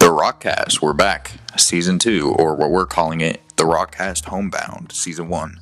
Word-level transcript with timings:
The 0.00 0.06
Rockcast, 0.06 0.80
we're 0.80 0.94
back. 0.94 1.32
Season 1.58 1.98
2, 1.98 2.34
or 2.38 2.54
what 2.54 2.70
we're 2.70 2.86
calling 2.86 3.20
it, 3.20 3.42
The 3.56 3.64
Rockcast 3.64 4.24
Homebound, 4.24 4.92
Season 4.92 5.28
1. 5.28 5.60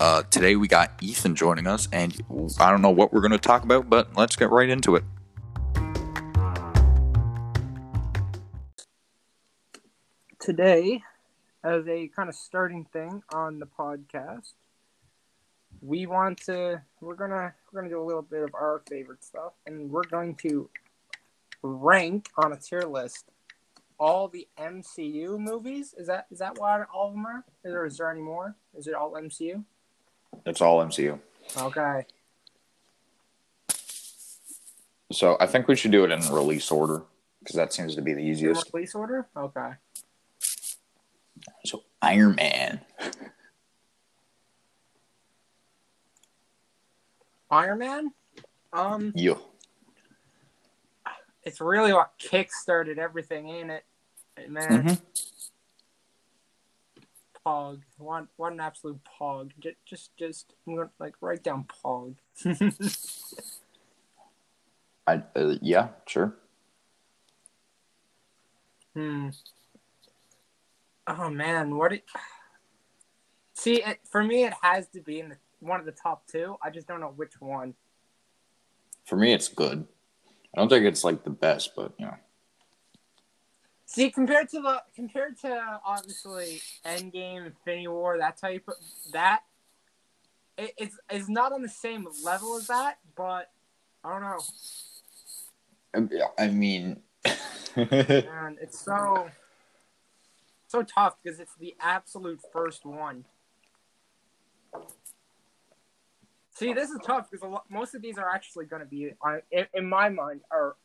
Uh, 0.00 0.24
today 0.24 0.56
we 0.56 0.66
got 0.66 0.90
Ethan 1.00 1.36
joining 1.36 1.68
us, 1.68 1.86
and 1.92 2.12
I 2.58 2.72
don't 2.72 2.82
know 2.82 2.90
what 2.90 3.12
we're 3.12 3.20
going 3.20 3.30
to 3.30 3.38
talk 3.38 3.62
about, 3.62 3.88
but 3.88 4.16
let's 4.16 4.34
get 4.34 4.50
right 4.50 4.68
into 4.68 4.96
it. 4.96 5.04
today 10.40 11.00
as 11.62 11.86
a 11.86 12.08
kind 12.08 12.28
of 12.28 12.34
starting 12.34 12.84
thing 12.92 13.22
on 13.32 13.60
the 13.60 13.66
podcast 13.66 14.52
we 15.80 16.04
want 16.06 16.36
to 16.36 16.82
we're 17.00 17.14
gonna 17.14 17.54
we're 17.72 17.80
gonna 17.80 17.90
do 17.90 18.02
a 18.02 18.04
little 18.04 18.22
bit 18.22 18.42
of 18.42 18.54
our 18.54 18.82
favorite 18.88 19.24
stuff 19.24 19.52
and 19.66 19.90
we're 19.90 20.04
going 20.04 20.34
to 20.34 20.68
rank 21.66 22.28
on 22.36 22.52
a 22.52 22.56
tier 22.56 22.82
list 22.82 23.30
all 23.98 24.28
the 24.28 24.46
mcu 24.58 25.38
movies 25.38 25.94
is 25.96 26.06
that 26.08 26.26
is 26.30 26.38
that 26.40 26.58
what 26.58 26.86
all 26.94 27.08
of 27.08 27.14
them 27.14 27.24
are 27.24 27.42
or 27.64 27.86
is 27.86 27.96
there 27.96 28.10
any 28.10 28.20
more 28.20 28.54
is 28.76 28.86
it 28.86 28.92
all 28.94 29.12
mcu 29.12 29.64
It's 30.44 30.60
all 30.60 30.84
MCU. 30.84 31.18
okay 31.58 32.04
So 35.12 35.36
I 35.40 35.46
think 35.46 35.66
we 35.68 35.76
should 35.76 35.92
do 35.92 36.04
it 36.04 36.10
in 36.10 36.20
release 36.32 36.70
order, 36.72 37.02
because 37.38 37.54
that 37.56 37.72
seems 37.72 37.94
to 37.94 38.02
be 38.02 38.12
the 38.14 38.20
easiest. 38.20 38.72
release 38.74 38.94
order 38.94 39.26
okay 39.36 39.72
So, 41.64 41.82
Iron 42.02 42.34
Man. 42.34 42.80
iron 47.50 47.78
man 47.78 48.12
um 48.72 49.12
Yeah. 49.14 49.34
It's 51.44 51.60
really 51.60 51.92
what 51.92 52.12
kick-started 52.18 52.98
everything 52.98 53.48
ain't 53.48 53.70
it 53.70 53.84
man 54.48 54.84
Mhm. 54.84 55.00
Pog. 57.46 57.82
One 57.98 58.28
one 58.36 58.58
absolute 58.58 59.00
pog. 59.04 59.52
Just 59.60 59.76
just 59.84 60.16
just 60.16 60.54
I'm 60.66 60.76
gonna 60.76 60.90
like 60.98 61.14
write 61.20 61.42
down 61.44 61.64
pog. 61.64 62.16
I, 65.06 65.22
uh, 65.36 65.56
yeah, 65.60 65.88
sure. 66.06 66.34
hmm. 68.94 69.28
Oh 71.06 71.28
man, 71.28 71.76
what 71.76 71.92
it 71.92 72.04
See, 73.52 73.82
it, 73.82 74.00
for 74.10 74.22
me 74.24 74.44
it 74.44 74.54
has 74.62 74.88
to 74.88 75.00
be 75.00 75.20
in 75.20 75.28
the, 75.30 75.36
one 75.60 75.80
of 75.80 75.86
the 75.86 75.92
top 75.92 76.26
2. 76.28 76.56
I 76.62 76.70
just 76.70 76.86
don't 76.86 77.00
know 77.00 77.12
which 77.14 77.40
one. 77.40 77.74
For 79.04 79.16
me, 79.16 79.32
it's 79.32 79.48
good. 79.48 79.86
I 80.56 80.60
don't 80.60 80.68
think 80.68 80.84
it's 80.84 81.04
like 81.04 81.24
the 81.24 81.30
best, 81.30 81.74
but 81.74 81.92
you 81.98 82.06
know. 82.06 82.14
See, 83.86 84.10
compared 84.10 84.48
to 84.50 84.60
the 84.60 84.82
compared 84.94 85.38
to 85.40 85.80
obviously 85.84 86.60
Endgame, 86.84 87.46
Infinity 87.46 87.88
War, 87.88 88.18
that 88.18 88.36
type 88.36 88.68
of 88.68 88.74
that 89.12 89.42
it, 90.56 90.72
it's 90.78 90.96
it's 91.10 91.28
not 91.28 91.52
on 91.52 91.62
the 91.62 91.68
same 91.68 92.06
level 92.24 92.56
as 92.56 92.68
that, 92.68 92.98
but 93.16 93.50
I 94.02 94.12
don't 94.12 94.22
know. 94.22 94.40
I 96.38 96.48
mean, 96.48 97.02
Man, 97.76 98.58
it's 98.60 98.84
so 98.84 99.30
so 100.68 100.82
tough 100.82 101.16
because 101.22 101.40
it's 101.40 101.54
the 101.56 101.74
absolute 101.80 102.40
first 102.52 102.84
one. 102.84 103.24
See, 106.54 106.72
this 106.72 106.90
is 106.90 107.00
tough 107.04 107.30
because 107.30 107.44
a 107.44 107.48
lot, 107.48 107.64
most 107.68 107.94
of 107.94 108.02
these 108.02 108.16
are 108.16 108.28
actually 108.28 108.66
going 108.66 108.80
to 108.80 108.86
be, 108.86 109.10
on, 109.20 109.42
in, 109.50 109.66
in 109.74 109.88
my 109.88 110.08
mind, 110.08 110.40
are 110.52 110.76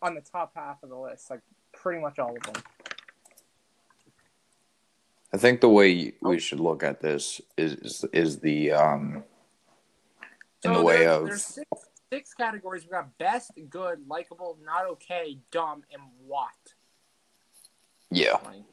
on 0.00 0.14
the 0.14 0.22
top 0.22 0.52
half 0.56 0.82
of 0.82 0.88
the 0.88 0.96
list. 0.96 1.30
Like 1.30 1.40
pretty 1.74 2.00
much 2.00 2.18
all 2.18 2.34
of 2.34 2.42
them. 2.42 2.62
I 5.34 5.36
think 5.38 5.60
the 5.60 5.68
way 5.68 6.14
we 6.20 6.38
should 6.38 6.60
look 6.60 6.82
at 6.82 7.00
this 7.00 7.40
is 7.56 7.74
is, 7.74 8.04
is 8.12 8.38
the 8.40 8.72
um 8.72 9.24
in 10.64 10.72
So 10.72 10.74
the 10.78 10.82
way 10.82 10.98
there- 11.00 11.10
of 11.10 11.26
there's 11.26 11.44
six, 11.44 11.68
six 12.12 12.34
categories. 12.34 12.84
We 12.84 12.90
got 12.90 13.16
best, 13.18 13.50
good, 13.70 14.06
likable, 14.08 14.58
not 14.64 14.86
okay, 14.90 15.38
dumb, 15.50 15.84
and 15.92 16.02
what. 16.26 16.50
yeah. 18.10 18.38
Like, 18.44 18.64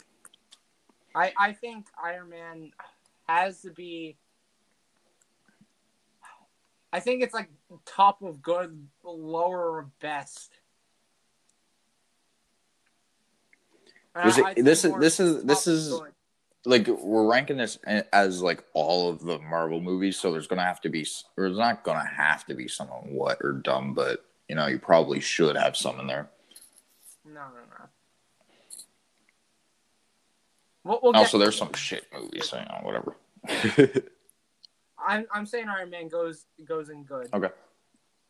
I 1.16 1.34
I 1.50 1.54
think 1.54 1.88
Iron 2.02 2.30
Man 2.30 2.72
has 3.28 3.62
to 3.62 3.72
be. 3.72 4.18
I 6.92 7.00
think 7.00 7.22
it's 7.24 7.34
like 7.34 7.50
top 7.86 8.22
of 8.22 8.42
good, 8.42 8.88
lower 9.04 9.80
of 9.80 10.00
best. 10.00 10.52
It- 14.16 14.64
this 14.66 14.84
is- 14.84 14.94
this 15.00 15.20
is- 15.20 15.44
this 15.44 15.68
is- 15.68 15.90
good. 15.90 16.14
Like 16.66 16.88
we're 16.88 17.26
ranking 17.26 17.56
this 17.56 17.78
as 18.12 18.42
like 18.42 18.66
all 18.74 19.10
of 19.10 19.22
the 19.22 19.40
Marvel 19.40 19.80
movies, 19.80 20.20
so 20.20 20.32
there's 20.32 20.48
gonna 20.48 20.64
have 20.66 20.82
to 20.82 20.90
be, 20.90 21.08
or 21.38 21.46
there's 21.46 21.58
not 21.58 21.84
gonna 21.84 22.06
have 22.06 22.46
to 22.48 22.54
be 22.54 22.68
some 22.68 22.90
on 22.92 23.14
what 23.14 23.38
or 23.42 23.54
dumb, 23.54 23.94
but 23.94 24.26
you 24.50 24.56
know 24.56 24.68
you 24.68 24.78
probably 24.78 25.22
should 25.22 25.56
have 25.56 25.78
some 25.78 26.00
in 26.02 26.08
there. 26.08 26.30
no 27.24 27.32
no 27.34 27.62
no. 27.80 27.90
We'll, 30.84 31.00
we'll 31.02 31.10
oh, 31.12 31.14
get- 31.14 31.20
Also, 31.20 31.38
there's 31.38 31.58
some 31.58 31.74
shit 31.74 32.12
movies, 32.12 32.50
so 32.50 32.58
you 32.60 32.66
know 32.66 32.80
whatever. 32.82 33.16
I'm 35.10 35.26
I'm 35.34 35.46
saying 35.48 35.68
Iron 35.68 35.90
Man 35.90 36.08
goes 36.08 36.46
goes 36.64 36.90
in 36.90 37.04
good. 37.04 37.30
okay. 37.34 37.50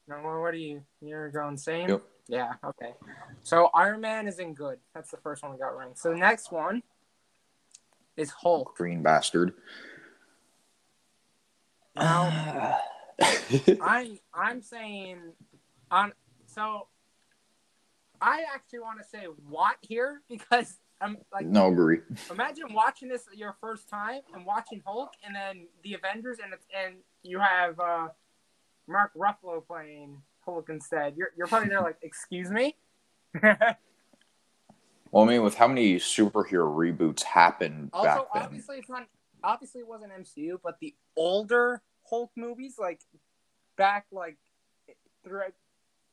No, 0.07 0.15
what 0.15 0.39
what 0.39 0.53
are 0.53 0.57
you? 0.57 0.81
You're 1.01 1.29
going 1.29 1.57
same? 1.57 1.89
Yep. 1.89 2.03
Yeah, 2.29 2.53
okay. 2.63 2.93
So 3.43 3.69
Iron 3.75 3.99
Man 3.99 4.27
is 4.27 4.39
in 4.39 4.53
good. 4.53 4.79
That's 4.95 5.11
the 5.11 5.17
first 5.17 5.43
one 5.43 5.51
we 5.51 5.57
got 5.57 5.75
ranked. 5.77 5.99
So 5.99 6.11
the 6.11 6.15
next 6.15 6.51
one 6.53 6.81
is 8.15 8.31
Hulk. 8.31 8.77
Green 8.77 9.03
bastard. 9.03 9.53
Now 11.97 12.79
I'm 13.81 14.17
I'm 14.33 14.61
saying 14.61 15.17
on 15.91 16.13
so 16.45 16.87
I 18.21 18.45
actually 18.55 18.79
want 18.79 18.99
to 19.01 19.07
say 19.07 19.25
what 19.49 19.75
here 19.81 20.21
because 20.29 20.77
I'm 21.01 21.17
like 21.31 21.45
no 21.45 21.71
agree. 21.71 21.99
imagine 22.29 22.73
watching 22.73 23.09
this 23.09 23.23
your 23.33 23.55
first 23.61 23.89
time 23.89 24.21
and 24.33 24.45
watching 24.45 24.81
Hulk 24.85 25.11
and 25.25 25.35
then 25.35 25.67
the 25.83 25.93
Avengers 25.93 26.37
and 26.43 26.53
it's 26.53 26.65
and 26.75 26.95
you 27.23 27.39
have 27.39 27.79
uh 27.79 28.09
Mark 28.87 29.11
Ruffalo 29.15 29.65
playing 29.65 30.21
Hulk 30.41 30.69
instead. 30.69 31.15
You're 31.15 31.29
you're 31.37 31.47
probably 31.47 31.69
there 31.69 31.81
like, 31.81 31.97
excuse 32.01 32.49
me? 32.49 32.75
Well, 35.11 35.23
I 35.23 35.27
mean, 35.27 35.43
with 35.43 35.55
how 35.55 35.67
many 35.67 35.95
superhero 35.95 36.69
reboots 36.71 37.23
happened 37.23 37.89
also, 37.93 38.05
back 38.05 38.19
then, 38.33 38.43
obviously 38.43 38.77
it's 38.77 38.89
not 38.89 39.07
obviously 39.43 39.81
it 39.81 39.87
wasn't 39.87 40.11
MCU, 40.13 40.59
but 40.63 40.75
the 40.79 40.93
older 41.17 41.81
Hulk 42.07 42.31
movies, 42.35 42.75
like 42.77 43.01
back 43.75 44.05
like 44.11 44.37
throughout 45.23 45.53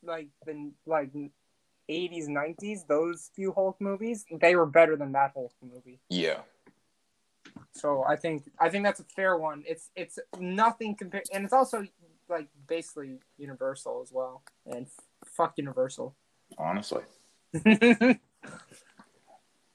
like 0.02 0.28
the 0.46 0.72
like 0.86 1.10
eighties, 1.88 2.28
nineties, 2.28 2.84
those 2.84 3.30
few 3.34 3.52
Hulk 3.52 3.80
movies, 3.80 4.24
they 4.40 4.56
were 4.56 4.66
better 4.66 4.96
than 4.96 5.12
that 5.12 5.32
Hulk 5.34 5.52
movie. 5.62 6.00
yeah. 6.08 6.40
So 7.72 8.04
I 8.08 8.16
think 8.16 8.50
I 8.58 8.68
think 8.68 8.84
that's 8.84 9.00
a 9.00 9.04
fair 9.04 9.36
one. 9.36 9.62
It's 9.66 9.90
it's 9.94 10.18
nothing 10.38 10.94
compared, 10.94 11.24
and 11.32 11.44
it's 11.44 11.52
also 11.52 11.86
like 12.28 12.48
basically 12.66 13.18
Universal 13.38 14.00
as 14.02 14.10
well. 14.12 14.42
And 14.66 14.86
fuck 15.24 15.54
Universal. 15.56 16.14
Honestly. 16.58 17.02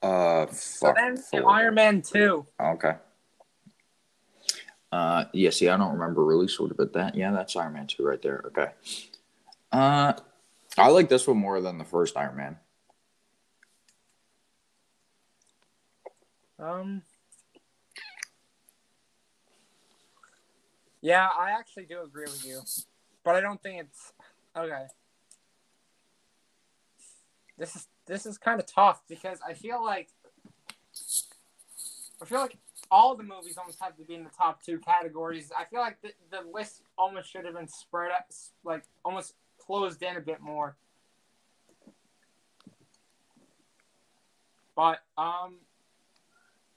Uh, 0.02 0.48
fuck. 0.48 0.96
then 0.96 1.16
Iron 1.46 1.76
Man 1.76 2.02
two. 2.02 2.46
Okay. 2.60 2.94
Uh, 4.92 5.26
yeah. 5.32 5.52
See, 5.52 5.70
I 5.70 5.78
don't 5.78 5.94
remember 5.94 6.26
really 6.26 6.48
sort 6.48 6.72
of, 6.72 6.78
but 6.78 6.94
that, 6.94 7.14
yeah, 7.14 7.32
that's 7.32 7.56
Iron 7.56 7.74
Man 7.74 7.86
two 7.86 8.04
right 8.04 8.20
there. 8.20 8.44
Okay. 8.48 8.72
Uh, 9.72 10.14
I 10.78 10.88
like 10.90 11.10
this 11.10 11.28
one 11.28 11.38
more 11.38 11.62
than 11.62 11.78
the 11.78 11.84
first 11.84 12.16
Iron 12.18 12.38
Man. 12.38 12.58
Um. 16.60 17.02
Yeah, 21.02 21.28
I 21.28 21.52
actually 21.52 21.86
do 21.86 22.04
agree 22.04 22.26
with 22.26 22.46
you, 22.46 22.62
but 23.24 23.36
I 23.36 23.42
don't 23.42 23.62
think 23.62 23.82
it's 23.82 24.14
okay. 24.56 24.86
This 27.58 27.76
is 27.76 27.88
this 28.06 28.26
is 28.26 28.38
kind 28.38 28.60
of 28.60 28.68
tough 28.68 29.02
because 29.10 29.40
I 29.48 29.54
feel 29.54 29.84
like 29.84 30.10
I 32.22 32.26
feel 32.26 32.40
like 32.40 32.58
all 32.92 33.16
the 33.16 33.24
movies 33.24 33.58
almost 33.58 33.82
have 33.82 33.96
to 33.98 34.04
be 34.04 34.16
in 34.16 34.24
the 34.24 34.30
top 34.30 34.62
two 34.64 34.78
categories. 34.78 35.52
I 35.58 35.66
feel 35.66 35.80
like 35.80 36.02
the, 36.02 36.12
the 36.30 36.42
list 36.54 36.82
almost 36.98 37.32
should 37.32 37.46
have 37.46 37.56
been 37.56 37.68
spread 37.68 38.12
out, 38.12 38.26
like 38.64 38.84
almost 39.04 39.34
closed 39.72 40.04
in 40.04 40.18
a 40.18 40.22
bit 40.22 40.42
more. 40.42 40.76
But 44.76 45.00
um, 45.18 45.60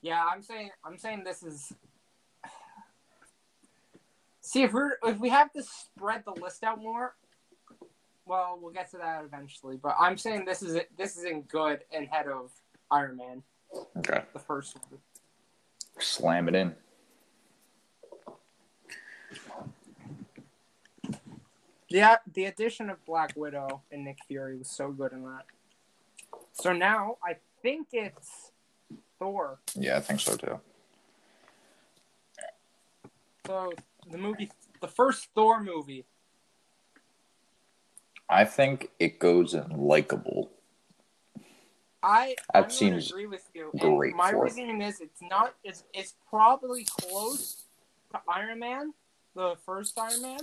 yeah, 0.00 0.24
I'm 0.32 0.42
saying 0.42 0.70
I'm 0.84 0.96
saying 0.96 1.24
this 1.24 1.42
is 1.42 1.72
See 4.40 4.62
if 4.62 4.72
we're 4.72 4.92
if 5.02 5.18
we 5.18 5.30
have 5.30 5.50
to 5.54 5.62
spread 5.62 6.22
the 6.24 6.40
list 6.40 6.62
out 6.62 6.78
more, 6.78 7.16
well, 8.26 8.58
we'll 8.60 8.72
get 8.72 8.90
to 8.90 8.98
that 8.98 9.24
eventually. 9.24 9.78
But 9.82 9.96
I'm 9.98 10.16
saying 10.16 10.44
this 10.44 10.62
is 10.62 10.78
this 10.96 11.16
isn't 11.16 11.48
good 11.48 11.80
and 11.92 12.06
head 12.06 12.28
of 12.28 12.52
Iron 12.90 13.16
Man, 13.16 13.42
Okay. 13.96 14.22
the 14.34 14.38
first 14.38 14.76
one. 14.76 15.00
Slam 15.98 16.46
it 16.48 16.54
in. 16.54 16.76
Yeah, 21.94 22.16
the 22.32 22.46
addition 22.46 22.90
of 22.90 23.04
Black 23.04 23.34
Widow 23.36 23.82
and 23.92 24.04
Nick 24.04 24.18
Fury 24.26 24.56
was 24.56 24.68
so 24.68 24.90
good 24.90 25.12
in 25.12 25.22
that. 25.22 25.44
So 26.52 26.72
now 26.72 27.18
I 27.24 27.36
think 27.62 27.86
it's 27.92 28.50
Thor. 29.20 29.60
Yeah, 29.76 29.98
I 29.98 30.00
think 30.00 30.18
so 30.18 30.36
too. 30.36 30.58
So 33.46 33.72
the 34.10 34.18
movie, 34.18 34.50
the 34.80 34.88
first 34.88 35.28
Thor 35.36 35.62
movie. 35.62 36.04
I 38.28 38.44
think 38.44 38.90
it 38.98 39.20
goes 39.20 39.54
in 39.54 39.68
likable. 39.68 40.50
I 42.02 42.34
That 42.52 42.72
seems 42.72 43.08
agree 43.08 43.26
with 43.26 43.48
you. 43.54 43.70
great 43.78 44.14
And 44.14 44.16
my 44.16 44.30
reasoning 44.30 44.82
is 44.82 45.00
it's 45.00 45.22
not 45.22 45.54
it's 45.62 45.84
it's 45.94 46.14
probably 46.28 46.88
close 47.02 47.66
to 48.10 48.20
Iron 48.28 48.58
Man, 48.58 48.94
the 49.36 49.54
first 49.64 49.96
Iron 49.96 50.22
Man, 50.22 50.40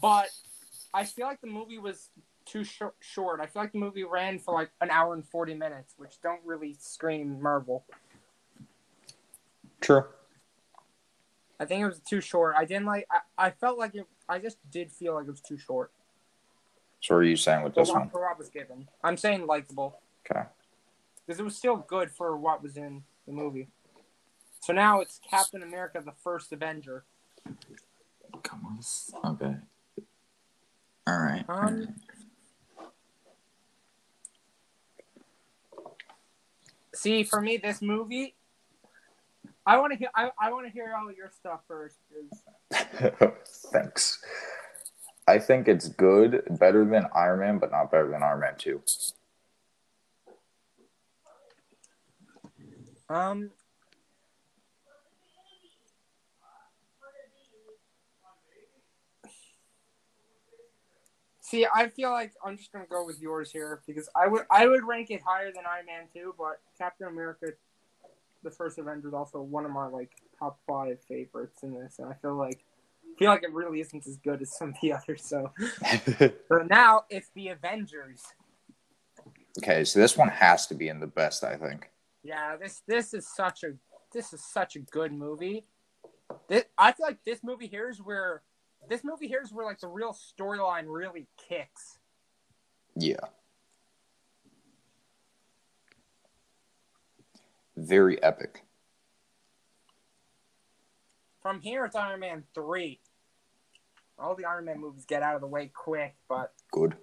but 0.00 0.30
I 0.92 1.04
feel 1.04 1.26
like 1.26 1.40
the 1.40 1.46
movie 1.46 1.78
was 1.78 2.10
too 2.46 2.64
short. 2.64 2.94
short. 3.00 3.40
I 3.40 3.46
feel 3.46 3.62
like 3.62 3.72
the 3.72 3.78
movie 3.78 4.04
ran 4.04 4.38
for 4.38 4.54
like 4.54 4.70
an 4.80 4.90
hour 4.90 5.14
and 5.14 5.26
forty 5.26 5.54
minutes, 5.54 5.94
which 5.96 6.20
don't 6.22 6.40
really 6.44 6.76
scream 6.78 7.40
Marvel. 7.40 7.84
True. 9.80 10.04
I 11.58 11.64
think 11.66 11.82
it 11.82 11.86
was 11.86 12.00
too 12.00 12.20
short. 12.20 12.54
I 12.56 12.64
didn't 12.64 12.86
like. 12.86 13.06
I, 13.10 13.46
I 13.46 13.50
felt 13.50 13.78
like 13.78 13.94
it. 13.94 14.06
I 14.28 14.38
just 14.38 14.58
did 14.70 14.90
feel 14.90 15.14
like 15.14 15.26
it 15.26 15.30
was 15.30 15.40
too 15.40 15.58
short. 15.58 15.92
So 17.00 17.14
what 17.14 17.20
are 17.20 17.24
you 17.24 17.36
saying 17.36 17.62
with 17.64 17.74
this 17.74 17.88
what, 17.88 17.98
one? 18.00 18.10
for 18.10 18.22
what 18.22 18.38
was 18.38 18.48
given. 18.48 18.88
I'm 19.02 19.16
saying 19.16 19.46
likable. 19.46 20.00
Okay. 20.30 20.42
because 21.26 21.40
it 21.40 21.44
was 21.44 21.56
still 21.56 21.76
good 21.76 22.10
for 22.10 22.36
what 22.36 22.62
was 22.62 22.76
in 22.76 23.02
the 23.26 23.32
movie. 23.32 23.68
So 24.60 24.72
now 24.72 25.00
it's 25.00 25.18
Captain 25.28 25.62
America: 25.62 26.02
The 26.04 26.12
First 26.12 26.52
Avenger. 26.52 27.04
Come 28.42 28.60
on. 28.66 29.32
Okay. 29.32 29.56
All 31.10 31.18
right. 31.18 31.44
Um, 31.48 31.88
See, 36.94 37.24
for 37.24 37.40
me, 37.40 37.56
this 37.56 37.82
movie, 37.82 38.34
I 39.66 39.78
want 39.78 39.92
to 39.92 39.98
hear. 39.98 40.10
I, 40.14 40.30
I 40.40 40.52
want 40.52 40.66
to 40.66 40.72
hear 40.72 40.94
all 40.96 41.10
your 41.10 41.30
stuff 41.30 41.60
first. 41.66 41.96
Thanks. 43.72 44.22
I 45.26 45.38
think 45.38 45.66
it's 45.66 45.88
good, 45.88 46.42
better 46.58 46.84
than 46.84 47.06
Iron 47.14 47.40
Man, 47.40 47.58
but 47.58 47.70
not 47.72 47.90
better 47.90 48.08
than 48.08 48.22
Iron 48.22 48.40
Man 48.40 48.54
2. 48.58 48.82
Um. 53.08 53.50
See, 61.50 61.66
I 61.66 61.88
feel 61.88 62.12
like 62.12 62.32
I'm 62.44 62.56
just 62.56 62.72
gonna 62.72 62.86
go 62.88 63.04
with 63.04 63.20
yours 63.20 63.50
here 63.50 63.82
because 63.84 64.08
I 64.14 64.28
would 64.28 64.42
I 64.52 64.68
would 64.68 64.86
rank 64.86 65.10
it 65.10 65.20
higher 65.20 65.50
than 65.52 65.64
Iron 65.68 65.86
Man 65.86 66.04
two, 66.14 66.32
but 66.38 66.60
Captain 66.78 67.08
America, 67.08 67.46
the 68.44 68.52
first 68.52 68.78
Avenger, 68.78 69.08
is 69.08 69.14
also 69.14 69.42
one 69.42 69.64
of 69.64 69.72
my 69.72 69.88
like 69.88 70.12
top 70.38 70.60
five 70.64 70.98
favorites 71.08 71.64
in 71.64 71.74
this, 71.74 71.98
and 71.98 72.08
I 72.08 72.14
feel 72.22 72.36
like 72.36 72.60
I 73.04 73.18
feel 73.18 73.30
like 73.30 73.42
it 73.42 73.52
really 73.52 73.80
isn't 73.80 74.06
as 74.06 74.16
good 74.18 74.40
as 74.42 74.56
some 74.56 74.68
of 74.68 74.76
the 74.80 74.92
others. 74.92 75.24
So, 75.24 75.50
so 76.48 76.66
now 76.70 77.06
it's 77.10 77.30
the 77.34 77.48
Avengers. 77.48 78.22
okay, 79.58 79.82
so 79.82 79.98
this 79.98 80.16
one 80.16 80.28
has 80.28 80.68
to 80.68 80.74
be 80.74 80.86
in 80.86 81.00
the 81.00 81.08
best, 81.08 81.42
I 81.42 81.56
think. 81.56 81.90
Yeah, 82.22 82.58
this 82.58 82.82
this 82.86 83.12
is 83.12 83.26
such 83.26 83.64
a 83.64 83.72
this 84.12 84.32
is 84.32 84.44
such 84.44 84.76
a 84.76 84.78
good 84.78 85.12
movie. 85.12 85.66
This, 86.48 86.62
I 86.78 86.92
feel 86.92 87.06
like 87.06 87.24
this 87.24 87.40
movie 87.42 87.66
here 87.66 87.90
is 87.90 88.00
where 88.00 88.42
this 88.88 89.04
movie 89.04 89.28
here 89.28 89.40
is 89.42 89.52
where 89.52 89.66
like 89.66 89.80
the 89.80 89.88
real 89.88 90.12
storyline 90.12 90.84
really 90.86 91.26
kicks. 91.48 91.98
Yeah. 92.96 93.16
Very 97.76 98.22
epic. 98.22 98.64
From 101.40 101.60
here, 101.60 101.84
it's 101.84 101.96
Iron 101.96 102.20
Man 102.20 102.44
three. 102.54 103.00
All 104.18 104.34
the 104.34 104.44
Iron 104.44 104.66
Man 104.66 104.80
movies 104.80 105.06
get 105.06 105.22
out 105.22 105.34
of 105.34 105.40
the 105.40 105.46
way 105.46 105.70
quick, 105.72 106.14
but 106.28 106.52
Good. 106.70 106.94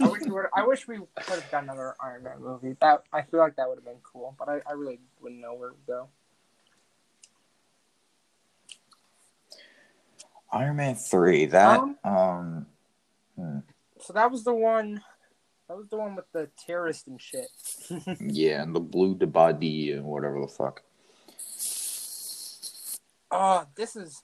I 0.00 0.08
wish 0.08 0.22
would. 0.26 0.46
I 0.54 0.64
wish 0.64 0.86
we 0.86 0.98
could 0.98 1.40
have 1.40 1.50
done 1.50 1.64
another 1.64 1.96
Iron 2.00 2.22
Man 2.22 2.40
movie. 2.40 2.76
That 2.80 3.02
I 3.12 3.22
feel 3.22 3.40
like 3.40 3.56
that 3.56 3.68
would 3.68 3.78
have 3.78 3.84
been 3.84 4.00
cool, 4.04 4.36
but 4.38 4.48
I, 4.48 4.60
I 4.68 4.72
really 4.72 5.00
wouldn't 5.20 5.40
know 5.40 5.54
where 5.54 5.70
to 5.70 5.76
go. 5.86 6.08
Iron 10.52 10.76
Man 10.76 10.94
3, 10.94 11.46
that 11.46 11.80
Um, 11.80 11.96
um 12.04 12.66
So 14.00 14.12
that 14.12 14.30
was 14.30 14.44
the 14.44 14.54
one. 14.54 15.02
That 15.68 15.76
was 15.78 15.88
the 15.88 15.96
one 15.96 16.14
with 16.14 16.30
the 16.32 16.50
terrorist 16.66 17.06
and 17.06 17.20
shit. 17.20 17.48
yeah, 18.20 18.62
and 18.62 18.74
the 18.74 18.80
blue 18.80 19.16
Debadi 19.16 19.94
and 19.94 20.04
whatever 20.04 20.40
the 20.40 20.48
fuck. 20.48 20.82
Oh, 23.30 23.66
this 23.74 23.96
is. 23.96 24.22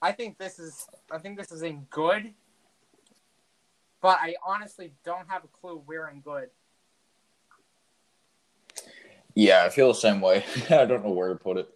I 0.00 0.10
think 0.10 0.38
this 0.38 0.58
is. 0.58 0.86
I 1.10 1.18
think 1.18 1.38
this 1.38 1.52
is 1.52 1.62
in 1.62 1.86
good. 1.90 2.34
But 4.00 4.18
I 4.20 4.34
honestly 4.44 4.92
don't 5.04 5.30
have 5.30 5.44
a 5.44 5.48
clue 5.48 5.80
where 5.86 6.08
in 6.08 6.20
good. 6.20 6.50
Yeah, 9.34 9.64
I 9.64 9.68
feel 9.68 9.88
the 9.88 9.94
same 9.94 10.20
way. 10.20 10.44
I 10.70 10.84
don't 10.84 11.04
know 11.04 11.12
where 11.12 11.28
to 11.28 11.36
put 11.36 11.56
it. 11.56 11.72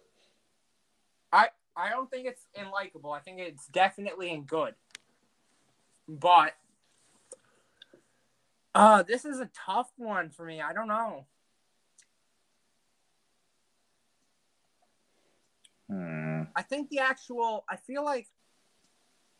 I 1.77 1.89
don't 1.89 2.09
think 2.09 2.27
it's 2.27 2.41
in 2.55 2.71
likable. 2.71 3.11
I 3.11 3.19
think 3.19 3.39
it's 3.39 3.67
definitely 3.67 4.31
in 4.31 4.43
good. 4.43 4.73
But. 6.07 6.53
Uh, 8.73 9.03
this 9.03 9.25
is 9.25 9.39
a 9.39 9.49
tough 9.65 9.91
one 9.97 10.29
for 10.29 10.45
me. 10.45 10.61
I 10.61 10.73
don't 10.73 10.87
know. 10.87 11.25
Hmm. 15.89 16.43
I 16.55 16.61
think 16.63 16.89
the 16.89 16.99
actual 16.99 17.63
I 17.69 17.77
feel 17.77 18.03
like 18.03 18.27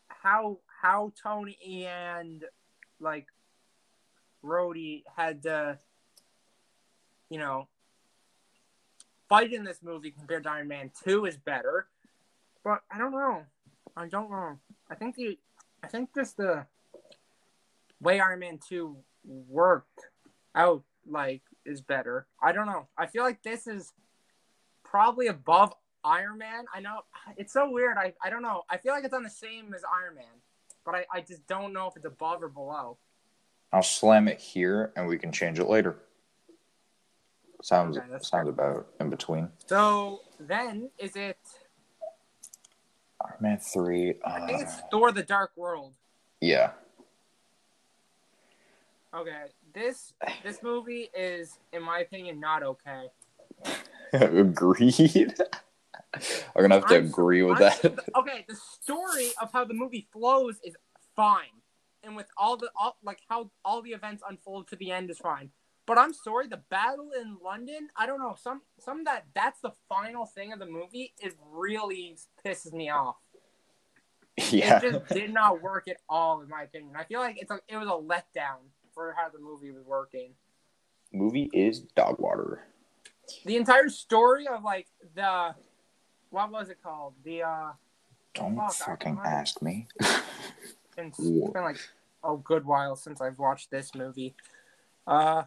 how 0.08 0.58
how 0.82 1.12
Tony 1.22 1.86
and 1.86 2.44
like 3.00 3.26
Rhodey 4.44 5.04
had 5.16 5.42
to 5.42 5.78
you 7.28 7.38
know 7.38 7.68
fight 9.28 9.52
in 9.52 9.64
this 9.64 9.82
movie 9.82 10.10
compared 10.10 10.44
to 10.44 10.50
Iron 10.50 10.68
Man 10.68 10.90
2 11.04 11.26
is 11.26 11.36
better. 11.36 11.86
But 12.68 12.82
I 12.90 12.98
don't 12.98 13.12
know. 13.12 13.44
I 13.96 14.08
don't 14.08 14.30
know. 14.30 14.58
I 14.90 14.94
think 14.94 15.16
the 15.16 15.38
I 15.82 15.86
think 15.86 16.14
just 16.14 16.36
the 16.36 16.66
way 17.98 18.20
Iron 18.20 18.40
Man 18.40 18.60
2 18.68 18.94
worked 19.24 20.00
out 20.54 20.82
like 21.06 21.40
is 21.64 21.80
better. 21.80 22.26
I 22.42 22.52
don't 22.52 22.66
know. 22.66 22.86
I 22.98 23.06
feel 23.06 23.22
like 23.22 23.42
this 23.42 23.66
is 23.66 23.94
probably 24.84 25.28
above 25.28 25.72
Iron 26.04 26.36
Man. 26.36 26.66
I 26.74 26.80
know 26.80 27.00
it's 27.38 27.54
so 27.54 27.70
weird. 27.70 27.96
I, 27.96 28.12
I 28.22 28.28
don't 28.28 28.42
know. 28.42 28.64
I 28.68 28.76
feel 28.76 28.92
like 28.92 29.04
it's 29.04 29.14
on 29.14 29.22
the 29.22 29.30
same 29.30 29.72
as 29.72 29.80
Iron 30.02 30.16
Man, 30.16 30.42
but 30.84 30.94
I, 30.94 31.06
I 31.10 31.20
just 31.22 31.46
don't 31.46 31.72
know 31.72 31.86
if 31.86 31.96
it's 31.96 32.04
above 32.04 32.42
or 32.42 32.48
below. 32.48 32.98
I'll 33.72 33.82
slam 33.82 34.28
it 34.28 34.40
here 34.40 34.92
and 34.94 35.08
we 35.08 35.16
can 35.16 35.32
change 35.32 35.58
it 35.58 35.70
later. 35.70 35.96
Sounds 37.62 37.96
Okay, 37.96 38.06
sounds 38.20 38.50
about 38.50 38.88
in 39.00 39.08
between. 39.08 39.48
So 39.64 40.20
then 40.38 40.90
is 40.98 41.16
it? 41.16 41.38
Iron 43.24 43.36
Man 43.40 43.58
3. 43.58 44.14
I 44.24 44.46
think 44.46 44.62
it's 44.62 44.74
uh, 44.78 44.82
Thor: 44.90 45.12
The 45.12 45.22
Dark 45.22 45.52
World. 45.56 45.94
yeah. 46.40 46.72
Okay, 49.14 49.44
this 49.72 50.12
this 50.44 50.62
movie 50.62 51.08
is, 51.16 51.58
in 51.72 51.82
my 51.82 52.00
opinion, 52.00 52.38
not 52.40 52.62
okay. 52.62 53.06
Agreed. 54.12 55.34
I'm 56.14 56.62
gonna 56.62 56.74
have 56.74 56.86
to 56.88 56.94
I'm- 56.96 57.06
agree 57.06 57.42
with 57.42 57.60
I'm- 57.60 57.72
that. 57.82 58.04
okay, 58.16 58.44
the 58.48 58.54
story 58.54 59.30
of 59.40 59.50
how 59.52 59.64
the 59.64 59.72
movie 59.74 60.06
flows 60.12 60.56
is 60.62 60.76
fine, 61.16 61.56
and 62.02 62.14
with 62.16 62.26
all 62.36 62.58
the 62.58 62.70
all, 62.78 62.98
like 63.02 63.20
how 63.30 63.50
all 63.64 63.80
the 63.80 63.90
events 63.92 64.22
unfold 64.28 64.68
to 64.68 64.76
the 64.76 64.90
end 64.92 65.08
is 65.10 65.18
fine. 65.18 65.50
But 65.88 65.96
I'm 65.96 66.12
sorry, 66.12 66.48
the 66.48 66.60
battle 66.68 67.12
in 67.18 67.38
London, 67.42 67.88
I 67.96 68.04
don't 68.04 68.20
know, 68.20 68.36
some 68.38 68.60
some 68.78 69.04
that 69.04 69.24
that's 69.34 69.60
the 69.60 69.72
final 69.88 70.26
thing 70.26 70.52
of 70.52 70.58
the 70.58 70.66
movie. 70.66 71.14
It 71.18 71.32
really 71.50 72.18
pisses 72.44 72.74
me 72.74 72.90
off. 72.90 73.16
yeah. 74.50 74.76
It 74.76 74.82
just 74.82 75.08
did 75.08 75.32
not 75.32 75.62
work 75.62 75.88
at 75.88 75.96
all, 76.06 76.42
in 76.42 76.48
my 76.50 76.64
opinion. 76.64 76.92
I 76.94 77.04
feel 77.04 77.20
like 77.20 77.40
it's 77.40 77.50
a, 77.50 77.58
it 77.68 77.78
was 77.78 77.88
a 77.88 77.92
letdown 77.92 78.58
for 78.92 79.14
how 79.16 79.30
the 79.30 79.38
movie 79.38 79.70
was 79.70 79.86
working. 79.86 80.34
Movie 81.10 81.48
is 81.54 81.80
dog 81.80 82.16
water. 82.18 82.64
The 83.46 83.56
entire 83.56 83.88
story 83.88 84.46
of 84.46 84.62
like 84.62 84.88
the 85.14 85.54
what 86.28 86.52
was 86.52 86.68
it 86.68 86.82
called? 86.82 87.14
The 87.24 87.44
uh 87.44 87.70
Don't 88.34 88.56
Fuck, 88.56 88.74
fucking 88.74 89.18
ask 89.24 89.62
me. 89.62 89.88
It's 91.00 91.16
been 91.16 91.52
like 91.54 91.78
a 92.24 92.36
good 92.36 92.64
while 92.66 92.96
since 92.96 93.20
I've 93.20 93.38
watched 93.38 93.70
this 93.70 93.94
movie. 93.94 94.34
Uh, 95.06 95.44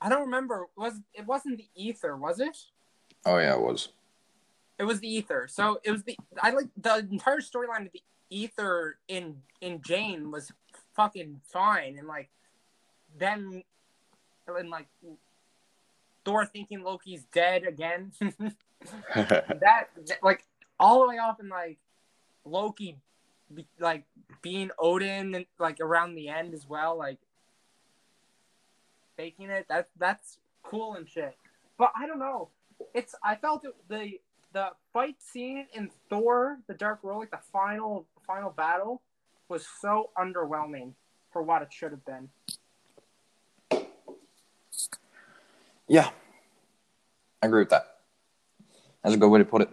I 0.00 0.08
don't 0.08 0.22
remember. 0.22 0.68
Was 0.76 0.94
it 1.14 1.26
wasn't 1.26 1.58
the 1.58 1.68
ether? 1.74 2.16
Was 2.16 2.40
it? 2.40 2.56
Oh 3.26 3.38
yeah, 3.38 3.54
it 3.54 3.60
was. 3.60 3.88
It 4.78 4.84
was 4.84 5.00
the 5.00 5.08
ether. 5.08 5.46
So 5.48 5.80
it 5.84 5.90
was 5.90 6.02
the 6.04 6.16
I 6.42 6.50
like 6.50 6.68
the 6.76 6.98
entire 7.10 7.40
storyline 7.40 7.86
of 7.86 7.92
the 7.92 8.02
ether 8.30 8.96
in 9.08 9.36
in 9.60 9.82
Jane 9.82 10.30
was 10.30 10.50
fucking 10.94 11.40
fine 11.44 11.98
and 11.98 12.08
like 12.08 12.30
then 13.18 13.62
and 14.48 14.70
like 14.70 14.86
Thor 16.24 16.46
thinking 16.46 16.82
Loki's 16.82 17.24
dead 17.32 17.64
again. 17.64 18.12
that, 19.14 19.88
like 20.22 20.44
all 20.78 21.02
the 21.02 21.08
way 21.08 21.18
off 21.18 21.38
in 21.40 21.50
like 21.50 21.78
Loki 22.46 22.96
like 23.78 24.04
being 24.40 24.70
Odin 24.78 25.34
and 25.34 25.44
like 25.58 25.80
around 25.80 26.14
the 26.14 26.28
end 26.28 26.54
as 26.54 26.66
well 26.66 26.96
like 26.96 27.18
faking 29.20 29.50
it 29.50 29.66
that 29.68 29.88
that's 29.98 30.38
cool 30.62 30.94
and 30.94 31.06
shit 31.06 31.36
but 31.76 31.92
I 31.94 32.06
don't 32.06 32.18
know 32.18 32.48
it's 32.94 33.14
I 33.22 33.36
felt 33.36 33.64
it, 33.64 33.74
the 33.88 34.18
the 34.52 34.70
fight 34.92 35.20
scene 35.20 35.66
in 35.74 35.90
Thor 36.08 36.58
the 36.66 36.74
Dark 36.74 37.04
World 37.04 37.20
like 37.20 37.30
the 37.30 37.40
final 37.52 38.06
final 38.26 38.50
battle 38.50 39.02
was 39.48 39.66
so 39.80 40.10
underwhelming 40.18 40.94
for 41.30 41.42
what 41.42 41.60
it 41.60 41.68
should 41.70 41.90
have 41.90 42.04
been 42.06 42.30
yeah, 45.90 46.08
I 47.42 47.46
agree 47.46 47.62
with 47.62 47.70
that. 47.70 47.96
That's 49.02 49.16
a 49.16 49.18
good 49.18 49.28
way 49.28 49.40
to 49.40 49.44
put 49.44 49.62
it. 49.62 49.70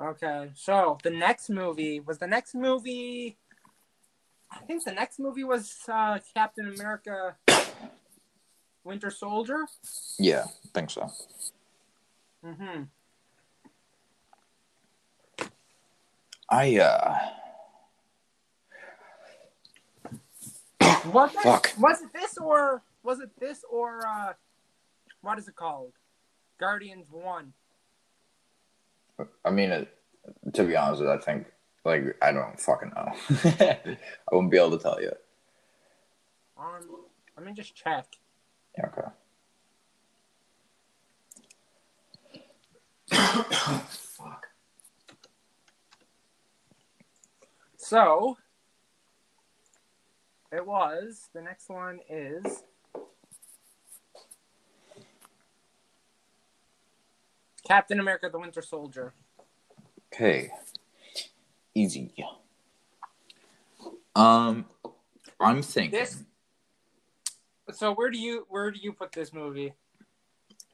Okay, 0.00 0.52
so 0.54 0.96
the 1.02 1.10
next 1.10 1.50
movie 1.50 1.98
was 1.98 2.18
the 2.18 2.28
next 2.28 2.54
movie. 2.54 3.38
I 4.52 4.58
think 4.66 4.84
the 4.84 4.92
next 4.92 5.18
movie 5.18 5.44
was 5.44 5.76
uh, 5.88 6.18
Captain 6.34 6.68
America: 6.68 7.36
Winter 8.84 9.10
Soldier. 9.10 9.66
Yeah, 10.18 10.44
I 10.46 10.68
think 10.74 10.90
so. 10.90 11.10
Mm-hmm. 12.44 12.82
I 16.48 16.76
uh, 16.78 17.18
Was 21.12 21.34
it, 21.34 21.42
Fuck. 21.42 21.72
was 21.78 22.02
it 22.02 22.12
this 22.12 22.36
or 22.38 22.82
was 23.02 23.20
it 23.20 23.30
this 23.38 23.64
or 23.70 24.06
uh, 24.06 24.32
what 25.22 25.38
is 25.38 25.48
it 25.48 25.56
called? 25.56 25.92
Guardians 26.58 27.06
One. 27.10 27.52
I 29.44 29.50
mean, 29.50 29.70
it, 29.70 29.88
to 30.54 30.64
be 30.64 30.76
honest, 30.76 31.02
I 31.02 31.18
think 31.18 31.46
like 31.84 32.16
I 32.22 32.32
don't 32.32 32.58
fucking 32.60 32.92
know. 32.94 33.12
I 33.50 33.96
wouldn't 34.32 34.50
be 34.50 34.58
able 34.58 34.76
to 34.76 34.82
tell 34.82 35.00
you. 35.00 35.12
Um, 36.58 37.06
let 37.36 37.46
me 37.46 37.52
just 37.52 37.74
check. 37.74 38.06
Yeah, 38.76 38.86
okay. 38.86 39.08
Fuck. 43.10 44.46
So 47.76 48.36
it 50.52 50.64
was 50.66 51.28
the 51.32 51.40
next 51.40 51.68
one 51.68 52.00
is 52.08 52.62
Captain 57.66 58.00
America: 58.00 58.28
The 58.30 58.38
Winter 58.38 58.62
Soldier. 58.62 59.14
Okay. 60.12 60.50
Easy. 61.74 62.12
Um, 64.16 64.66
I'm 65.38 65.62
thinking. 65.62 65.98
This- 65.98 66.24
So 67.72 67.94
where 67.94 68.10
do 68.10 68.18
you 68.18 68.46
where 68.48 68.70
do 68.72 68.80
you 68.80 68.92
put 68.92 69.12
this 69.12 69.32
movie? 69.32 69.72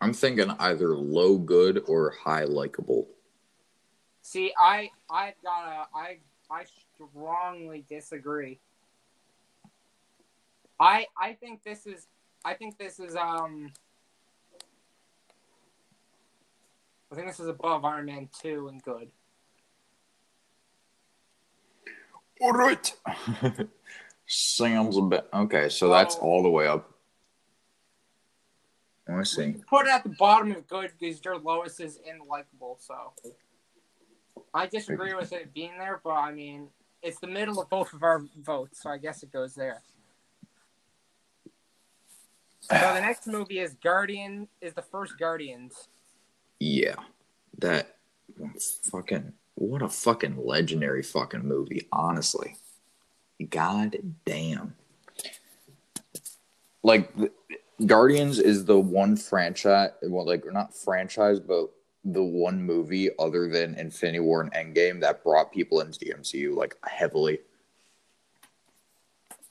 I'm 0.00 0.14
thinking 0.14 0.50
either 0.58 0.96
low 0.96 1.36
good 1.38 1.84
or 1.86 2.10
high 2.10 2.44
likable. 2.44 3.08
See, 4.22 4.52
I 4.58 4.90
I 5.10 5.34
gotta 5.42 5.86
I 5.94 6.18
I 6.50 6.64
strongly 6.94 7.84
disagree. 7.88 8.58
I 10.80 11.06
I 11.20 11.34
think 11.34 11.62
this 11.62 11.86
is 11.86 12.08
I 12.44 12.54
think 12.54 12.78
this 12.78 12.98
is 12.98 13.14
um 13.14 13.72
I 17.12 17.14
think 17.14 17.26
this 17.28 17.40
is 17.40 17.48
above 17.48 17.84
Iron 17.84 18.06
Man 18.06 18.28
two 18.40 18.68
and 18.68 18.82
good. 18.82 19.10
All 22.40 22.52
right. 22.52 22.92
Sam's 24.26 24.96
a 24.98 25.02
bit. 25.02 25.28
Okay, 25.32 25.68
so 25.68 25.88
that's 25.88 26.16
Oh. 26.16 26.20
all 26.20 26.42
the 26.42 26.50
way 26.50 26.66
up. 26.66 26.90
Oh, 29.08 29.12
Let 29.12 29.18
me 29.18 29.24
see. 29.24 29.54
Put 29.68 29.86
it 29.86 29.92
at 29.92 30.02
the 30.02 30.08
bottom 30.18 30.50
of 30.52 30.66
good 30.66 30.90
because 30.98 31.24
your 31.24 31.38
lowest 31.38 31.80
is 31.80 31.98
in 32.04 32.18
likable. 32.28 32.76
So 32.80 33.12
I 34.52 34.66
disagree 34.66 35.14
with 35.14 35.32
it 35.32 35.54
being 35.54 35.78
there, 35.78 36.00
but 36.02 36.10
I 36.10 36.32
mean 36.32 36.68
it's 37.02 37.20
the 37.20 37.26
middle 37.28 37.60
of 37.60 37.68
both 37.70 37.92
of 37.92 38.02
our 38.02 38.24
votes, 38.42 38.82
so 38.82 38.90
I 38.90 38.98
guess 38.98 39.22
it 39.22 39.30
goes 39.32 39.54
there. 39.54 39.82
So 42.60 42.74
the 42.74 43.00
next 43.00 43.28
movie 43.28 43.60
is 43.60 43.74
Guardian. 43.74 44.48
Is 44.60 44.74
the 44.74 44.82
first 44.82 45.16
Guardians. 45.18 45.88
Yeah, 46.58 46.96
that 47.58 47.96
fucking 48.90 49.32
what 49.56 49.82
a 49.82 49.88
fucking 49.88 50.36
legendary 50.44 51.02
fucking 51.02 51.46
movie. 51.46 51.88
Honestly, 51.92 52.56
god 53.50 53.96
damn. 54.24 54.74
Like 56.82 57.10
Guardians 57.84 58.38
is 58.38 58.64
the 58.64 58.78
one 58.78 59.16
franchise, 59.16 59.90
well, 60.02 60.26
like 60.26 60.44
not 60.50 60.74
franchise, 60.76 61.40
but 61.40 61.70
the 62.04 62.22
one 62.22 62.62
movie 62.62 63.10
other 63.18 63.48
than 63.48 63.74
Infinity 63.74 64.20
War 64.20 64.42
and 64.42 64.52
Endgame 64.52 65.00
that 65.00 65.24
brought 65.24 65.52
people 65.52 65.80
into 65.80 65.98
the 65.98 66.14
MCU 66.16 66.54
like 66.54 66.76
heavily. 66.86 67.40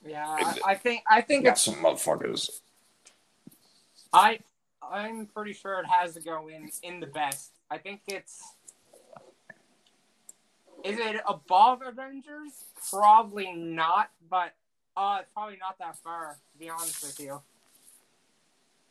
Yeah, 0.05 0.25
I, 0.27 0.59
I 0.65 0.75
think 0.75 1.03
I 1.09 1.21
think 1.21 1.45
it's 1.45 1.63
some 1.63 1.75
motherfuckers. 1.75 2.61
I 4.13 4.39
I'm 4.81 5.25
pretty 5.25 5.53
sure 5.53 5.79
it 5.79 5.87
has 5.87 6.13
to 6.13 6.21
go 6.21 6.47
in 6.47 6.69
in 6.83 6.99
the 6.99 7.07
best. 7.07 7.51
I 7.69 7.79
think 7.79 8.01
it's 8.07 8.54
is 10.85 10.99
it 10.99 11.21
above 11.27 11.81
Avengers? 11.81 12.65
Probably 12.89 13.51
not, 13.53 14.11
but 14.29 14.53
uh, 14.95 15.17
it's 15.21 15.29
probably 15.33 15.57
not 15.59 15.77
that 15.79 15.97
far. 15.97 16.37
To 16.53 16.57
be 16.57 16.69
honest 16.69 17.03
with 17.03 17.19
you, 17.19 17.41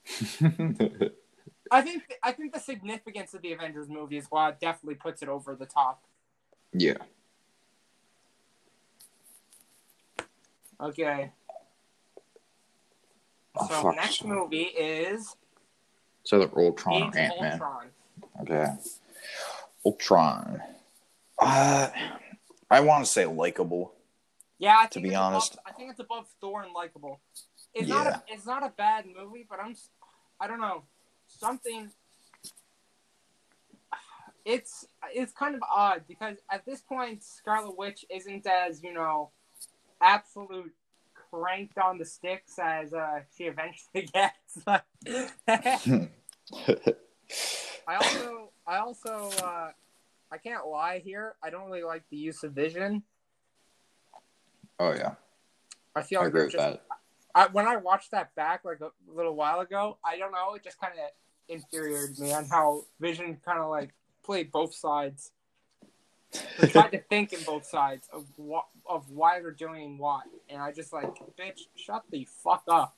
I 1.71 1.83
think 1.83 2.03
I 2.23 2.33
think 2.33 2.53
the 2.53 2.61
significance 2.61 3.33
of 3.35 3.43
the 3.43 3.53
Avengers 3.53 3.89
movie 3.89 4.17
is 4.19 4.27
why 4.29 4.51
it 4.51 4.61
definitely 4.61 4.97
puts 4.97 5.23
it 5.23 5.29
over 5.29 5.55
the 5.55 5.67
top. 5.67 6.03
yeah. 6.73 6.97
Okay. 10.81 11.31
Oh, 13.57 13.69
so 13.69 13.83
the 13.83 13.93
next 13.93 14.25
movie 14.25 14.63
is 14.63 15.37
So 16.25 16.43
either 16.43 16.51
Ultron 16.57 17.03
or 17.05 17.17
Ant 17.17 17.41
Man. 17.41 17.61
Okay. 18.43 18.67
Ultron. 19.87 20.61
Uh, 21.39 21.89
I 22.71 22.81
want 22.81 23.05
to 23.05 23.11
say 23.11 23.27
likable. 23.27 23.95
Yeah, 24.59 24.87
To 24.93 25.01
be 25.01 25.15
honest. 25.15 25.55
above, 25.55 25.65
I 25.67 25.73
think 25.73 25.91
it's 25.91 26.01
above 26.01 26.27
Thor 26.41 26.63
and 26.63 26.73
likable. 26.73 27.21
It's 27.75 27.89
not 27.89 28.07
Yeah. 28.07 28.21
a 28.29 28.33
it's 28.33 28.47
not 28.47 28.63
a 28.63 28.71
bad 28.71 29.05
movie, 29.07 29.45
but 29.49 29.59
I'm 29.61 29.75
I 30.41 30.47
don't 30.47 30.61
know 30.61 30.85
something. 31.27 31.91
It's 34.45 34.87
it's 35.13 35.33
kind 35.33 35.55
of 35.55 35.63
odd 35.75 36.05
because 36.07 36.37
at 36.51 36.65
this 36.67 36.81
point 36.83 37.25
Scarlet 37.25 37.77
Witch 37.77 38.05
isn't 38.11 38.47
as 38.47 38.83
you 38.83 38.93
know 38.93 39.31
absolute 40.01 40.73
cranked 41.31 41.79
on 41.79 41.99
the 41.99 42.05
sticks 42.05 42.59
as 42.63 42.93
uh, 42.95 43.21
she 43.37 43.45
eventually 43.45 44.03
gets. 44.13 44.59
I 47.87 47.97
also 47.97 48.51
I 48.67 48.77
also 48.79 49.31
uh, 49.43 49.71
I 50.33 50.39
can't 50.39 50.67
lie 50.67 51.01
here. 51.05 51.35
I 51.43 51.51
don't 51.51 51.67
really 51.67 51.83
like 51.85 52.03
the 52.11 52.17
use 52.17 52.43
of 52.43 52.53
Vision. 52.53 53.03
oh 54.81 54.93
yeah, 54.93 55.15
I 55.95 56.03
feel 56.03 56.21
I 56.21 56.23
like 56.23 56.29
agree 56.29 56.45
with 56.45 56.53
just 56.53 56.65
that. 56.65 56.83
I, 57.35 57.47
when 57.49 57.67
I 57.67 57.77
watched 57.77 58.13
that 58.13 58.35
back 58.35 58.65
like 58.65 58.81
a 58.81 58.91
little 59.13 59.35
while 59.35 59.61
ago, 59.61 59.99
I 60.05 60.17
don't 60.19 60.33
know, 60.33 60.55
it 60.55 60.63
just 60.63 60.81
kind 60.81 60.93
of 60.95 61.11
infuriated 61.49 62.19
me 62.19 62.33
on 62.33 62.47
how 62.47 62.85
Vision 63.01 63.39
kind 63.45 63.59
of 63.59 63.71
like 63.71 63.91
played 64.25 64.51
both 64.53 64.75
sides. 64.75 65.31
Tried 66.69 66.91
to 66.91 66.99
think 66.99 67.33
in 67.33 67.43
both 67.45 67.65
sides 67.65 68.09
of 68.13 68.27
what 68.37 68.65
of 68.87 69.09
why 69.11 69.41
they're 69.41 69.53
doing 69.53 69.99
what, 69.99 70.25
and 70.49 70.61
I 70.61 70.73
just 70.73 70.93
like, 70.93 71.15
bitch, 71.39 71.61
shut 71.77 72.03
the 72.11 72.27
fuck 72.43 72.65
up. 72.69 72.97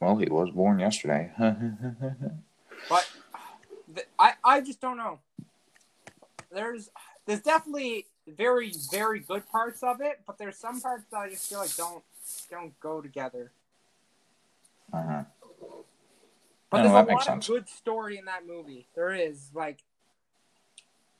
Well, 0.00 0.16
he 0.16 0.26
was 0.26 0.50
born 0.50 0.78
yesterday. 0.78 1.30
But 2.88 3.06
I 4.18 4.34
I 4.44 4.60
just 4.60 4.80
don't 4.80 4.96
know. 4.96 5.20
There's 6.52 6.90
there's 7.26 7.40
definitely 7.40 8.06
very 8.26 8.72
very 8.90 9.20
good 9.20 9.48
parts 9.48 9.82
of 9.82 10.00
it, 10.00 10.20
but 10.26 10.38
there's 10.38 10.56
some 10.56 10.80
parts 10.80 11.04
that 11.10 11.16
I 11.18 11.28
just 11.30 11.48
feel 11.48 11.58
like 11.58 11.74
don't 11.76 12.02
don't 12.50 12.78
go 12.80 13.00
together. 13.00 13.52
uh-huh. 14.92 15.24
But 16.70 16.76
Yeah, 16.78 16.82
there's 16.92 17.08
a 17.08 17.12
lot 17.12 17.24
sense. 17.24 17.48
of 17.48 17.54
good 17.54 17.68
story 17.68 18.16
in 18.18 18.26
that 18.26 18.46
movie. 18.46 18.86
There 18.94 19.12
is 19.12 19.50
like 19.54 19.82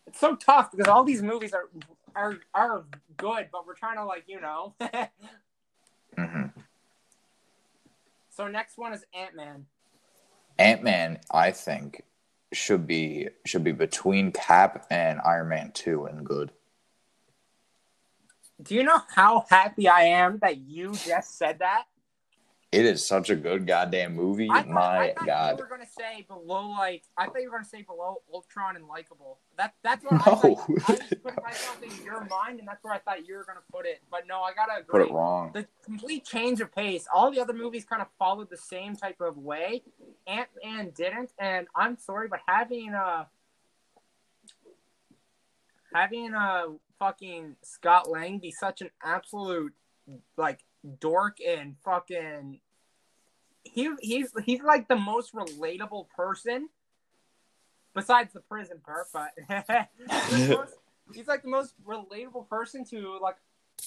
it's 0.06 0.18
so 0.20 0.36
tough 0.36 0.70
because 0.70 0.88
all 0.88 1.04
these 1.04 1.22
movies 1.22 1.52
are 1.52 1.68
are 2.14 2.38
are 2.54 2.84
good, 3.16 3.48
but 3.52 3.66
we're 3.66 3.74
trying 3.74 3.96
to 3.96 4.04
like 4.04 4.24
you 4.26 4.40
know. 4.40 4.74
hmm 6.16 6.46
so 8.30 8.48
next 8.48 8.78
one 8.78 8.92
is 8.92 9.04
Ant 9.14 9.36
Man. 9.36 9.66
Ant 10.58 10.82
Man, 10.82 11.18
I 11.30 11.50
think, 11.50 12.02
should 12.52 12.86
be 12.86 13.28
should 13.46 13.64
be 13.64 13.72
between 13.72 14.32
Cap 14.32 14.86
and 14.90 15.20
Iron 15.24 15.48
Man 15.48 15.70
two 15.72 16.06
and 16.06 16.24
good. 16.24 16.50
Do 18.62 18.74
you 18.74 18.82
know 18.82 19.00
how 19.14 19.46
happy 19.48 19.88
I 19.88 20.02
am 20.02 20.38
that 20.40 20.58
you 20.58 20.92
just 20.92 21.38
said 21.38 21.60
that? 21.60 21.84
It 22.72 22.84
is 22.84 23.04
such 23.04 23.30
a 23.30 23.34
good 23.36 23.66
goddamn 23.66 24.14
movie. 24.14 24.48
I 24.48 24.62
thought, 24.62 24.68
My 24.68 24.98
I 25.10 25.12
thought 25.14 25.26
God. 25.26 25.50
you 25.58 25.64
were 25.64 25.68
gonna 25.68 25.88
say 25.88 26.24
below 26.28 26.68
like 26.68 27.02
I 27.16 27.26
thought 27.26 27.42
you 27.42 27.50
were 27.50 27.56
gonna 27.56 27.64
say 27.64 27.82
below 27.82 28.22
Ultron 28.32 28.76
and 28.76 28.86
likable. 28.86 29.38
That 29.58 29.74
that's 29.82 30.04
what 30.04 30.14
I 30.26 30.30
No. 30.30 30.36
thought. 30.36 30.68
I 30.86 30.92
was 30.92 31.00
putting 31.20 31.42
myself 31.42 31.82
in 31.82 32.04
your 32.04 32.24
mind, 32.26 32.60
and 32.60 32.68
that's 32.68 32.84
where 32.84 32.94
I 32.94 32.98
thought 32.98 33.26
you 33.26 33.34
were 33.36 33.44
gonna 33.44 33.58
put 33.72 33.86
it. 33.86 34.02
But 34.08 34.28
no, 34.28 34.42
I 34.42 34.52
gotta 34.54 34.84
Put 34.84 35.00
it 35.00 35.10
wrong. 35.10 35.50
The 35.52 35.66
complete 35.84 36.24
change 36.24 36.60
of 36.60 36.72
pace. 36.72 37.08
All 37.12 37.32
the 37.32 37.40
other 37.40 37.52
movies 37.52 37.84
kind 37.84 38.00
of 38.02 38.08
followed 38.20 38.50
the 38.50 38.56
same 38.56 38.94
type 38.94 39.20
of 39.20 39.36
way. 39.36 39.82
Ant 40.28 40.48
Man 40.64 40.90
didn't, 40.94 41.32
and 41.40 41.66
I'm 41.74 41.98
sorry, 41.98 42.28
but 42.28 42.38
having 42.46 42.94
uh 42.94 43.24
having 45.92 46.34
uh 46.34 46.66
fucking 47.00 47.56
Scott 47.62 48.08
Lang 48.08 48.38
be 48.38 48.52
such 48.52 48.80
an 48.80 48.90
absolute 49.02 49.74
like 50.36 50.60
dork 50.98 51.38
and 51.46 51.76
fucking 51.84 52.60
he 53.64 53.90
he's 54.00 54.32
he's 54.44 54.62
like 54.62 54.88
the 54.88 54.96
most 54.96 55.34
relatable 55.34 56.08
person 56.08 56.68
besides 57.94 58.32
the 58.32 58.40
prison 58.40 58.78
part, 58.84 59.06
but 59.12 59.30
he's, 60.30 60.48
most- 60.48 60.74
he's 61.12 61.26
like 61.28 61.42
the 61.42 61.48
most 61.48 61.74
relatable 61.86 62.48
person 62.48 62.84
to 62.86 63.18
like 63.20 63.36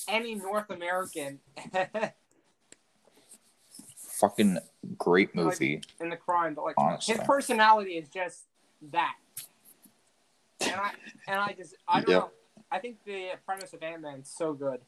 any 0.07 0.35
North 0.35 0.69
American 0.69 1.39
Fucking 3.97 4.59
great 4.97 5.33
movie. 5.35 5.81
in 5.99 6.09
the 6.09 6.15
crime, 6.15 6.53
but 6.53 6.63
like 6.63 6.75
Honestly. 6.77 7.15
his 7.15 7.23
personality 7.25 7.93
is 7.97 8.07
just 8.09 8.43
that. 8.91 9.15
And 10.61 10.75
I 10.75 10.91
and 11.27 11.39
I 11.39 11.53
just 11.53 11.75
I 11.87 12.01
don't 12.01 12.09
Yep. 12.09 12.21
know. 12.21 12.31
I 12.71 12.79
think 12.79 13.03
the 13.05 13.31
premise 13.45 13.73
of 13.73 13.81
Ant 13.83 14.01
Man 14.01 14.19
is 14.19 14.29
so 14.29 14.53
good. 14.53 14.81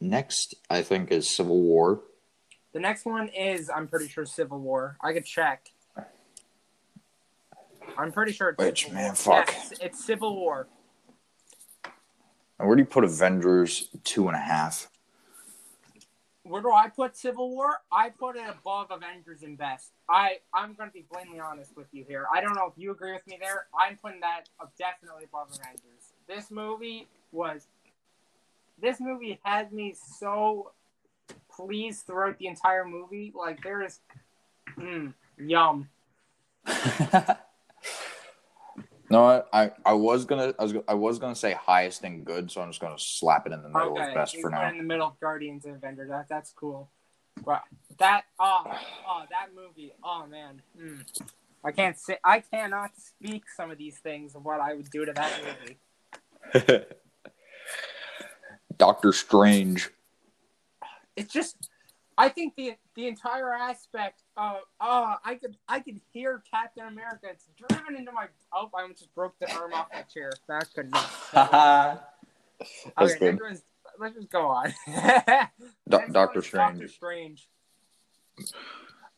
Next, 0.00 0.54
I 0.68 0.82
think 0.82 1.10
is 1.10 1.28
Civil 1.28 1.60
War. 1.62 2.00
The 2.72 2.80
next 2.80 3.06
one 3.06 3.28
is 3.28 3.70
I'm 3.70 3.88
pretty 3.88 4.08
sure 4.08 4.26
Civil 4.26 4.60
War. 4.60 4.96
I 5.00 5.12
could 5.12 5.24
check. 5.24 5.70
I'm 7.96 8.12
pretty 8.12 8.32
sure 8.32 8.50
it's 8.50 8.58
Which, 8.58 8.82
Civil 8.84 8.94
man, 8.94 9.06
War. 9.06 9.14
fuck. 9.14 9.48
Yes, 9.48 9.72
it's 9.80 10.04
Civil 10.04 10.36
War. 10.36 10.68
Where 12.58 12.74
do 12.74 12.80
you 12.82 12.86
put 12.86 13.04
Avengers 13.04 13.88
two 14.04 14.28
and 14.28 14.36
a 14.36 14.40
half? 14.40 14.88
Where 16.42 16.62
do 16.62 16.70
I 16.70 16.88
put 16.88 17.16
Civil 17.16 17.50
War? 17.50 17.80
I 17.90 18.10
put 18.10 18.36
it 18.36 18.44
above 18.48 18.90
Avengers 18.90 19.42
and 19.42 19.56
best. 19.58 19.90
I 20.08 20.38
I'm 20.54 20.74
gonna 20.74 20.90
be 20.90 21.04
blatantly 21.10 21.40
honest 21.40 21.76
with 21.76 21.86
you 21.92 22.04
here. 22.06 22.26
I 22.32 22.40
don't 22.40 22.54
know 22.54 22.66
if 22.66 22.74
you 22.76 22.92
agree 22.92 23.12
with 23.12 23.26
me 23.26 23.38
there. 23.40 23.66
I'm 23.78 23.96
putting 23.96 24.20
that 24.20 24.44
definitely 24.78 25.24
above 25.24 25.48
Avengers. 25.48 26.12
This 26.28 26.50
movie 26.50 27.06
was. 27.32 27.66
This 28.80 29.00
movie 29.00 29.40
had 29.42 29.72
me 29.72 29.94
so 30.18 30.72
pleased 31.50 32.06
throughout 32.06 32.38
the 32.38 32.46
entire 32.46 32.84
movie. 32.84 33.32
Like 33.34 33.62
there 33.62 33.82
is, 33.82 34.00
mm, 34.78 35.14
yum. 35.38 35.88
No, 39.08 39.24
I, 39.24 39.42
I, 39.64 39.70
I 39.84 39.92
was 39.92 40.24
gonna 40.24 40.52
I 40.58 40.62
was 40.64 40.74
I 40.88 40.94
was 40.94 41.18
gonna 41.18 41.36
say 41.36 41.52
highest 41.52 42.02
and 42.02 42.24
good, 42.24 42.50
so 42.50 42.60
I'm 42.60 42.70
just 42.70 42.80
gonna 42.80 42.98
slap 42.98 43.46
it 43.46 43.52
in 43.52 43.62
the 43.62 43.68
middle 43.68 43.92
Okay, 43.92 44.08
of 44.08 44.14
best 44.14 44.36
for 44.36 44.50
put 44.50 44.56
now. 44.56 44.68
in 44.68 44.78
the 44.78 44.84
middle 44.84 45.06
of 45.06 45.20
Guardians 45.20 45.64
and 45.64 45.76
Avengers. 45.76 46.08
That 46.08 46.28
that's 46.28 46.52
cool. 46.52 46.90
But 47.44 47.62
that 47.98 48.24
oh 48.40 48.64
oh 49.08 49.22
that 49.30 49.48
movie. 49.54 49.92
Oh 50.02 50.26
man, 50.26 50.60
mm. 50.76 51.04
I 51.64 51.70
can't 51.70 51.96
say 51.96 52.18
I 52.24 52.40
cannot 52.40 52.90
speak 52.96 53.44
some 53.56 53.70
of 53.70 53.78
these 53.78 53.98
things 53.98 54.34
of 54.34 54.44
what 54.44 54.60
I 54.60 54.74
would 54.74 54.90
do 54.90 55.04
to 55.04 55.12
that 55.12 55.32
movie. 56.52 56.86
Doctor 58.78 59.12
Strange. 59.12 59.90
It's 61.16 61.32
just 61.32 61.70
I 62.18 62.28
think 62.28 62.54
the 62.56 62.76
the 62.94 63.06
entire 63.08 63.52
aspect 63.52 64.22
of 64.36 64.56
oh 64.80 65.14
I 65.24 65.34
could 65.36 65.56
I 65.68 65.80
could 65.80 66.00
hear 66.12 66.42
Captain 66.50 66.86
America. 66.86 67.26
It's 67.30 67.46
driven 67.68 67.96
into 67.96 68.12
my 68.12 68.26
oh 68.54 68.70
I 68.76 68.82
almost 68.82 69.00
just 69.00 69.14
broke 69.14 69.38
the 69.38 69.50
arm 69.54 69.72
off 69.74 69.88
my 69.92 70.02
chair. 70.02 70.30
That 70.48 70.66
could 70.74 70.90
not. 70.90 71.10
That's 72.96 73.12
okay, 73.14 73.32
good. 73.32 73.38
let's, 73.98 74.14
just 74.16 74.30
go 74.30 74.46
on. 74.46 74.72
Do- 74.86 75.52
Doctor 75.88 76.08
is 76.08 76.12
Doctor 76.12 76.42
Strange. 76.42 76.90
Strange. 76.94 77.48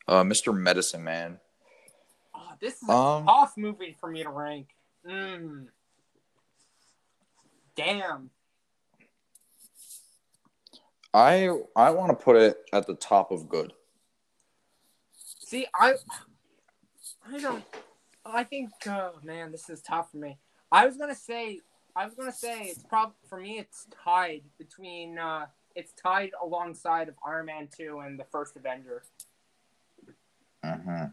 Uh, 0.09 0.23
Mr. 0.23 0.57
Medicine 0.57 1.05
Man. 1.05 1.39
Oh, 2.35 2.53
this 2.61 2.83
is 2.83 2.89
a 2.89 2.93
Um, 2.93 3.27
tough 3.27 3.55
movie 3.57 3.97
for 4.01 4.09
me 4.11 4.23
to 4.25 4.31
rank. 4.31 4.69
Mm. 5.09 5.67
Damn. 7.77 8.31
I 11.15 11.51
I 11.75 11.91
want 11.91 12.11
to 12.11 12.25
put 12.25 12.37
it 12.37 12.59
at 12.73 12.87
the 12.87 12.95
top 12.95 13.31
of 13.31 13.49
good. 13.49 13.73
See, 15.15 15.67
I, 15.75 15.95
I 17.27 17.39
don't. 17.39 17.65
I 18.25 18.45
think, 18.45 18.71
oh 18.87 19.13
man, 19.23 19.51
this 19.51 19.71
is 19.71 19.81
tough 19.81 20.11
for 20.11 20.19
me. 20.19 20.39
I 20.71 20.85
was 20.87 20.97
gonna 20.99 21.15
say, 21.15 21.61
I 21.97 22.05
was 22.05 22.15
gonna 22.15 22.33
say, 22.33 22.65
it's 22.65 22.83
probably 22.83 23.15
for 23.29 23.41
me. 23.41 23.59
It's 23.59 23.87
tied 24.05 24.43
between. 24.59 25.19
uh 25.19 25.47
It's 25.75 25.93
tied 25.93 26.33
alongside 26.43 27.09
of 27.09 27.15
Iron 27.27 27.47
Man 27.47 27.69
two 27.75 28.01
and 28.01 28.19
the 28.19 28.25
first 28.25 28.57
Avenger. 28.57 29.03
hmm 30.63 31.05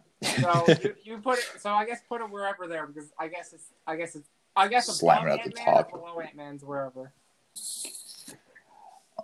So 0.41 0.67
you, 0.81 0.95
you 1.03 1.17
put 1.19 1.39
it. 1.39 1.45
So 1.59 1.69
I 1.69 1.85
guess 1.85 2.01
put 2.09 2.19
it 2.19 2.29
wherever 2.29 2.67
there 2.67 2.87
because 2.87 3.11
I 3.17 3.29
guess 3.29 3.53
it's. 3.53 3.71
I 3.87 3.95
guess 3.95 4.15
it's. 4.15 4.27
I 4.57 4.67
guess 4.67 4.87
Slam 4.87 5.23
above 5.23 5.27
it 5.27 5.31
at 5.31 5.53
the 5.53 5.59
Ant-Man 5.59 5.67
or 5.67 5.83
top. 5.83 5.91
below 5.91 6.19
Ant 6.19 6.35
Man's 6.35 6.63
wherever. 6.65 7.13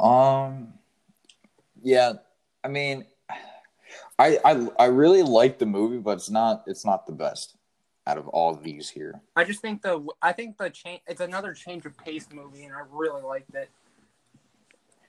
Um. 0.02 0.74
Yeah, 1.84 2.14
I 2.64 2.68
mean, 2.68 3.06
I 4.20 4.38
I 4.44 4.68
I 4.80 4.86
really 4.86 5.24
like 5.24 5.58
the 5.58 5.66
movie, 5.66 5.98
but 5.98 6.12
it's 6.18 6.30
not 6.30 6.64
it's 6.68 6.86
not 6.86 7.06
the 7.06 7.14
best 7.14 7.56
out 8.08 8.18
of 8.18 8.28
all 8.30 8.54
of 8.54 8.64
these 8.64 8.90
here. 8.90 9.22
I 9.36 9.44
just 9.44 9.62
think 9.62 9.82
the 9.82 10.06
I 10.22 10.32
think 10.32 10.58
the 10.58 10.70
change 10.70 11.02
it's 11.08 11.22
another 11.22 11.54
change 11.54 11.86
of 11.86 11.98
pace 11.98 12.28
movie, 12.32 12.64
and 12.66 12.74
I 12.74 12.82
really 12.92 13.22
liked 13.22 13.54
it. 13.56 13.70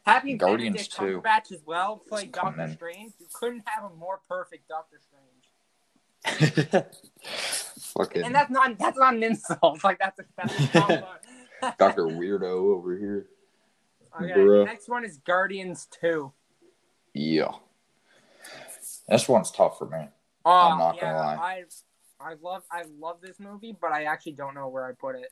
Having 0.05 0.39
Guardians 0.39 0.89
too. 0.89 1.21
Cumberbatch 1.23 1.53
as 1.53 1.61
well 1.65 2.03
play 2.09 2.25
It's 2.25 2.33
coming 2.33 2.59
Doctor 2.59 2.71
in. 2.71 2.77
Strange. 2.77 3.13
You 3.21 3.27
couldn't 3.33 3.63
have 3.67 3.91
a 3.91 3.95
more 3.95 4.21
perfect 4.29 4.69
Doctor 4.69 4.99
Strange, 6.25 6.63
Fucking 7.97 8.23
and 8.25 8.35
that's 8.35 8.51
not 8.51 8.79
that's 8.79 8.99
not 8.99 9.15
an 9.15 9.23
insult. 9.23 9.81
Like 9.85 9.99
that's 9.99 10.21
a, 10.21 10.25
that's 10.37 10.75
a. 10.75 11.07
Doctor 11.79 12.07
Weirdo 12.07 12.75
over 12.75 12.99
here. 12.99 13.27
Okay, 14.21 14.33
Bruh. 14.33 14.65
next 14.65 14.89
one 14.89 15.05
is 15.05 15.19
Guardians 15.19 15.89
Two. 16.01 16.33
Yeah, 17.15 17.53
this 19.09 19.29
one's 19.29 19.51
tough 19.51 19.79
for 19.79 19.87
me. 19.87 20.09
Oh, 20.45 20.51
I'm 20.51 20.79
not 20.79 20.97
yeah, 20.97 21.01
gonna 21.03 21.19
lie. 21.19 21.37
I 22.21 22.31
I 22.31 22.35
love 22.43 22.63
I 22.71 22.85
love 22.99 23.21
this 23.21 23.39
movie, 23.39 23.77
but 23.79 23.93
I 23.93 24.05
actually 24.05 24.33
don't 24.33 24.55
know 24.55 24.69
where 24.69 24.87
I 24.87 24.93
put 24.93 25.17
it. 25.17 25.31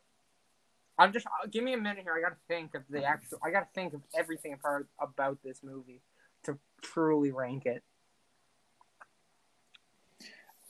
I'm 0.99 1.13
just 1.13 1.27
uh, 1.27 1.47
give 1.51 1.65
me 1.65 1.73
a 1.73 1.79
minute 1.79 2.03
here. 2.03 2.15
I 2.17 2.21
gotta 2.21 2.41
think 2.49 2.75
of 2.75 2.83
the 2.91 3.05
actual. 3.05 3.39
I 3.43 3.51
gotta 3.51 3.69
think 3.75 3.95
of 3.95 4.01
everything 4.17 4.53
apart 4.53 4.87
about 5.01 5.39
this 5.43 5.61
movie 5.63 6.03
to 6.45 6.59
truly 6.83 7.33
rank 7.33 7.67
it. 7.67 7.83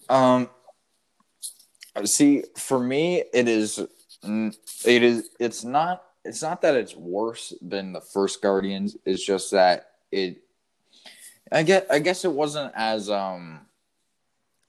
Um, 0.09 0.51
see, 2.05 2.43
for 2.57 2.81
me, 2.81 3.23
it 3.33 3.47
is, 3.47 3.79
it 3.79 5.03
is, 5.03 5.31
it's 5.39 5.63
not, 5.63 6.03
it's 6.25 6.43
not 6.43 6.63
that 6.63 6.75
it's 6.75 6.95
worse 6.95 7.55
than 7.63 7.93
the 7.93 8.01
first 8.01 8.43
Guardians. 8.43 8.97
It's 9.05 9.25
just 9.25 9.51
that 9.53 9.93
it, 10.13 10.43
I 11.51 11.63
get, 11.63 11.87
I 11.91 11.99
guess 11.99 12.25
it 12.25 12.33
wasn't 12.33 12.73
as, 12.75 13.11
um, 13.11 13.61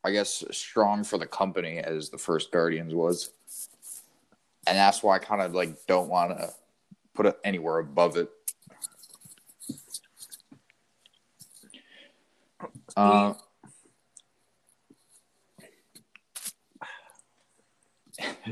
I 0.03 0.11
guess 0.11 0.43
strong 0.51 1.03
for 1.03 1.17
the 1.17 1.27
company 1.27 1.77
as 1.77 2.09
the 2.09 2.17
first 2.17 2.51
Guardians 2.51 2.95
was, 2.95 3.31
and 4.65 4.77
that's 4.77 5.03
why 5.03 5.15
I 5.15 5.19
kind 5.19 5.41
of 5.41 5.53
like 5.53 5.85
don't 5.85 6.09
want 6.09 6.37
to 6.37 6.49
put 7.13 7.25
it 7.25 7.39
anywhere 7.43 7.79
above 7.79 8.17
it. 8.17 8.29
Uh, 12.95 13.33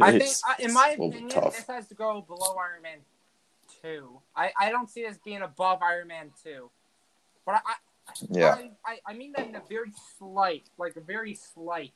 I 0.02 0.12
think, 0.12 0.23
it's- 0.23 0.41
in 0.60 0.73
my 0.73 0.89
it's 0.89 0.97
a 0.99 1.02
little 1.02 1.10
opinion, 1.28 1.52
this 1.52 1.67
has 1.67 1.88
to 1.88 1.95
go 1.95 2.21
below 2.21 2.56
Iron 2.58 2.82
Man 2.82 2.99
two. 3.82 4.19
I, 4.36 4.52
I 4.60 4.69
don't 4.71 4.89
see 4.89 5.04
this 5.04 5.17
being 5.23 5.41
above 5.41 5.82
Iron 5.82 6.08
Man 6.08 6.32
two, 6.43 6.69
but 7.45 7.56
I 7.65 7.73
yeah, 8.30 8.56
I, 8.56 8.71
I, 8.86 8.99
I 9.08 9.13
mean 9.13 9.34
that 9.38 9.47
in 9.47 9.56
a 9.56 9.62
very 9.69 9.91
slight, 10.17 10.63
like 10.78 10.95
a 10.95 11.02
very 11.02 11.36
slight. 11.36 11.93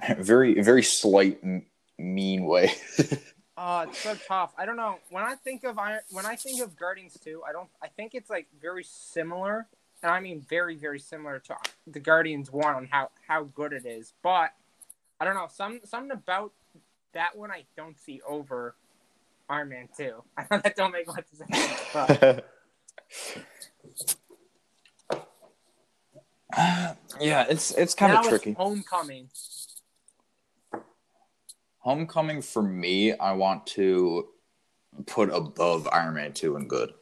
very 0.18 0.60
very 0.62 0.82
slight 0.82 1.38
m- 1.42 1.66
mean 1.98 2.44
way. 2.44 2.72
Uh, 3.56 3.84
it's 3.86 3.98
so 3.98 4.14
tough. 4.26 4.54
I 4.56 4.64
don't 4.64 4.78
know. 4.78 4.96
When 5.10 5.22
I 5.22 5.34
think 5.34 5.64
of 5.64 5.78
Iron, 5.78 6.00
when 6.12 6.24
I 6.24 6.34
think 6.34 6.62
of 6.62 6.78
Guardians 6.78 7.18
two, 7.22 7.42
I 7.46 7.52
don't. 7.52 7.68
I 7.82 7.88
think 7.88 8.14
it's 8.14 8.30
like 8.30 8.46
very 8.58 8.82
similar, 8.84 9.66
and 10.02 10.10
I 10.10 10.18
mean 10.18 10.40
very 10.48 10.76
very 10.76 10.98
similar 10.98 11.40
to 11.40 11.56
the 11.86 12.00
Guardians 12.00 12.50
one 12.50 12.74
on 12.74 12.88
how 12.90 13.10
how 13.28 13.42
good 13.44 13.74
it 13.74 13.84
is. 13.84 14.14
But 14.22 14.52
I 15.20 15.24
don't 15.24 15.34
know. 15.34 15.48
Some 15.52 15.80
something 15.84 16.12
about 16.12 16.52
that 17.12 17.36
one 17.36 17.50
I 17.50 17.64
don't 17.76 17.98
see 17.98 18.20
over 18.26 18.74
Iron 19.48 19.68
Man 19.68 19.88
two. 19.96 20.22
I 20.36 20.46
know 20.50 20.60
that 20.62 20.76
don't 20.76 20.92
make 20.92 21.06
much 21.06 21.26
sense, 21.32 21.80
but 21.92 22.46
yeah, 27.20 27.46
it's 27.48 27.70
it's 27.72 27.94
kind 27.94 28.12
of 28.16 28.26
tricky. 28.26 28.52
Homecoming. 28.52 29.28
Homecoming 31.80 32.42
for 32.42 32.62
me, 32.62 33.12
I 33.14 33.32
want 33.32 33.66
to 33.68 34.28
put 35.06 35.30
above 35.32 35.88
Iron 35.92 36.14
Man 36.14 36.32
2 36.32 36.56
and 36.56 36.68
good. 36.68 36.92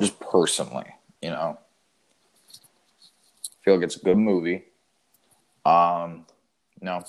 Just 0.00 0.18
personally, 0.20 0.86
you 1.20 1.30
know. 1.30 1.58
Feel 3.64 3.74
like 3.76 3.84
it's 3.84 3.96
a 3.96 4.00
good 4.00 4.18
movie. 4.18 4.64
Um 5.64 6.26
no. 6.80 7.04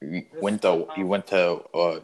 You 0.00 0.26
went 0.40 0.62
to 0.62 0.86
you 0.96 1.06
went 1.06 1.26
to 1.28 1.62
uh 1.74 2.00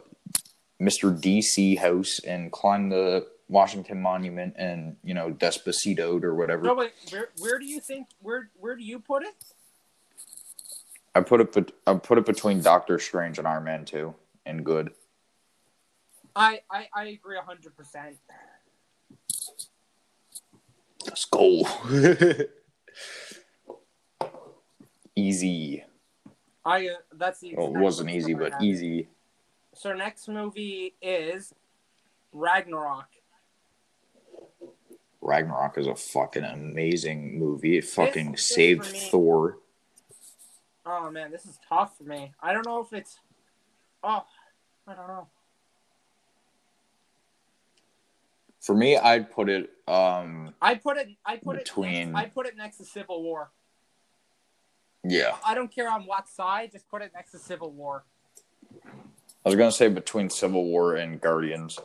Mr. 0.81 1.15
DC 1.15 1.77
house 1.77 2.19
and 2.19 2.51
climbed 2.51 2.91
the 2.91 3.27
Washington 3.47 4.01
Monument 4.01 4.55
and, 4.57 4.95
you 5.03 5.13
know, 5.13 5.29
Despacito 5.31 6.23
or 6.23 6.33
whatever. 6.33 6.63
No, 6.63 6.75
but 6.75 6.91
where 7.11 7.29
where 7.39 7.59
do 7.59 7.65
you 7.65 7.79
think 7.79 8.07
where 8.21 8.49
where 8.59 8.75
do 8.75 8.83
you 8.83 8.99
put 8.99 9.23
it? 9.23 9.35
I 11.13 11.21
put 11.21 11.41
it 11.41 11.73
I 11.85 11.95
put 11.95 12.17
it 12.17 12.25
between 12.25 12.61
Doctor 12.61 12.97
Strange 12.97 13.37
and 13.37 13.47
Iron 13.47 13.65
Man 13.65 13.85
2 13.85 14.15
and 14.45 14.65
good. 14.65 14.91
I 16.35 16.61
I, 16.71 16.87
I 16.95 17.05
agree 17.07 17.37
hundred 17.45 17.75
percent. 17.75 18.17
Let's 21.05 21.25
go. 21.25 21.67
easy. 25.21 25.83
I 26.65 26.87
uh, 26.87 26.91
that's 27.13 27.39
the. 27.39 27.55
Well, 27.55 27.67
it 27.67 27.79
wasn't 27.79 28.09
easy, 28.11 28.33
but 28.33 28.53
have. 28.53 28.61
easy. 28.61 29.07
So 29.73 29.93
next 29.93 30.27
movie 30.27 30.95
is 31.01 31.53
Ragnarok. 32.33 33.07
Ragnarok 35.21 35.77
is 35.77 35.87
a 35.87 35.95
fucking 35.95 36.43
amazing 36.43 37.37
movie. 37.39 37.77
It 37.77 37.85
fucking 37.85 38.33
this 38.33 38.45
saved 38.45 38.85
Thor. 38.85 39.57
Oh 40.85 41.11
man, 41.11 41.31
this 41.31 41.45
is 41.45 41.59
tough 41.69 41.97
for 41.97 42.03
me. 42.03 42.33
I 42.41 42.53
don't 42.53 42.65
know 42.65 42.81
if 42.81 42.91
it's. 42.93 43.19
Oh, 44.03 44.25
I 44.87 44.93
don't 44.95 45.07
know. 45.07 45.27
For 48.59 48.75
me, 48.75 48.97
I'd 48.97 49.31
put 49.31 49.49
it 49.49 49.71
um 49.87 50.53
I 50.61 50.75
put 50.75 50.97
it. 50.97 51.09
I 51.25 51.37
put 51.37 51.57
Between- 51.59 51.93
it. 51.93 52.05
Next, 52.07 52.25
I 52.25 52.29
put 52.29 52.45
it 52.47 52.57
next 52.57 52.77
to 52.77 52.85
Civil 52.85 53.23
War. 53.23 53.51
Yeah. 55.03 55.35
I 55.45 55.55
don't 55.55 55.73
care 55.73 55.89
on 55.91 56.03
what 56.03 56.27
side. 56.29 56.71
Just 56.71 56.89
put 56.89 57.01
it 57.01 57.11
next 57.13 57.31
to 57.31 57.39
Civil 57.39 57.71
War. 57.71 58.03
I 59.43 59.49
was 59.49 59.55
gonna 59.55 59.71
say 59.71 59.87
between 59.89 60.29
Civil 60.29 60.65
War 60.65 60.95
and 60.95 61.19
Guardians. 61.19 61.79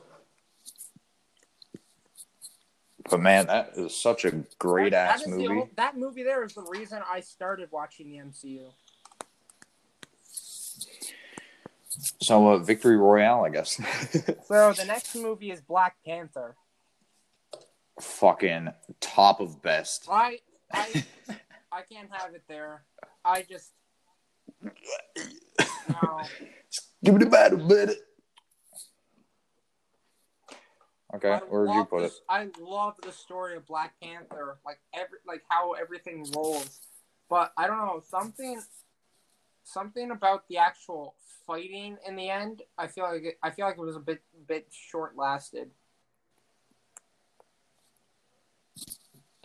But 3.08 3.20
man, 3.20 3.46
that 3.46 3.70
is 3.76 3.94
such 3.96 4.24
a 4.24 4.32
great 4.58 4.90
That- 4.90 5.20
ass 5.20 5.26
movie. 5.26 5.48
ol- 5.48 5.70
that 5.76 5.96
movie 5.96 6.22
there 6.24 6.42
is 6.44 6.54
the 6.54 6.62
reason 6.62 7.00
I 7.08 7.20
started 7.20 7.70
watching 7.70 8.10
the 8.10 8.18
MCU. 8.18 8.72
So 12.20 12.48
uh, 12.50 12.58
Victory 12.58 12.96
Royale, 12.96 13.44
I 13.44 13.50
guess. 13.50 13.80
So 14.46 14.72
the 14.72 14.84
next 14.86 15.14
movie 15.14 15.50
is 15.50 15.60
Black 15.60 15.96
Panther. 16.04 16.56
fucking 18.00 18.68
top 19.00 19.40
of 19.40 19.62
best. 19.62 20.06
I 20.10 20.40
I 20.72 21.04
I 21.76 21.82
can't 21.82 22.08
have 22.10 22.34
it 22.34 22.42
there. 22.48 22.84
I 23.22 23.42
just 23.42 23.72
no. 25.90 26.22
Give 27.04 27.14
me 27.14 27.24
the 27.24 27.30
battle, 27.30 27.58
buddy. 27.58 27.96
Okay, 31.14 31.32
I 31.32 31.38
where 31.48 31.62
would 31.62 31.72
you 31.72 31.78
love 31.78 31.90
put 31.90 32.02
it? 32.04 32.12
I 32.30 32.48
love 32.58 32.94
the 33.02 33.12
story 33.12 33.56
of 33.56 33.66
Black 33.66 33.92
Panther, 34.02 34.58
like 34.64 34.80
every 34.94 35.18
like 35.26 35.42
how 35.50 35.72
everything 35.72 36.24
rolls. 36.34 36.80
But 37.28 37.52
I 37.58 37.66
don't 37.66 37.78
know 37.78 38.02
something, 38.08 38.62
something 39.64 40.10
about 40.12 40.48
the 40.48 40.56
actual 40.56 41.14
fighting 41.46 41.98
in 42.06 42.16
the 42.16 42.30
end. 42.30 42.62
I 42.78 42.86
feel 42.86 43.04
like 43.04 43.22
it, 43.22 43.38
I 43.42 43.50
feel 43.50 43.66
like 43.66 43.76
it 43.76 43.82
was 43.82 43.96
a 43.96 44.00
bit 44.00 44.22
bit 44.48 44.66
short 44.70 45.14
lasted. 45.14 45.70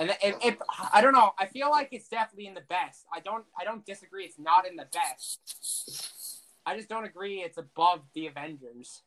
And 0.01 0.17
if, 0.23 0.35
if 0.43 0.57
I 0.91 0.99
don't 1.01 1.13
know, 1.13 1.31
I 1.37 1.45
feel 1.45 1.69
like 1.69 1.89
it's 1.91 2.07
definitely 2.07 2.47
in 2.47 2.55
the 2.55 2.63
best. 2.67 3.05
I 3.13 3.19
don't 3.19 3.45
I 3.59 3.63
don't 3.63 3.85
disagree. 3.85 4.25
It's 4.25 4.39
not 4.39 4.67
in 4.67 4.75
the 4.75 4.87
best. 4.91 6.41
I 6.65 6.75
just 6.75 6.89
don't 6.89 7.05
agree. 7.05 7.41
It's 7.41 7.59
above 7.59 7.99
the 8.15 8.25
Avengers. 8.25 9.03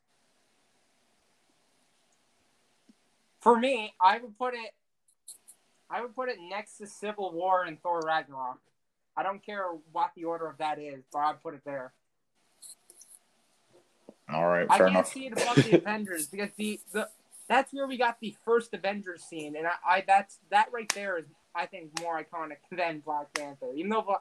For 3.41 3.59
me, 3.59 3.93
I 4.01 4.19
would 4.19 4.39
put 4.39 4.55
it. 4.55 4.71
I 5.91 6.01
would 6.01 6.15
put 6.15 6.29
it 6.29 6.37
next 6.41 6.79
to 6.79 6.87
Civil 6.87 7.33
War 7.33 7.65
and 7.65 7.83
Thor 7.83 8.01
Ragnarok. 8.07 8.61
I 9.17 9.25
don't 9.25 9.45
care 9.45 9.65
what 9.91 10.13
the 10.15 10.25
order 10.25 10.47
of 10.47 10.59
that 10.59 10.79
is, 10.79 11.03
but 11.13 11.19
I'd 11.19 11.43
put 11.43 11.55
it 11.55 11.63
there. 11.65 11.93
All 14.33 14.47
right, 14.47 14.67
I 14.71 14.79
can't 14.79 14.91
enough. 14.91 15.13
see 15.13 15.27
it 15.27 15.33
above 15.33 15.57
the 15.57 15.77
Avengers 15.77 16.29
because 16.29 16.51
the, 16.57 16.81
the 16.93 17.09
that's 17.49 17.73
where 17.73 17.87
we 17.87 17.97
got 17.97 18.21
the 18.21 18.35
first 18.45 18.73
Avengers 18.75 19.23
scene, 19.23 19.57
and 19.57 19.67
I, 19.67 19.73
I 19.87 20.05
that's 20.07 20.39
that 20.51 20.69
right 20.73 20.91
there 20.95 21.19
is 21.19 21.27
I 21.55 21.67
think 21.67 21.91
more 22.01 22.23
iconic 22.23 22.57
than 22.71 23.01
Black 23.01 23.33
Panther. 23.35 23.73
Even 23.75 23.91
though 23.91 24.17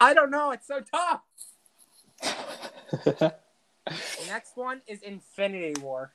I 0.00 0.14
don't 0.14 0.30
know, 0.30 0.50
it's 0.50 0.66
so 0.66 0.80
tough. 0.80 1.22
Next 4.28 4.56
one 4.56 4.80
is 4.86 5.02
Infinity 5.02 5.80
War. 5.80 6.12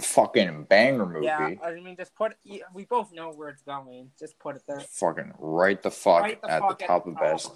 fucking 0.00 0.64
banger 0.64 1.06
movie. 1.06 1.26
Yeah, 1.26 1.54
I 1.62 1.72
mean, 1.74 1.96
just 1.96 2.14
put. 2.14 2.34
We 2.74 2.84
both 2.84 3.12
know 3.12 3.30
where 3.32 3.48
it's 3.50 3.62
going. 3.62 4.10
Just 4.18 4.38
put 4.38 4.56
it 4.56 4.62
there. 4.66 4.80
Fucking 4.80 5.34
right 5.38 5.82
the 5.82 5.90
fuck 5.90 6.22
Right 6.22 6.40
the 6.40 6.50
at 6.50 6.60
fuck 6.62 6.78
the 6.78 6.84
at 6.84 6.88
top 6.88 7.04
the 7.04 7.10
of 7.10 7.16
top. 7.16 7.24
best. 7.24 7.52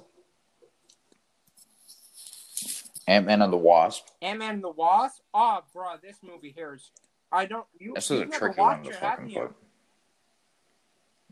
Ant 3.08 3.26
Man 3.26 3.42
and 3.42 3.52
the 3.52 3.56
Wasp. 3.58 4.06
Ant 4.20 4.38
Man 4.38 4.54
and 4.54 4.64
the 4.64 4.70
Wasp. 4.70 5.22
Ah, 5.34 5.60
oh, 5.60 5.64
bro, 5.72 5.94
this 6.02 6.18
movie 6.22 6.52
here 6.54 6.74
is. 6.74 6.90
I 7.30 7.46
don't. 7.46 7.66
You, 7.78 7.94
This 7.94 8.10
is 8.10 8.20
a 8.20 8.26
tricky 8.26 8.60
one 8.60 8.82
to 8.84 8.90
it, 8.90 8.96
fucking 8.96 9.32
put. 9.32 9.54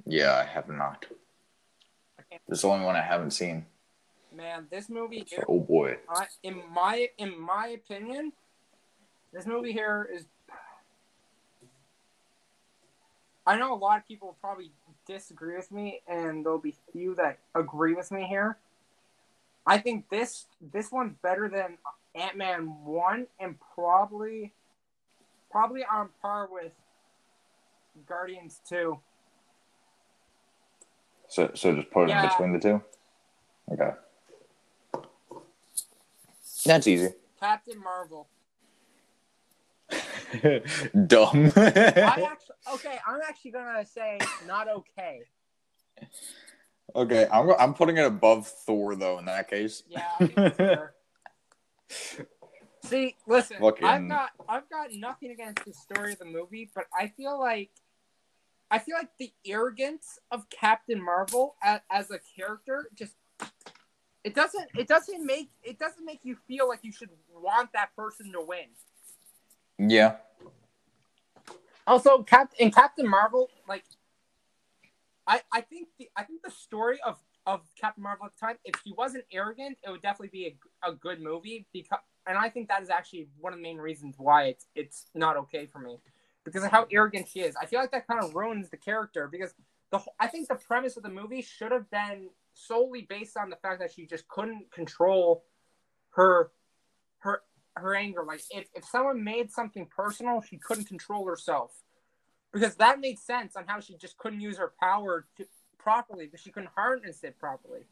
Yeah, 0.06 0.34
I 0.36 0.44
have 0.44 0.68
not. 0.68 1.06
I 2.18 2.38
This 2.48 2.58
is 2.58 2.62
the 2.62 2.68
only 2.68 2.86
one 2.86 2.96
I 2.96 3.02
haven't 3.02 3.32
seen. 3.32 3.66
Man, 4.34 4.66
this 4.70 4.88
movie 4.88 5.24
here. 5.28 5.44
Oh 5.48 5.60
boy. 5.60 5.98
I, 6.08 6.26
in 6.42 6.62
my 6.72 7.08
in 7.18 7.38
my 7.38 7.68
opinion, 7.68 8.32
this 9.32 9.46
movie 9.46 9.72
here 9.72 10.08
is. 10.12 10.24
I 13.46 13.58
know 13.58 13.74
a 13.74 13.76
lot 13.76 13.98
of 13.98 14.06
people 14.06 14.28
will 14.28 14.36
probably 14.40 14.70
disagree 15.06 15.56
with 15.56 15.70
me, 15.72 16.02
and 16.06 16.44
there'll 16.44 16.58
be 16.58 16.76
few 16.92 17.14
that 17.16 17.38
agree 17.54 17.94
with 17.94 18.12
me 18.12 18.24
here. 18.24 18.56
I 19.66 19.78
think 19.78 20.08
this 20.08 20.46
this 20.60 20.90
one's 20.90 21.14
better 21.22 21.48
than 21.48 21.78
Ant 22.14 22.36
Man 22.36 22.66
one, 22.84 23.26
and 23.38 23.56
probably 23.74 24.52
probably 25.50 25.84
on 25.84 26.08
par 26.22 26.48
with 26.50 26.72
Guardians 28.06 28.60
two. 28.68 28.98
So 31.28 31.50
so 31.54 31.74
just 31.74 31.90
put 31.90 32.04
it 32.04 32.08
Yeah. 32.10 32.22
in 32.24 32.28
between 32.28 32.52
the 32.52 32.58
two? 32.60 32.82
Okay. 33.72 33.90
That's 36.66 36.86
easy. 36.86 37.10
Captain 37.38 37.78
Marvel. 37.82 38.28
Dumb. 41.06 41.52
I 41.56 41.60
actually 42.30 42.56
okay. 42.74 42.98
I'm 43.06 43.20
actually 43.28 43.50
gonna 43.52 43.84
say 43.84 44.18
not 44.46 44.68
okay. 44.68 45.22
Okay, 46.94 47.26
I'm 47.32 47.50
I'm 47.58 47.74
putting 47.74 47.96
it 47.96 48.06
above 48.06 48.46
Thor 48.46 48.96
though 48.96 49.18
in 49.18 49.24
that 49.26 49.48
case. 49.48 49.82
Yeah, 49.88 50.04
I 50.18 50.26
think 50.26 50.34
that's 50.34 50.56
fair. 50.56 50.94
See, 52.84 53.16
listen, 53.26 53.58
Fucking- 53.60 53.86
I've 53.86 54.08
got 54.08 54.30
I've 54.48 54.70
got 54.70 54.92
nothing 54.92 55.30
against 55.30 55.64
the 55.64 55.72
story 55.72 56.12
of 56.12 56.18
the 56.18 56.24
movie, 56.24 56.70
but 56.74 56.86
I 56.98 57.08
feel 57.08 57.38
like 57.38 57.70
I 58.70 58.78
feel 58.78 58.96
like 58.96 59.10
the 59.18 59.32
arrogance 59.46 60.18
of 60.30 60.48
Captain 60.50 61.02
Marvel 61.02 61.56
as, 61.62 61.80
as 61.90 62.10
a 62.10 62.18
character 62.36 62.88
just 62.94 63.14
it 64.24 64.34
doesn't 64.34 64.68
it 64.76 64.86
doesn't 64.86 65.24
make 65.24 65.50
it 65.62 65.78
doesn't 65.78 66.04
make 66.04 66.20
you 66.24 66.36
feel 66.46 66.68
like 66.68 66.80
you 66.82 66.92
should 66.92 67.10
want 67.34 67.72
that 67.72 67.94
person 67.96 68.32
to 68.32 68.40
win. 68.40 68.66
Yeah. 69.78 70.16
Also, 71.86 72.22
Cap 72.22 72.52
in 72.58 72.70
Captain 72.70 73.08
Marvel, 73.08 73.50
like 73.68 73.84
I 75.30 75.40
I 75.52 75.60
think 75.60 75.88
the 75.98 76.10
I 76.16 76.24
think 76.24 76.42
the 76.42 76.50
story 76.50 76.98
of 77.06 77.18
of 77.46 77.62
Captain 77.80 78.02
Marvel 78.02 78.26
at 78.26 78.32
the 78.34 78.46
time, 78.46 78.56
if 78.64 78.74
she 78.84 78.92
wasn't 78.92 79.24
arrogant, 79.32 79.78
it 79.86 79.90
would 79.90 80.02
definitely 80.02 80.28
be 80.28 80.58
a, 80.84 80.90
a 80.90 80.92
good 80.92 81.22
movie 81.22 81.66
because 81.72 82.00
and 82.26 82.36
I 82.36 82.48
think 82.48 82.68
that 82.68 82.82
is 82.82 82.90
actually 82.90 83.28
one 83.38 83.52
of 83.52 83.58
the 83.58 83.62
main 83.62 83.78
reasons 83.78 84.16
why 84.18 84.44
it's 84.44 84.66
it's 84.74 85.06
not 85.14 85.36
okay 85.36 85.66
for 85.66 85.78
me 85.78 85.98
because 86.44 86.64
of 86.64 86.70
how 86.70 86.86
arrogant 86.90 87.28
she 87.28 87.40
is. 87.40 87.54
I 87.56 87.66
feel 87.66 87.80
like 87.80 87.92
that 87.92 88.06
kind 88.06 88.22
of 88.22 88.34
ruins 88.34 88.70
the 88.70 88.76
character 88.76 89.28
because 89.30 89.54
the 89.92 90.00
I 90.18 90.26
think 90.26 90.48
the 90.48 90.56
premise 90.56 90.96
of 90.96 91.04
the 91.04 91.08
movie 91.08 91.42
should 91.42 91.72
have 91.72 91.88
been 91.90 92.30
solely 92.52 93.02
based 93.08 93.36
on 93.36 93.50
the 93.50 93.56
fact 93.56 93.80
that 93.80 93.92
she 93.92 94.06
just 94.06 94.26
couldn't 94.28 94.72
control 94.72 95.44
her 96.10 96.50
her 97.18 97.42
her 97.76 97.94
anger. 97.94 98.24
Like 98.24 98.42
if, 98.50 98.66
if 98.74 98.84
someone 98.84 99.22
made 99.22 99.52
something 99.52 99.86
personal, 99.86 100.42
she 100.42 100.58
couldn't 100.58 100.88
control 100.88 101.24
herself. 101.26 101.72
Because 102.52 102.74
that 102.76 103.00
made 103.00 103.18
sense 103.18 103.54
on 103.56 103.64
how 103.66 103.80
she 103.80 103.96
just 103.96 104.18
couldn't 104.18 104.40
use 104.40 104.58
her 104.58 104.72
power 104.80 105.26
to, 105.36 105.46
properly, 105.78 106.26
because 106.26 106.40
she 106.40 106.50
couldn't 106.50 106.70
harness 106.74 107.22
it 107.22 107.38
properly. 107.38 107.86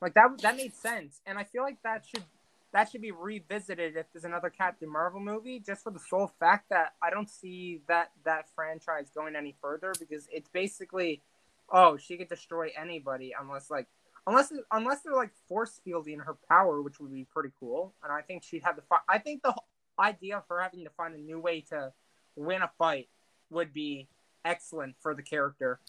Like 0.00 0.14
that 0.14 0.40
that 0.42 0.56
made 0.56 0.74
sense. 0.74 1.20
And 1.24 1.38
I 1.38 1.44
feel 1.44 1.62
like 1.62 1.78
that 1.82 2.04
should 2.06 2.24
that 2.72 2.90
should 2.90 3.00
be 3.00 3.12
revisited 3.12 3.96
if 3.96 4.06
there's 4.12 4.24
another 4.24 4.50
Captain 4.50 4.90
Marvel 4.90 5.20
movie, 5.20 5.60
just 5.64 5.82
for 5.82 5.90
the 5.90 5.98
sole 5.98 6.30
fact 6.38 6.68
that 6.70 6.94
I 7.02 7.08
don't 7.08 7.30
see 7.30 7.80
that 7.88 8.10
that 8.24 8.46
franchise 8.54 9.10
going 9.14 9.36
any 9.36 9.54
further 9.62 9.94
because 9.98 10.28
it's 10.30 10.48
basically 10.48 11.22
oh, 11.70 11.96
she 11.96 12.16
could 12.16 12.28
destroy 12.28 12.68
anybody 12.78 13.32
unless 13.40 13.70
like 13.70 13.86
unless 14.26 14.52
unless 14.70 15.00
they're 15.00 15.14
like 15.14 15.32
force 15.48 15.80
fielding 15.84 16.18
her 16.20 16.36
power, 16.48 16.82
which 16.82 17.00
would 17.00 17.12
be 17.12 17.24
pretty 17.24 17.50
cool. 17.58 17.94
And 18.02 18.12
I 18.12 18.20
think 18.22 18.42
she'd 18.42 18.62
have 18.64 18.76
the 18.76 18.82
I 19.08 19.18
think 19.18 19.42
the 19.42 19.54
idea 19.98 20.36
of 20.36 20.44
her 20.48 20.60
having 20.60 20.84
to 20.84 20.90
find 20.90 21.14
a 21.14 21.18
new 21.18 21.40
way 21.40 21.60
to 21.70 21.92
win 22.36 22.62
a 22.62 22.70
fight 22.78 23.08
would 23.50 23.72
be 23.72 24.08
excellent 24.44 24.96
for 25.00 25.14
the 25.14 25.22
character. 25.22 25.80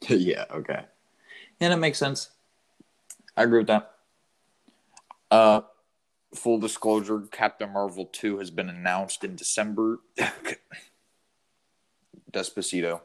yeah, 0.08 0.44
okay. 0.50 0.84
Yeah, 1.60 1.68
that 1.70 1.78
makes 1.78 1.98
sense. 1.98 2.30
I 3.36 3.44
agree 3.44 3.58
with 3.58 3.68
that. 3.68 3.92
Uh 5.30 5.60
full 6.34 6.58
disclosure, 6.58 7.20
Captain 7.30 7.72
Marvel 7.72 8.06
2 8.06 8.38
has 8.38 8.50
been 8.50 8.68
announced 8.68 9.24
in 9.24 9.34
December. 9.34 10.00
Despacito. 12.32 13.00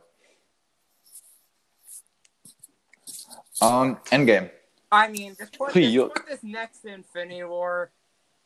Um, 3.62 3.98
Endgame. 4.08 4.50
I 4.92 5.08
mean, 5.08 5.36
just 5.38 5.58
put, 5.58 5.72
Hey, 5.72 5.96
this, 5.96 6.04
put 6.16 6.28
this 6.28 6.44
next 6.44 6.84
Infinity 6.86 7.44
War. 7.44 7.92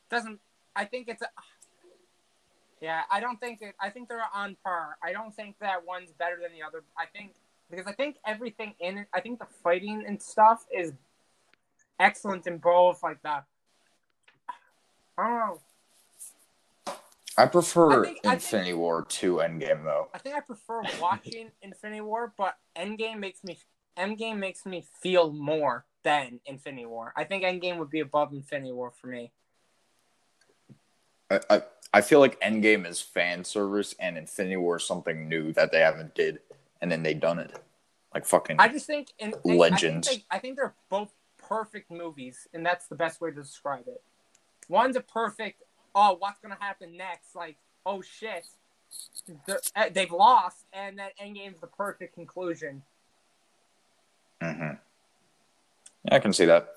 Doesn't 0.10 0.39
I 0.76 0.86
think 0.86 1.08
it's 1.08 1.23
a 1.23 1.30
yeah, 2.82 3.02
I 3.12 3.20
don't 3.20 3.40
think 3.40 3.62
it. 3.62 3.76
I 3.82 3.90
think 3.90 4.10
they're 4.10 4.22
on 4.34 4.56
par. 4.63 4.98
I 5.04 5.12
don't 5.12 5.36
think 5.36 5.56
that 5.60 5.86
one's 5.86 6.12
better 6.12 6.38
than 6.42 6.52
the 6.52 6.66
other. 6.66 6.84
I 6.98 7.06
think 7.06 7.32
because 7.70 7.88
I 7.88 7.94
think 7.94 8.18
everything 8.26 8.74
in 8.80 9.00
it. 9.00 9.08
I 9.13 9.22
think 9.22 9.40
the 9.40 9.48
fighting 9.63 10.04
and 10.08 10.22
stuff 10.22 10.66
is 10.76 10.94
excellent 12.00 12.48
in 12.48 12.58
both. 12.60 13.02
Like 13.04 13.22
the 13.24 13.44
I 15.18 15.24
don't 15.24 15.40
know. 15.40 15.62
I 17.40 17.46
prefer 17.46 18.02
I 18.02 18.06
think- 18.06 18.18
I 18.20 18.30
think- 18.30 18.34
Infinity 18.44 18.74
War 18.74 19.06
to 19.06 19.36
Endgame 19.38 19.84
though. 19.84 20.08
I 20.13 20.18
think 20.18 20.36
I 20.36 20.40
prefer 20.40 20.82
watching 21.02 21.52
Infinity 21.62 22.02
War, 22.02 22.34
but 22.38 22.58
Endgame 22.76 23.20
makes 23.20 23.44
me 23.44 23.58
Endgame 23.98 24.38
makes 24.38 24.66
me 24.66 24.86
feel 25.02 25.32
more 25.32 25.86
than 26.04 26.40
Infinity 26.46 26.86
War. 26.86 27.13
I 27.16 27.24
think 27.24 27.44
Endgame 27.44 27.78
would 27.80 27.90
be 27.90 28.00
above 28.00 28.32
Infinity 28.32 28.72
War 28.72 28.92
for 28.92 29.08
me. 29.08 29.32
I, 31.30 31.40
I 31.50 31.62
I 31.93 32.02
feel 32.02 32.19
like 32.19 32.39
Endgame 32.41 32.86
is 32.86 33.02
fan 33.02 33.43
service 33.43 33.95
and 34.00 34.17
Infinity 34.17 34.58
War 34.58 34.78
is 34.78 34.86
something 34.86 35.28
new 35.30 35.54
that 35.54 35.71
they 35.71 35.80
haven't 35.80 36.13
did 36.15 36.39
and 36.82 36.91
then 36.91 37.02
they 37.04 37.13
done 37.13 37.39
it. 37.39 37.58
Like 38.13 38.26
fucking 38.26 38.58
I 38.60 38.67
just 38.67 38.86
think 38.86 39.10
in 39.19 39.34
Legends. 39.43 40.08
I 40.08 40.12
think, 40.12 40.26
they, 40.30 40.36
I 40.36 40.39
think 40.39 40.56
they're 40.58 40.76
both 40.89 41.13
perfect 41.38 41.89
movies, 41.91 42.47
and 42.54 42.65
that's 42.65 42.88
the 42.88 42.95
best 42.95 43.21
way 43.21 43.30
to 43.32 43.36
describe 43.41 43.88
it. 43.88 44.02
One's 44.69 44.95
a 44.95 45.02
perfect. 45.02 45.63
Oh, 45.95 46.15
what's 46.19 46.39
gonna 46.39 46.58
happen 46.60 46.95
next? 46.97 47.36
Like, 47.36 47.58
oh 47.86 48.02
shit, 48.02 48.45
They're- 49.45 49.62
eh, 49.76 49.89
they've 49.89 50.12
lost, 50.12 50.65
and 50.73 50.97
then 50.97 51.10
Endgame's 51.21 51.60
the 51.60 51.67
perfect 51.67 52.15
conclusion. 52.15 52.84
hmm 54.41 54.71
Yeah, 56.04 56.15
I 56.15 56.19
can 56.19 56.34
see 56.34 56.45
that. 56.45 56.69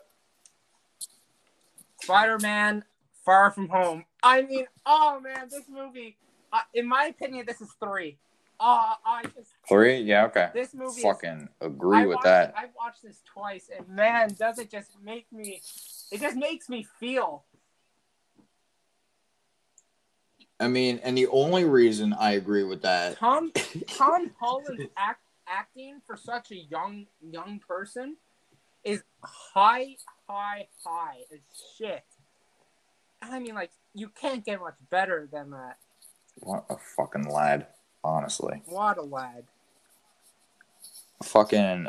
Spider-Man: 2.03 2.85
Far 3.25 3.51
From 3.51 3.69
Home. 3.69 4.05
I 4.23 4.43
mean, 4.43 4.67
oh 4.87 5.21
man, 5.21 5.49
this 5.51 5.65
movie. 5.69 6.17
Uh, 6.53 6.61
in 6.75 6.87
my 6.89 7.05
opinion, 7.07 7.45
this 7.47 7.61
is 7.61 7.71
three. 7.79 8.19
Uh, 8.59 8.95
I 9.07 9.23
just 9.35 9.53
Three? 9.69 10.01
Yeah, 10.01 10.27
okay. 10.27 10.51
this 10.53 10.75
movie. 10.75 10.99
is- 10.99 11.03
Fucking 11.03 11.49
agree 11.63 12.01
I 12.01 12.07
with 12.07 12.19
that. 12.25 12.53
I've 12.57 12.75
watched 12.77 13.03
this 13.03 13.23
twice, 13.25 13.71
and 13.75 13.89
man, 13.89 14.35
does 14.39 14.59
it 14.59 14.71
just 14.71 14.91
make 15.03 15.27
me? 15.33 15.63
It 16.13 16.21
just 16.21 16.37
makes 16.37 16.69
me 16.69 16.87
feel. 16.99 17.45
I 20.59 20.69
mean, 20.69 21.01
and 21.03 21.17
the 21.17 21.27
only 21.29 21.65
reason 21.65 22.13
I 22.13 22.33
agree 22.33 22.65
with 22.65 22.83
that 22.83 23.17
Tom 23.17 23.51
Tom 23.87 24.31
Holland's 24.39 24.85
act, 24.97 25.23
acting 25.49 26.03
for 26.07 26.17
such 26.19 26.51
a 26.51 26.57
young 26.57 27.07
young 27.23 27.61
person 27.67 28.17
is 28.85 29.03
high, 29.23 29.97
high, 30.29 30.69
high 30.85 31.21
as 31.33 31.39
shit. 31.79 32.05
I 33.23 33.39
mean, 33.39 33.55
like 33.55 33.71
you 33.95 34.09
can't 34.09 34.45
get 34.45 34.61
much 34.61 34.77
better 34.91 35.29
than 35.31 35.51
that. 35.51 35.79
what 36.37 36.65
a 36.71 36.77
fucking 36.97 37.25
lad, 37.25 37.67
honestly. 38.03 38.63
What 38.67 38.99
a 38.99 39.03
lad! 39.03 39.45
Fucking 41.23 41.89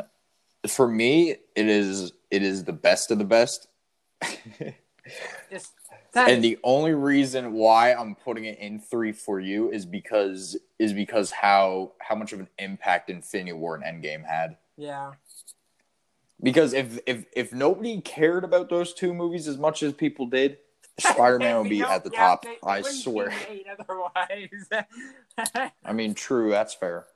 for 0.68 0.86
me, 0.88 1.30
it 1.30 1.66
is 1.68 2.12
it 2.30 2.42
is 2.42 2.64
the 2.64 2.72
best 2.72 3.10
of 3.10 3.18
the 3.18 3.24
best. 3.24 3.68
Just 5.50 5.72
that 6.12 6.28
and 6.30 6.44
the 6.44 6.58
only 6.62 6.92
reason 6.94 7.54
why 7.54 7.92
I'm 7.92 8.14
putting 8.14 8.44
it 8.44 8.58
in 8.58 8.78
three 8.78 9.12
for 9.12 9.40
you 9.40 9.70
is 9.70 9.86
because 9.86 10.56
is 10.78 10.92
because 10.92 11.30
how 11.30 11.92
how 11.98 12.14
much 12.14 12.32
of 12.32 12.40
an 12.40 12.48
impact 12.58 13.10
Infinity 13.10 13.52
War 13.54 13.74
and 13.74 13.84
Endgame 13.84 14.24
had. 14.24 14.56
yeah, 14.76 15.12
Because 16.42 16.72
if 16.74 16.98
if 17.06 17.24
if 17.34 17.52
nobody 17.52 18.00
cared 18.02 18.44
about 18.44 18.68
those 18.68 18.92
two 18.92 19.14
movies 19.14 19.48
as 19.48 19.56
much 19.58 19.82
as 19.82 19.92
people 19.94 20.26
did, 20.26 20.58
Spider 20.98 21.38
Man 21.38 21.58
would 21.62 21.68
be 21.70 21.82
at 21.82 22.04
the 22.04 22.10
yeah, 22.12 22.18
top. 22.18 22.44
they- 22.44 22.58
I 22.64 22.82
swear. 22.82 23.32
otherwise. 23.78 24.68
I 25.84 25.92
mean, 25.92 26.14
true. 26.14 26.50
That's 26.50 26.74
fair. 26.74 27.06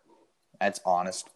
That's 0.60 0.80
honest. 0.84 1.28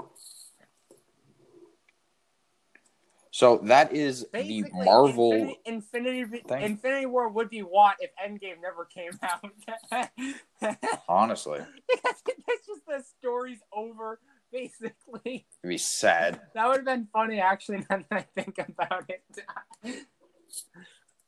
So 3.33 3.59
that 3.65 3.93
is 3.93 4.27
the 4.35 4.65
Marvel. 4.73 5.33
Infinity, 5.65 6.21
Infinity, 6.21 6.43
thing. 6.49 6.63
Infinity 6.63 7.07
War 7.07 7.29
would 7.29 7.49
be 7.49 7.61
what 7.61 7.97
if 8.01 8.11
Endgame 8.17 8.61
never 8.61 8.85
came 8.87 9.13
out. 9.23 10.77
Honestly, 11.09 11.61
it's 11.89 12.67
just 12.67 12.87
the 12.87 13.03
story's 13.19 13.61
over, 13.73 14.19
basically. 14.53 15.47
it'd 15.63 15.69
be 15.69 15.79
sad. 15.79 16.41
That 16.55 16.67
would 16.67 16.79
have 16.79 16.85
been 16.85 17.07
funny, 17.13 17.41
actually, 17.41 17.79
now 17.89 18.03
that 18.11 18.27
I 18.37 18.43
think 18.43 18.59
about 18.59 19.09
it. 19.09 19.23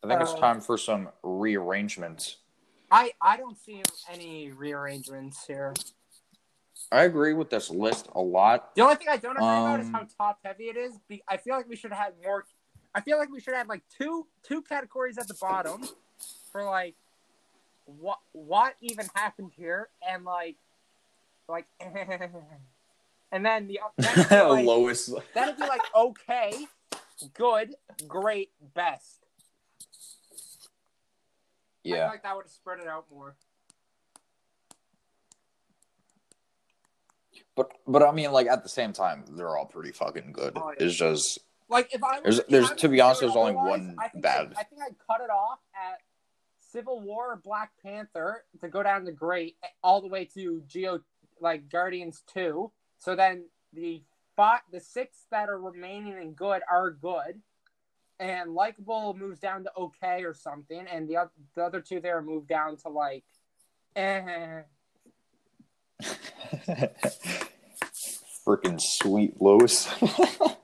I 0.04 0.08
think 0.08 0.20
it's 0.20 0.34
time 0.34 0.60
for 0.60 0.76
some 0.76 1.08
rearrangements. 1.22 2.38
I, 2.90 3.12
I 3.20 3.36
don't 3.36 3.56
see 3.56 3.82
any 4.12 4.50
rearrangements 4.50 5.46
here. 5.46 5.74
I 6.90 7.04
agree 7.04 7.32
with 7.32 7.48
this 7.48 7.70
list 7.70 8.08
a 8.14 8.20
lot. 8.20 8.74
The 8.74 8.82
only 8.82 8.96
thing 8.96 9.08
I 9.08 9.16
don't 9.16 9.36
agree 9.36 9.46
about 9.46 9.80
is 9.80 9.86
Um, 9.86 9.92
how 9.94 10.06
top 10.18 10.40
heavy 10.44 10.64
it 10.64 10.76
is. 10.76 10.98
I 11.28 11.36
feel 11.36 11.54
like 11.56 11.68
we 11.68 11.76
should 11.76 11.92
have 11.92 12.12
more. 12.22 12.44
I 12.94 13.00
feel 13.00 13.16
like 13.16 13.30
we 13.30 13.40
should 13.40 13.54
have 13.54 13.68
like 13.68 13.82
two 13.96 14.26
two 14.42 14.60
categories 14.60 15.16
at 15.16 15.26
the 15.28 15.34
bottom 15.40 15.88
for 16.50 16.64
like 16.64 16.94
what 17.86 18.18
what 18.32 18.74
even 18.80 19.08
happened 19.14 19.52
here 19.56 19.88
and 20.06 20.24
like 20.24 20.56
like 21.48 21.66
and 21.80 23.46
then 23.46 23.68
the 23.68 23.80
then 23.96 24.12
it'd 24.18 24.28
be 24.28 24.36
like, 24.36 24.66
Lowest. 24.66 25.10
then 25.34 25.48
it'd 25.48 25.56
be 25.56 25.66
like 25.66 25.82
okay, 25.94 26.66
good, 27.32 27.74
great, 28.06 28.50
best. 28.74 29.21
I 31.84 31.88
feel 31.88 31.96
Yeah. 31.96 32.06
like 32.08 32.22
that 32.22 32.36
would 32.36 32.44
have 32.44 32.50
spread 32.52 32.80
it 32.80 32.86
out 32.86 33.06
more. 33.10 33.34
But 37.54 37.70
but 37.86 38.02
I 38.02 38.12
mean, 38.12 38.32
like 38.32 38.46
at 38.46 38.62
the 38.62 38.68
same 38.68 38.92
time, 38.92 39.24
they're 39.30 39.56
all 39.56 39.66
pretty 39.66 39.92
fucking 39.92 40.32
good. 40.32 40.52
Oh, 40.56 40.70
yeah. 40.78 40.86
It's 40.86 40.94
just 40.94 41.38
Like 41.68 41.94
if 41.94 42.02
I 42.04 42.20
There's- 42.20 42.38
if 42.38 42.46
there's- 42.48 42.70
I 42.70 42.74
to 42.76 42.88
be 42.88 43.00
honest, 43.00 43.20
there's 43.22 43.36
only 43.36 43.54
one 43.54 43.96
I 43.98 44.08
think 44.08 44.22
bad. 44.22 44.52
I, 44.56 44.60
I 44.60 44.64
think 44.64 44.82
I'd 44.82 44.96
cut 45.06 45.22
it 45.22 45.30
off 45.30 45.58
at 45.74 46.02
Civil 46.60 47.00
War 47.00 47.32
or 47.32 47.36
Black 47.36 47.72
Panther 47.82 48.44
to 48.60 48.68
go 48.68 48.82
down 48.82 49.04
the 49.04 49.12
great 49.12 49.56
all 49.82 50.00
the 50.02 50.08
way 50.08 50.26
to 50.34 50.60
Geo 50.66 51.00
like 51.40 51.68
Guardians 51.70 52.22
two. 52.26 52.72
So 52.98 53.16
then 53.16 53.48
the 53.72 54.02
five, 54.36 54.60
the 54.70 54.80
six 54.80 55.24
that 55.30 55.48
are 55.48 55.58
remaining 55.58 56.12
and 56.18 56.36
good 56.36 56.62
are 56.70 56.90
good, 56.90 57.42
and 58.22 58.54
likable 58.54 59.14
moves 59.18 59.40
down 59.40 59.64
to 59.64 59.72
okay 59.76 60.22
or 60.22 60.32
something, 60.32 60.86
and 60.86 61.08
the 61.08 61.16
oth- 61.16 61.32
the 61.56 61.64
other 61.64 61.80
two 61.80 61.98
there 62.00 62.22
move 62.22 62.46
down 62.46 62.76
to 62.76 62.88
like, 62.88 63.24
eh. 63.96 64.60
Freaking 68.46 68.80
sweet 68.80 69.40
Lois. 69.40 69.88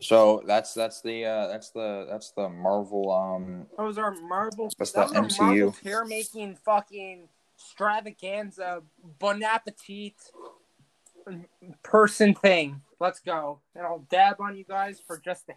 so 0.00 0.42
that's 0.46 0.74
that's 0.74 1.00
the 1.00 1.24
uh, 1.24 1.46
that's 1.48 1.70
the 1.70 2.06
that's 2.10 2.32
the 2.32 2.50
Marvel 2.50 3.10
um 3.10 3.66
Those 3.78 3.96
are 3.98 4.14
Marvel. 4.14 4.70
That's 4.78 4.92
those 4.92 5.10
the 5.10 5.20
MCU. 5.20 5.40
Marvel 5.40 5.74
hair 5.82 6.04
making 6.04 6.56
fucking 6.64 7.28
extravaganza, 7.56 8.82
bon 9.18 9.42
appetit 9.42 10.14
person 11.82 12.34
thing. 12.34 12.82
Let's 13.02 13.18
go. 13.18 13.58
And 13.74 13.84
I'll 13.84 14.06
dab 14.10 14.36
on 14.38 14.56
you 14.56 14.62
guys 14.62 15.00
for 15.04 15.18
just 15.18 15.48
the. 15.48 15.54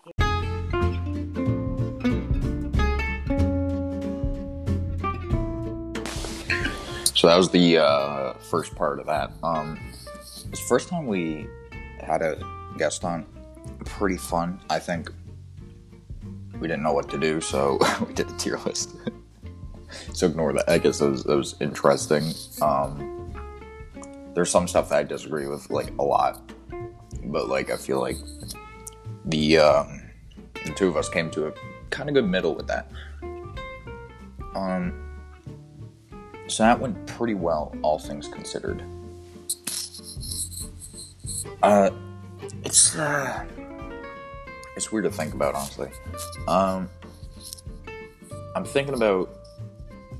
So 7.13 7.27
that 7.27 7.37
was 7.37 7.51
the 7.51 7.77
uh, 7.77 8.33
first 8.49 8.73
part 8.73 8.99
of 8.99 9.05
that. 9.05 9.31
Um, 9.43 9.79
it 10.03 10.49
the 10.49 10.57
first 10.57 10.89
time 10.89 11.05
we 11.05 11.47
had 11.99 12.23
a 12.23 12.39
guest 12.79 13.05
on. 13.05 13.27
Pretty 13.85 14.17
fun, 14.17 14.59
I 14.71 14.79
think. 14.79 15.11
We 16.59 16.67
didn't 16.67 16.81
know 16.81 16.93
what 16.93 17.11
to 17.11 17.19
do, 17.19 17.41
so 17.41 17.77
we 18.07 18.11
did 18.15 18.27
a 18.27 18.37
tier 18.37 18.57
list. 18.65 18.95
so 20.13 20.25
ignore 20.25 20.51
that. 20.53 20.67
I 20.67 20.79
guess 20.79 20.97
that 20.97 21.11
was, 21.11 21.23
that 21.25 21.37
was 21.37 21.55
interesting. 21.61 22.23
Um, 22.63 23.31
there's 24.33 24.49
some 24.49 24.67
stuff 24.67 24.89
that 24.89 24.97
I 24.97 25.03
disagree 25.03 25.45
with, 25.45 25.69
like 25.69 25.93
a 25.99 26.03
lot, 26.03 26.54
but 27.23 27.47
like 27.47 27.69
I 27.69 27.77
feel 27.77 27.99
like 27.99 28.17
the 29.25 29.57
um, 29.57 30.01
the 30.65 30.73
two 30.73 30.87
of 30.87 30.97
us 30.97 31.09
came 31.09 31.29
to 31.31 31.47
a 31.47 31.53
kind 31.89 32.09
of 32.09 32.15
good 32.15 32.27
middle 32.27 32.55
with 32.55 32.67
that. 32.67 32.91
Um, 34.55 35.05
so 36.47 36.63
that 36.63 36.79
went 36.79 37.05
pretty 37.07 37.33
well, 37.33 37.75
all 37.81 37.99
things 37.99 38.27
considered. 38.27 38.83
Uh, 41.63 41.89
it's 42.63 42.95
uh, 42.95 43.45
it's 44.75 44.91
weird 44.91 45.05
to 45.05 45.11
think 45.11 45.33
about, 45.33 45.55
honestly. 45.55 45.89
Um, 46.47 46.89
I'm 48.55 48.65
thinking 48.65 48.93
about 48.93 49.29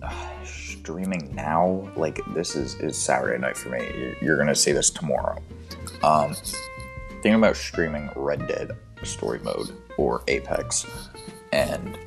uh, 0.01 0.43
streaming 0.43 1.34
now. 1.36 1.89
Like 1.95 2.19
this 2.34 2.55
is 2.55 2.75
is 2.75 2.97
Saturday 2.97 3.39
night 3.39 3.58
for 3.58 3.69
me. 3.69 3.79
You're, 3.97 4.15
you're 4.21 4.38
gonna 4.38 4.55
see 4.55 4.71
this 4.71 4.89
tomorrow. 4.89 5.41
Um, 6.03 6.36
thinking 7.25 7.39
about 7.39 7.57
streaming 7.57 8.07
Red 8.15 8.47
Dead 8.47 8.77
Story 9.01 9.39
Mode 9.39 9.75
or 9.97 10.21
Apex, 10.27 10.85
and 11.51 11.97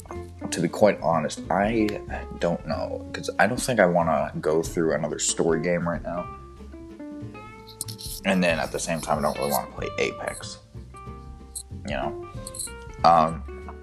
to 0.52 0.61
be 0.61 0.68
quite 0.68 1.00
honest, 1.00 1.40
I 1.50 1.88
don't 2.38 2.64
know 2.68 3.04
because 3.11 3.28
I 3.37 3.48
don't 3.48 3.61
think 3.61 3.81
I 3.81 3.87
want 3.87 4.09
to 4.09 4.38
go 4.38 4.62
through 4.62 4.94
another 4.94 5.18
story 5.18 5.61
game 5.61 5.88
right 5.88 6.00
now. 6.04 6.24
And 8.26 8.44
then 8.44 8.61
at 8.61 8.70
the 8.70 8.78
same 8.78 9.00
time, 9.00 9.18
I 9.18 9.22
don't 9.22 9.37
really 9.38 9.50
want 9.50 9.68
to 9.68 9.76
play 9.76 9.88
Apex. 9.98 10.59
You 11.88 11.94
know, 11.96 12.28
um, 13.02 13.74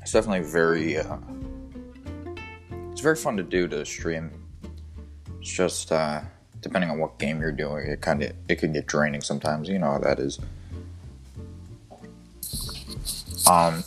it's 0.00 0.12
definitely 0.12 0.48
very. 0.48 0.96
Uh, 0.96 1.18
it's 2.90 3.02
very 3.02 3.16
fun 3.16 3.36
to 3.36 3.42
do 3.42 3.68
to 3.68 3.84
stream. 3.84 4.30
It's 5.38 5.52
just 5.52 5.92
uh, 5.92 6.22
depending 6.60 6.90
on 6.90 6.98
what 6.98 7.18
game 7.18 7.40
you're 7.40 7.52
doing, 7.52 7.86
it 7.86 8.00
kind 8.00 8.22
of 8.22 8.32
it 8.48 8.56
can 8.56 8.72
get 8.72 8.86
draining 8.86 9.20
sometimes. 9.20 9.68
You 9.68 9.78
know 9.78 9.92
how 9.92 9.98
that 9.98 10.18
is. 10.18 10.38
Um, 13.50 13.82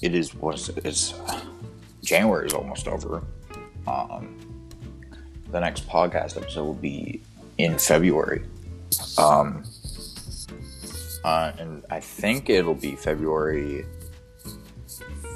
it 0.00 0.14
is 0.14 0.34
was 0.34 0.70
it's 0.84 1.14
January 2.02 2.46
is 2.46 2.54
almost 2.54 2.88
over. 2.88 3.22
Um, 3.86 4.38
the 5.50 5.60
next 5.60 5.88
podcast 5.88 6.36
episode 6.36 6.64
will 6.64 6.74
be 6.74 7.20
in 7.58 7.78
February. 7.78 8.42
Um, 9.18 9.64
uh, 11.24 11.52
and 11.58 11.84
I 11.90 12.00
think 12.00 12.50
it'll 12.50 12.74
be 12.74 12.96
February 12.96 13.84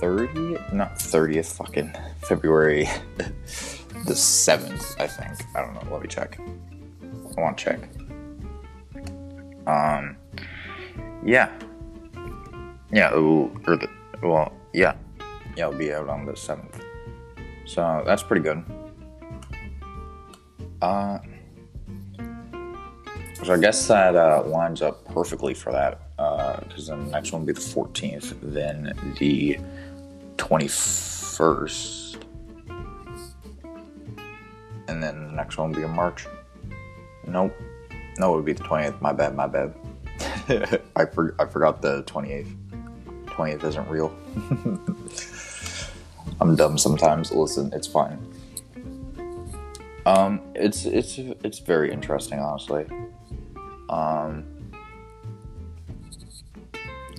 30th, 0.01 0.73
not 0.73 0.97
30th, 0.97 1.57
fucking 1.57 1.93
February 2.23 2.89
the 4.07 4.15
7th, 4.15 5.01
I 5.01 5.07
think. 5.07 5.33
I 5.55 5.61
don't 5.61 5.75
know. 5.75 5.93
Let 5.93 6.03
me 6.03 6.09
check. 6.09 6.39
I 7.37 7.41
want 7.41 7.59
to 7.59 7.65
check. 7.65 7.81
Um, 9.67 10.17
yeah. 11.25 11.51
Yeah, 12.93 13.13
will, 13.15 13.51
or 13.67 13.77
the, 13.77 13.89
well, 14.23 14.53
yeah. 14.73 14.95
Yeah, 15.57 15.67
it'll 15.69 15.79
be 15.79 15.93
out 15.93 16.09
on 16.09 16.25
the 16.25 16.33
7th. 16.33 16.83
So 17.67 18.03
that's 18.07 18.23
pretty 18.23 18.43
good. 18.43 18.65
Uh, 20.81 21.19
so 23.43 23.53
I 23.53 23.59
guess 23.59 23.87
that 23.89 24.15
uh, 24.15 24.45
lines 24.47 24.83
up 24.83 25.05
perfectly 25.07 25.55
for 25.55 25.73
that. 25.73 26.01
Because 26.17 26.87
then 26.87 27.05
the 27.07 27.11
next 27.11 27.33
one 27.33 27.43
will 27.43 27.47
be 27.47 27.53
the 27.53 27.61
14th, 27.61 28.35
then 28.43 28.93
the 29.19 29.59
21st, 30.37 32.06
and 34.97 35.03
then 35.03 35.27
the 35.27 35.33
next 35.33 35.59
one 35.59 35.69
will 35.69 35.77
be 35.77 35.83
in 35.83 35.91
March. 35.91 36.27
Nope. 37.27 37.55
No, 38.19 38.33
it 38.33 38.37
would 38.37 38.47
be 38.47 38.55
the 38.55 38.65
20th. 38.65 38.99
My 39.03 39.13
bad, 39.13 39.37
my 39.37 39.47
bad. 39.47 39.75
I, 40.97 41.05
for, 41.05 41.35
I 41.39 41.45
forgot 41.45 41.83
the 41.83 42.03
28th. 42.05 42.57
20th 43.27 43.65
isn't 43.65 43.89
real. 43.91 44.17
I'm 46.41 46.57
dumb 46.57 46.79
sometimes. 46.79 47.31
Listen, 47.31 47.71
it's 47.75 47.87
fine. 47.87 48.19
Um, 50.07 50.41
it's 50.55 50.87
it's 50.87 51.19
it's 51.19 51.59
very 51.59 51.93
interesting, 51.93 52.39
honestly. 52.39 52.87
Um, 53.91 54.45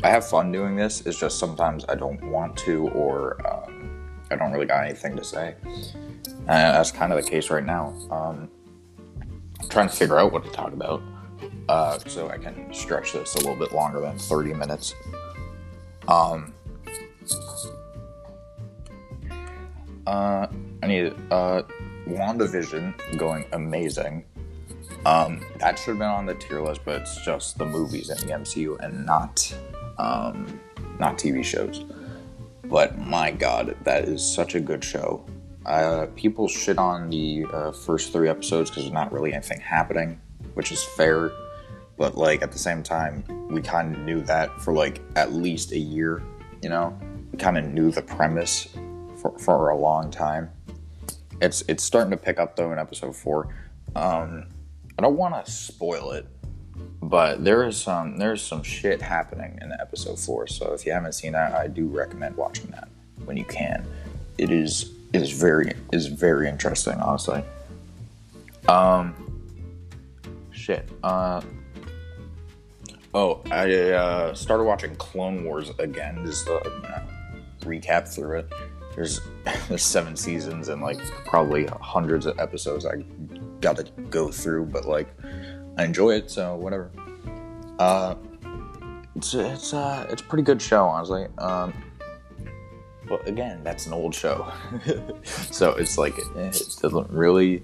I 0.04 0.10
have 0.10 0.28
fun 0.28 0.52
doing 0.52 0.76
this. 0.76 1.06
It's 1.06 1.20
just 1.20 1.38
sometimes 1.38 1.86
I 1.90 1.96
don't 1.96 2.24
want 2.32 2.58
to, 2.60 2.88
or 2.90 3.46
um, 3.46 4.10
I 4.32 4.36
don't 4.36 4.52
really 4.52 4.66
got 4.66 4.86
anything 4.86 5.16
to 5.18 5.24
say, 5.24 5.56
and 6.48 6.76
that's 6.76 6.92
kind 6.92 7.12
of 7.12 7.24
the 7.24 7.30
case 7.30 7.50
right 7.50 7.66
now. 7.66 7.94
Um, 8.10 8.50
I'm 9.60 9.70
trying 9.70 9.90
to 9.90 9.96
figure 9.96 10.18
out 10.18 10.32
what 10.32 10.44
to 10.46 10.50
talk 10.52 10.72
about, 10.74 11.02
uh, 11.68 12.00
so 12.00 12.30
I 12.30 12.38
can 12.38 12.74
stretch 12.74 13.14
this 13.14 13.36
a 13.36 13.40
little 13.40 13.56
bit 13.56 13.74
longer 13.74 14.00
than 14.00 14.18
30 14.18 14.54
minutes. 14.54 14.96
Um, 16.08 16.54
uh, 20.06 20.48
I 20.82 20.88
need 20.88 21.14
uh, 21.32 21.64
WandaVision 22.08 23.18
going 23.18 23.46
amazing. 23.52 24.24
Um, 25.06 25.46
that 25.60 25.78
should 25.78 25.92
have 25.92 26.00
been 26.00 26.08
on 26.08 26.26
the 26.26 26.36
tier 26.36 26.62
list, 26.62 26.82
but 26.86 27.02
it's 27.02 27.24
just 27.24 27.58
the 27.58 27.66
movies 27.66 28.10
in 28.10 28.18
the 28.26 28.34
MCU 28.34 28.80
and 28.80 29.06
not 29.06 29.54
um, 29.98 30.60
not 31.00 31.18
TV 31.18 31.44
shows. 31.44 31.84
But 32.64 32.98
my 32.98 33.32
God, 33.32 33.76
that 33.84 34.06
is 34.06 34.26
such 34.26 34.56
a 34.56 34.60
good 34.60 34.84
show. 34.84 35.26
Uh, 35.68 36.08
people 36.16 36.48
shit 36.48 36.78
on 36.78 37.10
the 37.10 37.46
uh, 37.52 37.72
first 37.74 38.14
three 38.14 38.30
episodes 38.30 38.70
because 38.70 38.84
there's 38.84 38.94
not 38.94 39.12
really 39.12 39.34
anything 39.34 39.60
happening, 39.60 40.20
which 40.54 40.72
is 40.72 40.82
fair. 40.82 41.30
But 41.98 42.18
like 42.18 42.42
at 42.42 42.54
the 42.54 42.60
same 42.60 42.84
time, 42.84 43.24
we 43.50 43.62
kind 43.62 43.94
of 43.94 44.02
knew 44.02 44.22
that 44.22 44.62
for 44.62 44.72
like 44.72 45.02
at 45.18 45.34
least 45.34 45.74
a 45.74 45.78
year. 45.78 46.24
You 46.64 46.70
know, 46.70 46.98
we 47.32 47.38
kind 47.38 47.58
of 47.58 47.66
knew 47.66 47.92
the 47.92 48.02
premise 48.02 48.70
for, 49.18 49.38
for 49.40 49.70
a 49.70 49.78
long 49.78 50.10
time. 50.10 50.50
It's 51.42 51.64
it's 51.68 51.84
starting 51.84 52.12
to 52.12 52.18
pick 52.18 52.40
up 52.40 52.56
though 52.56 52.72
in 52.72 52.80
episode 52.80 53.16
four. 53.16 53.54
Um, 53.96 54.46
I 54.98 55.02
don't 55.02 55.18
want 55.18 55.46
to 55.46 55.52
spoil 55.52 56.12
it, 56.12 56.28
but 57.02 57.44
there 57.44 57.66
is 57.66 57.78
some 57.78 58.18
there's 58.18 58.42
some 58.42 58.64
shit 58.64 59.02
happening 59.02 59.60
in 59.62 59.74
episode 59.82 60.18
four. 60.18 60.48
So 60.48 60.72
if 60.74 60.86
you 60.86 60.94
haven't 60.94 61.14
seen 61.14 61.34
that, 61.34 61.54
I 61.54 61.68
do 61.68 61.88
recommend 61.88 62.38
watching 62.38 62.68
that 62.68 62.88
when 63.26 63.36
you 63.36 63.46
can. 63.46 63.86
It 64.38 64.50
is 64.50 64.94
is 65.22 65.32
very 65.32 65.74
is 65.92 66.08
very 66.08 66.50
interesting, 66.50 66.96
honestly. 66.96 67.44
Um, 68.68 69.16
shit. 70.52 70.88
Uh, 71.04 71.42
oh, 73.14 73.42
I 73.52 73.72
uh, 73.92 74.34
started 74.34 74.64
watching 74.64 74.96
Clone 74.96 75.44
Wars 75.44 75.72
again. 75.80 76.26
Just 76.26 76.48
uh, 76.48 76.60
recap 77.62 78.08
through 78.08 78.40
it. 78.40 78.54
There's 78.96 79.22
there's 79.70 79.84
seven 79.84 80.16
seasons 80.16 80.70
and 80.70 80.82
like 80.82 81.00
probably 81.26 81.68
hundreds 81.68 82.26
of 82.26 82.40
episodes 82.40 82.86
I 82.86 83.04
got 83.62 83.78
to 83.78 83.84
go 84.10 84.30
through, 84.30 84.66
but 84.66 84.86
like 84.86 85.08
I 85.78 85.86
enjoy 85.86 86.16
it, 86.16 86.30
so 86.30 86.56
whatever. 86.56 86.92
Uh, 87.80 88.16
it's 89.16 89.34
it's 89.34 89.74
uh 89.74 90.06
it's 90.10 90.22
a 90.22 90.26
pretty 90.26 90.44
good 90.44 90.62
show, 90.62 90.86
honestly. 90.86 91.28
Um, 91.38 91.74
but 93.08 93.28
again, 93.28 93.64
that's 93.64 93.86
an 93.88 93.94
old 93.94 94.14
show, 94.14 94.52
so 95.24 95.72
it's 95.72 95.98
like 95.98 96.14
it, 96.18 96.62
doesn't 96.82 97.10
really 97.10 97.64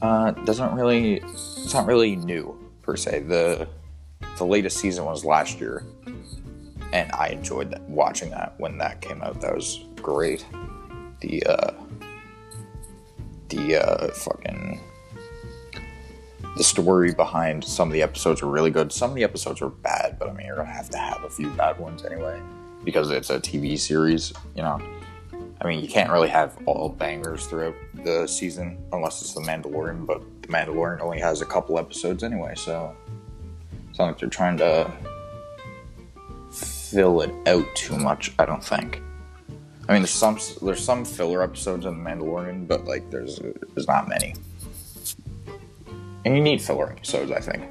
uh 0.00 0.32
doesn't 0.32 0.74
really 0.74 1.16
it's 1.16 1.74
not 1.74 1.86
really 1.86 2.16
new 2.16 2.58
per 2.82 2.96
se. 2.96 3.20
The 3.20 3.68
the 4.38 4.44
latest 4.44 4.78
season 4.78 5.04
was 5.04 5.24
last 5.24 5.60
year, 5.60 5.84
and 6.92 7.10
I 7.12 7.28
enjoyed 7.28 7.70
that, 7.70 7.82
watching 7.82 8.30
that 8.30 8.54
when 8.58 8.78
that 8.78 9.00
came 9.00 9.22
out. 9.22 9.40
That 9.40 9.54
was 9.54 9.84
great. 9.96 10.44
The 11.20 11.44
uh 11.44 11.72
the 13.48 13.76
uh 13.76 14.08
fucking 14.12 14.80
the 16.56 16.64
story 16.64 17.14
behind 17.14 17.64
some 17.64 17.88
of 17.88 17.92
the 17.92 18.02
episodes 18.02 18.42
were 18.42 18.50
really 18.50 18.70
good. 18.70 18.92
Some 18.92 19.10
of 19.10 19.16
the 19.16 19.24
episodes 19.24 19.60
were 19.60 19.70
bad, 19.70 20.18
but 20.18 20.28
I 20.28 20.32
mean, 20.32 20.46
you're 20.46 20.56
gonna 20.56 20.70
have 20.70 20.90
to 20.90 20.98
have 20.98 21.24
a 21.24 21.30
few 21.30 21.50
bad 21.50 21.78
ones 21.78 22.04
anyway 22.04 22.40
because 22.84 23.10
it's 23.10 23.30
a 23.30 23.38
TV 23.38 23.78
series. 23.78 24.32
You 24.54 24.62
know, 24.62 24.80
I 25.60 25.66
mean, 25.66 25.80
you 25.80 25.88
can't 25.88 26.10
really 26.10 26.28
have 26.28 26.56
all 26.66 26.88
bangers 26.88 27.46
throughout 27.46 27.74
the 27.94 28.26
season 28.26 28.78
unless 28.92 29.22
it's 29.22 29.34
The 29.34 29.40
Mandalorian. 29.40 30.06
But 30.06 30.22
The 30.42 30.48
Mandalorian 30.48 31.00
only 31.00 31.20
has 31.20 31.40
a 31.40 31.46
couple 31.46 31.78
episodes 31.78 32.22
anyway, 32.22 32.54
so 32.56 32.94
it's 33.88 33.98
not 33.98 34.06
like 34.06 34.18
they're 34.18 34.28
trying 34.28 34.56
to 34.58 34.90
fill 36.50 37.22
it 37.22 37.32
out 37.46 37.66
too 37.74 37.96
much. 37.96 38.32
I 38.38 38.44
don't 38.44 38.64
think. 38.64 39.00
I 39.88 39.92
mean, 39.92 40.02
there's 40.02 40.10
some 40.10 40.38
there's 40.62 40.84
some 40.84 41.04
filler 41.04 41.42
episodes 41.42 41.86
in 41.86 42.02
The 42.02 42.10
Mandalorian, 42.10 42.66
but 42.66 42.84
like 42.84 43.10
there's 43.10 43.40
there's 43.74 43.88
not 43.88 44.08
many. 44.08 44.34
And 46.24 46.36
you 46.36 46.42
need 46.42 46.62
filler 46.62 46.92
episodes, 46.92 47.32
I 47.32 47.40
think. 47.40 47.64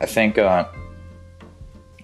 I 0.00 0.06
think, 0.06 0.38
uh, 0.38 0.68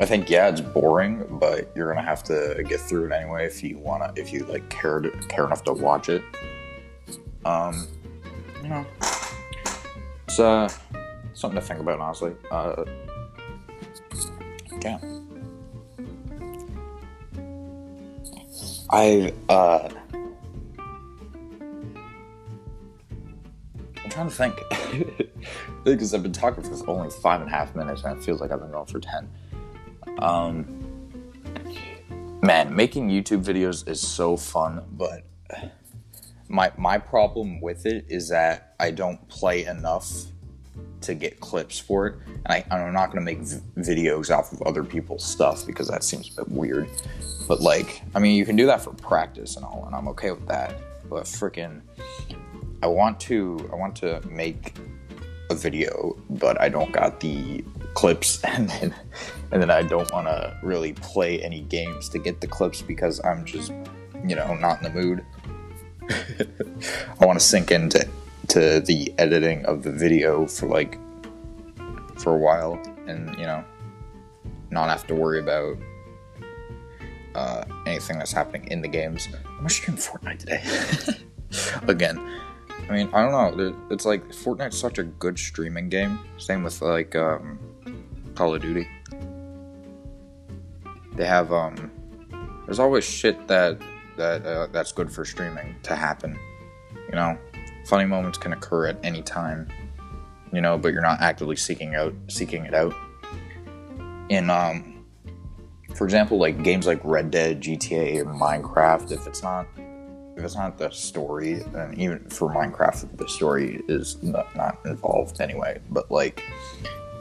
I 0.00 0.06
think, 0.06 0.28
yeah, 0.28 0.48
it's 0.48 0.60
boring, 0.60 1.24
but 1.38 1.70
you're 1.76 1.92
gonna 1.92 2.04
have 2.04 2.24
to 2.24 2.64
get 2.68 2.80
through 2.80 3.06
it 3.06 3.12
anyway 3.12 3.46
if 3.46 3.62
you 3.62 3.78
wanna, 3.78 4.12
if 4.16 4.32
you 4.32 4.44
like 4.46 4.68
care 4.68 4.98
to, 5.00 5.10
care 5.28 5.46
enough 5.46 5.62
to 5.64 5.72
watch 5.72 6.08
it. 6.08 6.22
Um, 7.44 7.86
you 8.62 8.68
know, 8.70 8.84
it's 10.26 10.40
uh 10.40 10.68
something 11.34 11.60
to 11.60 11.64
think 11.64 11.78
about, 11.78 12.00
honestly. 12.00 12.34
Uh, 12.50 12.84
yeah. 14.82 14.98
I 18.90 19.32
uh 19.48 19.88
I'm 24.02 24.10
trying 24.10 24.28
to 24.28 24.34
think 24.34 25.30
because 25.84 26.14
I've 26.14 26.22
been 26.22 26.32
talking 26.32 26.64
for 26.64 26.90
only 26.90 27.10
five 27.10 27.40
and 27.40 27.48
a 27.48 27.52
half 27.52 27.76
minutes, 27.76 28.02
and 28.02 28.18
it 28.18 28.24
feels 28.24 28.40
like 28.40 28.50
I've 28.50 28.60
been 28.60 28.72
going 28.72 28.86
for 28.86 28.98
ten. 28.98 29.28
Um, 30.24 30.64
man, 32.42 32.74
making 32.74 33.10
YouTube 33.10 33.44
videos 33.44 33.86
is 33.86 34.00
so 34.00 34.38
fun, 34.38 34.82
but 34.92 35.26
my 36.48 36.72
my 36.78 36.96
problem 36.96 37.60
with 37.60 37.84
it 37.84 38.06
is 38.08 38.30
that 38.30 38.74
I 38.80 38.90
don't 38.90 39.28
play 39.28 39.66
enough 39.66 40.10
to 41.02 41.14
get 41.14 41.40
clips 41.40 41.78
for 41.78 42.06
it, 42.06 42.14
and 42.26 42.46
I, 42.46 42.64
I'm 42.70 42.94
not 42.94 43.12
to 43.16 43.20
make 43.20 43.40
v- 43.40 43.60
videos 43.76 44.34
off 44.34 44.50
of 44.52 44.62
other 44.62 44.82
people's 44.82 45.22
stuff 45.22 45.66
because 45.66 45.88
that 45.88 46.02
seems 46.02 46.32
a 46.32 46.42
bit 46.42 46.50
weird. 46.50 46.88
But 47.46 47.60
like, 47.60 48.00
I 48.14 48.18
mean, 48.18 48.34
you 48.34 48.46
can 48.46 48.56
do 48.56 48.64
that 48.64 48.80
for 48.80 48.94
practice 48.94 49.56
and 49.56 49.64
all, 49.66 49.84
and 49.86 49.94
I'm 49.94 50.08
okay 50.08 50.30
with 50.30 50.46
that. 50.48 50.74
But 51.10 51.24
freaking 51.24 51.82
I 52.82 52.86
want 52.86 53.20
to 53.20 53.68
I 53.70 53.76
want 53.76 53.94
to 53.96 54.22
make 54.26 54.74
a 55.50 55.54
video, 55.54 56.16
but 56.30 56.60
I 56.60 56.68
don't 56.68 56.92
got 56.92 57.20
the 57.20 57.64
clips 57.94 58.42
and 58.44 58.68
then 58.68 58.94
and 59.52 59.62
then 59.62 59.70
I 59.70 59.82
don't 59.82 60.10
want 60.12 60.26
to 60.26 60.56
really 60.62 60.94
play 60.94 61.42
any 61.42 61.60
games 61.60 62.08
to 62.10 62.18
get 62.18 62.40
the 62.40 62.46
clips 62.46 62.82
because 62.82 63.20
I'm 63.24 63.44
just 63.44 63.72
you 64.26 64.34
know 64.36 64.54
not 64.54 64.82
in 64.82 64.92
the 64.92 65.00
mood. 65.00 65.24
I 67.20 67.24
want 67.24 67.38
to 67.38 67.44
sink 67.44 67.70
into 67.70 68.06
to 68.48 68.80
the 68.80 69.12
editing 69.18 69.64
of 69.64 69.82
the 69.82 69.92
video 69.92 70.46
for 70.46 70.66
like 70.66 70.98
for 72.18 72.34
a 72.34 72.38
while 72.38 72.80
and 73.06 73.30
you 73.38 73.46
know 73.46 73.64
not 74.70 74.88
have 74.88 75.06
to 75.06 75.14
worry 75.14 75.40
about 75.40 75.78
uh, 77.34 77.64
anything 77.86 78.18
that's 78.18 78.32
happening 78.32 78.66
in 78.68 78.82
the 78.82 78.88
games. 78.88 79.28
I'm 79.46 79.56
gonna 79.56 79.68
Fortnite 79.68 80.38
today 80.38 80.62
again. 81.88 82.16
I 82.88 82.92
mean, 82.92 83.08
I 83.14 83.22
don't 83.22 83.56
know. 83.56 83.76
It's 83.90 84.04
like 84.04 84.28
Fortnite's 84.28 84.78
such 84.78 84.98
a 84.98 85.04
good 85.04 85.38
streaming 85.38 85.88
game. 85.88 86.18
Same 86.36 86.62
with 86.62 86.82
like 86.82 87.16
um, 87.16 87.58
Call 88.34 88.54
of 88.54 88.62
Duty. 88.62 88.86
They 91.14 91.24
have 91.24 91.52
um, 91.52 91.90
there's 92.66 92.78
always 92.78 93.04
shit 93.04 93.46
that 93.48 93.78
that 94.16 94.44
uh, 94.44 94.66
that's 94.70 94.92
good 94.92 95.10
for 95.10 95.24
streaming 95.24 95.76
to 95.84 95.96
happen. 95.96 96.38
You 97.08 97.14
know, 97.14 97.38
funny 97.86 98.04
moments 98.04 98.36
can 98.36 98.52
occur 98.52 98.86
at 98.86 98.98
any 99.02 99.22
time. 99.22 99.68
You 100.52 100.60
know, 100.60 100.76
but 100.76 100.92
you're 100.92 101.02
not 101.02 101.20
actively 101.20 101.56
seeking 101.56 101.94
out 101.94 102.14
seeking 102.28 102.66
it 102.66 102.74
out. 102.74 102.94
In 104.28 104.50
um, 104.50 105.06
for 105.94 106.04
example, 106.04 106.38
like 106.38 106.62
games 106.62 106.86
like 106.86 107.00
Red 107.02 107.30
Dead, 107.30 107.62
GTA, 107.62 108.18
or 108.18 108.24
Minecraft, 108.26 109.10
if 109.10 109.26
it's 109.26 109.42
not 109.42 109.66
if 110.36 110.44
it's 110.44 110.56
not 110.56 110.78
the 110.78 110.90
story, 110.90 111.62
and 111.74 111.96
even 111.96 112.18
for 112.28 112.52
Minecraft, 112.52 113.16
the 113.16 113.28
story 113.28 113.82
is 113.88 114.22
not, 114.22 114.54
not 114.56 114.78
involved 114.84 115.40
anyway. 115.40 115.80
But 115.90 116.10
like, 116.10 116.42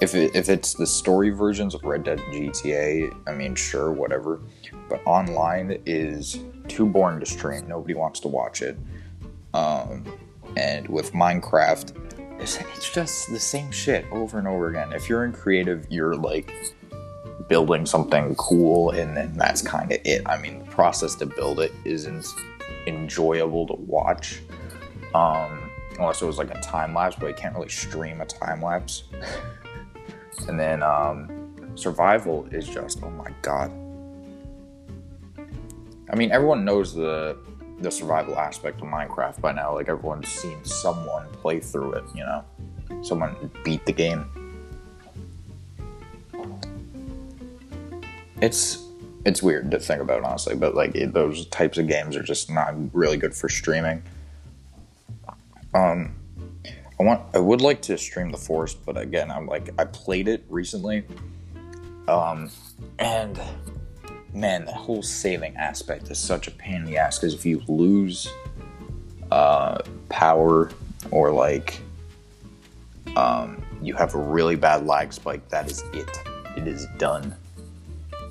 if 0.01 0.15
it, 0.15 0.35
if 0.35 0.49
it's 0.49 0.73
the 0.73 0.87
story 0.87 1.29
versions 1.29 1.75
of 1.75 1.83
Red 1.83 2.03
Dead 2.03 2.19
GTA, 2.19 3.15
I 3.27 3.33
mean, 3.33 3.55
sure, 3.55 3.91
whatever. 3.91 4.41
But 4.89 5.01
online 5.05 5.81
is 5.85 6.39
too 6.67 6.85
boring 6.85 7.19
to 7.19 7.25
stream. 7.25 7.67
Nobody 7.67 7.93
wants 7.93 8.19
to 8.21 8.27
watch 8.27 8.61
it. 8.61 8.77
Um, 9.53 10.05
and 10.57 10.87
with 10.87 11.13
Minecraft, 11.13 12.41
it's, 12.41 12.57
it's 12.57 12.91
just 12.91 13.29
the 13.29 13.39
same 13.39 13.71
shit 13.71 14.05
over 14.11 14.39
and 14.39 14.47
over 14.47 14.69
again. 14.69 14.91
If 14.91 15.07
you're 15.07 15.23
in 15.23 15.33
creative, 15.33 15.85
you're 15.89 16.15
like 16.15 16.51
building 17.47 17.85
something 17.85 18.33
cool, 18.35 18.91
and 18.91 19.15
then 19.15 19.33
that's 19.37 19.61
kind 19.61 19.91
of 19.91 19.99
it. 20.03 20.23
I 20.25 20.37
mean, 20.39 20.59
the 20.59 20.65
process 20.65 21.13
to 21.15 21.25
build 21.25 21.59
it 21.59 21.71
isn't 21.85 22.25
enjoyable 22.87 23.67
to 23.67 23.73
watch. 23.73 24.41
Um, 25.13 25.71
unless 25.99 26.21
it 26.21 26.25
was 26.25 26.37
like 26.37 26.51
a 26.51 26.59
time 26.61 26.93
lapse, 26.93 27.15
but 27.19 27.27
you 27.27 27.33
can't 27.35 27.55
really 27.55 27.69
stream 27.69 28.21
a 28.21 28.25
time 28.25 28.61
lapse. 28.61 29.03
and 30.47 30.59
then 30.59 30.81
um, 30.83 31.29
survival 31.75 32.47
is 32.51 32.67
just 32.67 33.03
oh 33.03 33.09
my 33.11 33.31
god. 33.41 33.71
I 36.09 36.15
mean, 36.15 36.31
everyone 36.31 36.65
knows 36.65 36.93
the 36.93 37.37
the 37.79 37.91
survival 37.91 38.37
aspect 38.37 38.81
of 38.81 38.87
Minecraft 38.87 39.41
by 39.41 39.51
now. 39.51 39.73
Like 39.73 39.89
everyone's 39.89 40.29
seen 40.29 40.63
someone 40.63 41.27
play 41.33 41.59
through 41.59 41.93
it. 41.93 42.03
You 42.15 42.23
know, 42.23 42.45
someone 43.01 43.51
beat 43.63 43.85
the 43.85 43.91
game. 43.91 44.25
It's 48.41 48.89
it's 49.25 49.41
weird 49.41 49.71
to 49.71 49.79
think 49.79 50.01
about 50.01 50.23
honestly, 50.23 50.55
but 50.55 50.75
like 50.75 50.95
it, 50.95 51.13
those 51.13 51.45
types 51.47 51.77
of 51.77 51.87
games 51.87 52.15
are 52.15 52.23
just 52.23 52.51
not 52.51 52.73
really 52.93 53.17
good 53.17 53.33
for 53.33 53.49
streaming. 53.49 54.03
Um, 55.73 56.15
I 56.99 57.03
want 57.03 57.21
I 57.33 57.39
would 57.39 57.61
like 57.61 57.81
to 57.83 57.97
stream 57.97 58.31
the 58.31 58.37
Forest, 58.37 58.79
but 58.85 58.97
again, 58.97 59.31
I'm 59.31 59.47
like 59.47 59.69
I 59.79 59.85
played 59.85 60.27
it 60.27 60.43
recently, 60.49 61.05
um, 62.07 62.49
and 62.99 63.39
man, 64.33 64.65
the 64.65 64.73
whole 64.73 65.01
saving 65.01 65.55
aspect 65.55 66.11
is 66.11 66.19
such 66.19 66.47
a 66.47 66.51
pain 66.51 66.75
in 66.75 66.85
the 66.85 66.97
ass 66.97 67.19
because 67.19 67.33
if 67.33 67.45
you 67.45 67.61
lose 67.67 68.31
uh, 69.31 69.79
power 70.09 70.69
or 71.11 71.31
like 71.31 71.79
um, 73.15 73.63
you 73.81 73.93
have 73.95 74.15
a 74.15 74.19
really 74.19 74.55
bad 74.55 74.85
lag 74.85 75.13
spike, 75.13 75.47
that 75.49 75.69
is 75.69 75.81
it. 75.93 76.09
It 76.55 76.67
is 76.67 76.87
done 76.97 77.35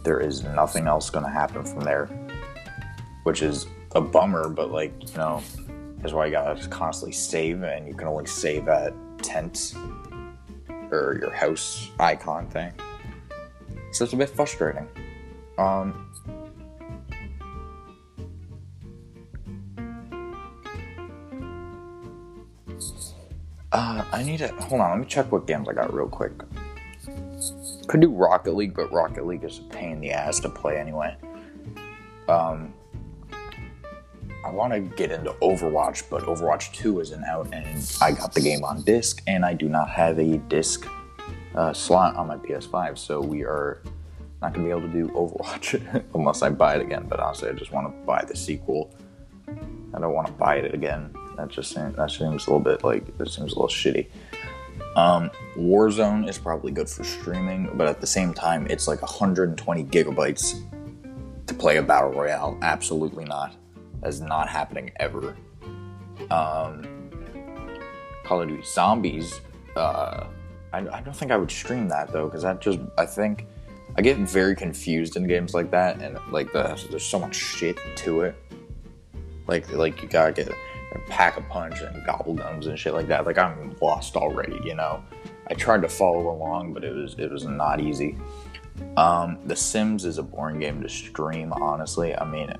there 0.02 0.20
is 0.20 0.42
nothing 0.42 0.86
else 0.86 1.10
going 1.10 1.24
to 1.24 1.30
happen 1.30 1.64
from 1.64 1.80
there, 1.80 2.06
which 3.24 3.42
is 3.42 3.66
a 3.94 4.00
bummer. 4.00 4.48
But 4.48 4.70
like 4.70 4.92
you 5.10 5.16
know, 5.16 5.42
that's 5.98 6.12
why 6.12 6.26
you 6.26 6.32
gotta 6.32 6.66
constantly 6.68 7.12
save, 7.12 7.62
and 7.62 7.86
you 7.86 7.94
can 7.94 8.08
only 8.08 8.26
save 8.26 8.68
at 8.68 8.94
tent 9.18 9.74
or 10.90 11.18
your 11.20 11.30
house 11.30 11.90
icon 11.98 12.48
thing. 12.48 12.72
So 13.92 14.04
it's 14.04 14.12
a 14.12 14.16
bit 14.16 14.30
frustrating. 14.30 14.88
Um, 15.58 16.10
uh, 23.70 24.04
I 24.10 24.22
need 24.22 24.38
to 24.38 24.48
hold 24.48 24.80
on. 24.80 24.90
Let 24.90 25.00
me 25.00 25.06
check 25.06 25.30
what 25.30 25.46
games 25.46 25.68
I 25.68 25.74
got 25.74 25.92
real 25.92 26.08
quick. 26.08 26.32
Could 27.86 28.00
do 28.00 28.10
Rocket 28.10 28.54
League, 28.54 28.74
but 28.74 28.92
Rocket 28.92 29.26
League 29.26 29.44
is 29.44 29.58
a 29.58 29.62
pain 29.62 29.92
in 29.92 30.00
the 30.00 30.12
ass 30.12 30.40
to 30.40 30.48
play 30.48 30.78
anyway. 30.78 31.16
Um, 32.28 32.72
I 34.44 34.50
want 34.50 34.72
to 34.72 34.80
get 34.80 35.10
into 35.10 35.32
Overwatch, 35.34 36.04
but 36.10 36.22
Overwatch 36.22 36.72
2 36.72 37.00
isn't 37.00 37.24
out, 37.24 37.48
and 37.52 37.96
I 38.00 38.12
got 38.12 38.34
the 38.34 38.40
game 38.40 38.64
on 38.64 38.82
disc, 38.82 39.22
and 39.26 39.44
I 39.44 39.54
do 39.54 39.68
not 39.68 39.88
have 39.90 40.18
a 40.18 40.38
disc 40.38 40.86
uh, 41.54 41.72
slot 41.72 42.16
on 42.16 42.26
my 42.26 42.36
PS5, 42.36 42.98
so 42.98 43.20
we 43.20 43.42
are 43.44 43.82
not 44.40 44.52
gonna 44.52 44.66
be 44.66 44.70
able 44.70 44.82
to 44.82 44.88
do 44.88 45.08
Overwatch 45.08 46.04
unless 46.14 46.42
I 46.42 46.50
buy 46.50 46.74
it 46.74 46.80
again. 46.80 47.06
But 47.08 47.20
honestly, 47.20 47.48
I 47.50 47.52
just 47.52 47.72
want 47.72 47.86
to 47.86 48.06
buy 48.06 48.24
the 48.24 48.36
sequel. 48.36 48.92
I 49.94 50.00
don't 50.00 50.12
want 50.12 50.26
to 50.26 50.32
buy 50.32 50.56
it 50.56 50.74
again. 50.74 51.14
That 51.36 51.48
just 51.48 51.72
seems, 51.72 51.96
that 51.96 52.10
seems 52.10 52.46
a 52.46 52.50
little 52.50 52.60
bit 52.60 52.82
like 52.82 53.04
it 53.20 53.30
seems 53.30 53.52
a 53.52 53.60
little 53.60 53.68
shitty. 53.68 54.08
Um, 54.96 55.30
Warzone 55.56 56.28
is 56.28 56.38
probably 56.38 56.72
good 56.72 56.88
for 56.88 57.04
streaming, 57.04 57.70
but 57.74 57.86
at 57.86 58.00
the 58.00 58.06
same 58.06 58.34
time, 58.34 58.66
it's 58.68 58.86
like 58.86 59.00
120 59.00 59.84
gigabytes 59.84 60.62
to 61.46 61.54
play 61.54 61.78
a 61.78 61.82
battle 61.82 62.10
royale. 62.10 62.58
Absolutely 62.62 63.24
not. 63.24 63.54
That's 64.00 64.20
not 64.20 64.48
happening 64.48 64.92
ever. 64.96 65.36
Um, 66.30 67.10
Call 68.24 68.42
of 68.42 68.48
Duty 68.48 68.62
Zombies. 68.64 69.40
Uh, 69.76 70.26
I, 70.72 70.78
I 70.78 71.00
don't 71.00 71.16
think 71.16 71.30
I 71.30 71.36
would 71.36 71.50
stream 71.50 71.88
that 71.88 72.12
though, 72.12 72.26
because 72.26 72.42
that 72.42 72.60
just 72.60 72.80
I 72.98 73.06
think 73.06 73.46
I 73.96 74.02
get 74.02 74.16
very 74.18 74.54
confused 74.54 75.16
in 75.16 75.26
games 75.26 75.54
like 75.54 75.70
that, 75.70 76.00
and 76.00 76.18
like 76.30 76.52
the, 76.52 76.78
there's 76.90 77.04
so 77.04 77.18
much 77.18 77.34
shit 77.34 77.76
to 77.96 78.22
it. 78.22 78.34
Like 79.46 79.70
like 79.72 80.02
you 80.02 80.08
gotta 80.08 80.32
get 80.32 80.48
a 80.94 80.98
pack 81.10 81.36
a 81.36 81.42
punch 81.42 81.80
and 81.80 82.04
gobble 82.04 82.34
gums 82.34 82.66
and 82.66 82.78
shit 82.78 82.94
like 82.94 83.08
that. 83.08 83.26
Like 83.26 83.38
I'm 83.38 83.76
lost 83.80 84.16
already, 84.16 84.60
you 84.64 84.74
know. 84.74 85.02
I 85.48 85.54
tried 85.54 85.82
to 85.82 85.88
follow 85.88 86.30
along, 86.30 86.72
but 86.72 86.84
it 86.84 86.94
was 86.94 87.14
it 87.18 87.30
was 87.30 87.44
not 87.44 87.80
easy. 87.80 88.16
Um, 88.96 89.38
the 89.46 89.56
Sims 89.56 90.04
is 90.04 90.18
a 90.18 90.22
boring 90.22 90.60
game 90.60 90.82
to 90.82 90.88
stream, 90.88 91.52
honestly. 91.52 92.16
I 92.16 92.24
mean, 92.24 92.52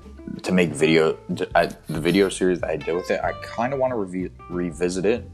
to 0.43 0.51
make 0.51 0.69
video, 0.71 1.13
to, 1.35 1.49
I, 1.55 1.65
the 1.65 1.99
video 1.99 2.29
series 2.29 2.61
that 2.61 2.69
I 2.69 2.77
did 2.77 2.95
with 2.95 3.09
it, 3.11 3.19
I 3.21 3.33
kind 3.43 3.73
of 3.73 3.79
want 3.79 3.91
to 3.91 3.97
re- 3.97 4.31
revisit 4.49 5.05
it. 5.05 5.27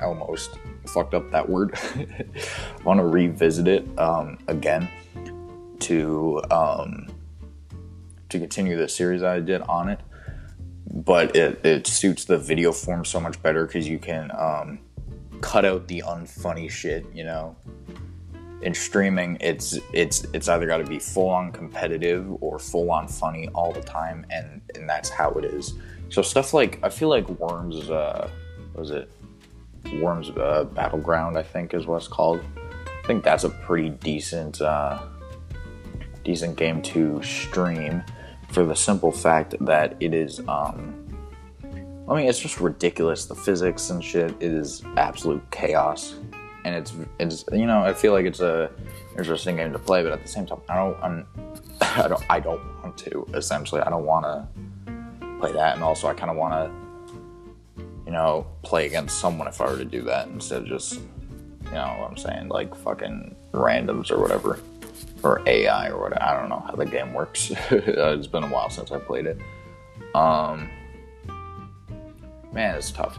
I 0.00 0.04
almost 0.06 0.58
fucked 0.86 1.14
up 1.14 1.30
that 1.30 1.48
word. 1.48 1.74
I 1.94 2.82
want 2.84 2.98
to 2.98 3.06
revisit 3.06 3.68
it 3.68 3.86
um, 3.98 4.38
again 4.48 4.88
to 5.80 6.42
um, 6.50 7.08
to 8.28 8.38
continue 8.38 8.76
the 8.76 8.88
series 8.88 9.22
I 9.22 9.40
did 9.40 9.60
on 9.62 9.88
it. 9.88 10.00
But 10.86 11.34
it, 11.34 11.64
it 11.64 11.86
suits 11.86 12.24
the 12.24 12.38
video 12.38 12.72
form 12.72 13.04
so 13.04 13.18
much 13.18 13.42
better 13.42 13.66
because 13.66 13.88
you 13.88 13.98
can 13.98 14.30
um, 14.36 14.78
cut 15.40 15.64
out 15.64 15.88
the 15.88 16.02
unfunny 16.06 16.70
shit, 16.70 17.06
you 17.14 17.24
know. 17.24 17.56
In 18.62 18.72
streaming, 18.72 19.36
it's 19.40 19.78
it's 19.92 20.24
it's 20.32 20.48
either 20.48 20.66
got 20.66 20.78
to 20.78 20.84
be 20.84 20.98
full 20.98 21.28
on 21.28 21.52
competitive 21.52 22.26
or 22.42 22.58
full 22.58 22.90
on 22.90 23.08
funny 23.08 23.48
all 23.48 23.72
the 23.72 23.82
time, 23.82 24.24
and 24.30 24.62
and 24.74 24.88
that's 24.88 25.10
how 25.10 25.30
it 25.32 25.44
is. 25.44 25.74
So 26.08 26.22
stuff 26.22 26.54
like 26.54 26.78
I 26.82 26.88
feel 26.88 27.08
like 27.08 27.28
Worms, 27.28 27.90
uh, 27.90 28.30
was 28.74 28.90
it 28.90 29.10
Worms 30.00 30.30
uh, 30.30 30.64
Battleground? 30.64 31.36
I 31.36 31.42
think 31.42 31.74
is 31.74 31.86
what 31.86 31.96
it's 31.96 32.08
called. 32.08 32.40
I 33.02 33.06
think 33.06 33.22
that's 33.22 33.44
a 33.44 33.50
pretty 33.50 33.90
decent 33.90 34.62
uh, 34.62 35.02
decent 36.24 36.56
game 36.56 36.80
to 36.82 37.22
stream 37.22 38.02
for 38.54 38.64
the 38.64 38.76
simple 38.76 39.10
fact 39.10 39.56
that 39.60 39.96
it 39.98 40.14
is 40.14 40.38
um 40.48 41.00
I 42.08 42.14
mean 42.14 42.26
it's 42.28 42.38
just 42.38 42.60
ridiculous. 42.60 43.24
The 43.26 43.34
physics 43.34 43.90
and 43.90 44.02
shit 44.02 44.30
it 44.40 44.52
is 44.52 44.82
absolute 44.96 45.42
chaos. 45.50 46.14
And 46.64 46.74
it's 46.74 46.92
it's 47.18 47.44
you 47.52 47.66
know 47.66 47.82
I 47.82 47.92
feel 47.92 48.12
like 48.12 48.26
it's 48.26 48.40
a 48.40 48.70
interesting 49.18 49.56
game 49.56 49.72
to 49.72 49.78
play 49.78 50.02
but 50.02 50.12
at 50.12 50.22
the 50.22 50.28
same 50.28 50.46
time 50.46 50.60
I 50.68 50.76
don't 50.76 51.02
I'm, 51.02 51.26
I 51.80 52.08
don't 52.08 52.24
I 52.30 52.40
don't 52.40 52.62
want 52.82 52.96
to 52.98 53.26
essentially. 53.34 53.80
I 53.80 53.90
don't 53.90 54.06
want 54.06 54.24
to 54.24 54.46
play 55.40 55.52
that. 55.52 55.74
And 55.74 55.82
also 55.82 56.06
I 56.06 56.14
kind 56.14 56.30
of 56.30 56.36
want 56.36 56.54
to 56.54 57.82
you 58.06 58.12
know 58.12 58.46
play 58.62 58.86
against 58.86 59.18
someone 59.18 59.48
if 59.48 59.60
I 59.60 59.66
were 59.66 59.78
to 59.78 59.84
do 59.84 60.02
that 60.02 60.28
instead 60.28 60.62
of 60.62 60.68
just 60.68 60.94
you 60.94 61.70
know 61.72 61.96
what 61.98 62.10
I'm 62.10 62.16
saying 62.16 62.48
like 62.48 62.74
fucking 62.76 63.34
randoms 63.52 64.10
or 64.10 64.20
whatever 64.20 64.60
or 65.24 65.42
AI 65.46 65.88
or 65.88 66.00
whatever. 66.00 66.22
I 66.22 66.38
don't 66.38 66.48
know 66.48 66.62
how 66.66 66.74
the 66.74 66.86
game 66.86 67.12
works. 67.14 67.50
it's 67.70 68.26
been 68.26 68.44
a 68.44 68.48
while 68.48 68.70
since 68.70 68.92
I 68.92 68.98
played 68.98 69.26
it. 69.26 69.38
Um, 70.14 70.70
man, 72.52 72.76
it's 72.76 72.90
tough. 72.90 73.18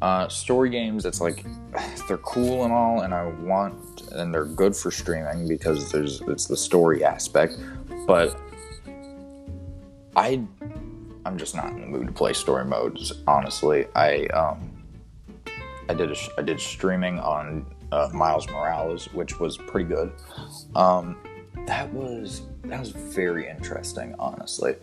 Uh, 0.00 0.28
story 0.28 0.70
games, 0.70 1.04
it's 1.04 1.20
like 1.20 1.44
they're 2.08 2.18
cool 2.18 2.64
and 2.64 2.72
all, 2.72 3.02
and 3.02 3.12
I 3.12 3.26
want, 3.26 4.02
and 4.12 4.32
they're 4.32 4.44
good 4.44 4.74
for 4.74 4.90
streaming 4.90 5.46
because 5.46 5.92
there's 5.92 6.20
it's 6.22 6.46
the 6.46 6.56
story 6.56 7.04
aspect. 7.04 7.58
But 8.06 8.36
I, 10.16 10.42
I'm 11.24 11.36
just 11.36 11.54
not 11.54 11.68
in 11.70 11.80
the 11.80 11.86
mood 11.86 12.06
to 12.06 12.12
play 12.12 12.32
story 12.32 12.64
modes. 12.64 13.12
Honestly, 13.26 13.86
I 13.94 14.26
um, 14.26 14.82
I 15.88 15.94
did 15.94 16.10
a, 16.10 16.16
I 16.38 16.42
did 16.42 16.60
streaming 16.60 17.18
on 17.18 17.66
uh, 17.92 18.08
Miles 18.12 18.46
Morales, 18.48 19.06
which 19.12 19.40
was 19.40 19.56
pretty 19.56 19.88
good. 19.88 20.12
Um, 20.74 21.16
that 21.66 21.92
was 21.92 22.42
that 22.64 22.80
was 22.80 22.90
very 22.90 23.48
interesting. 23.48 24.14
Honestly, 24.18 24.76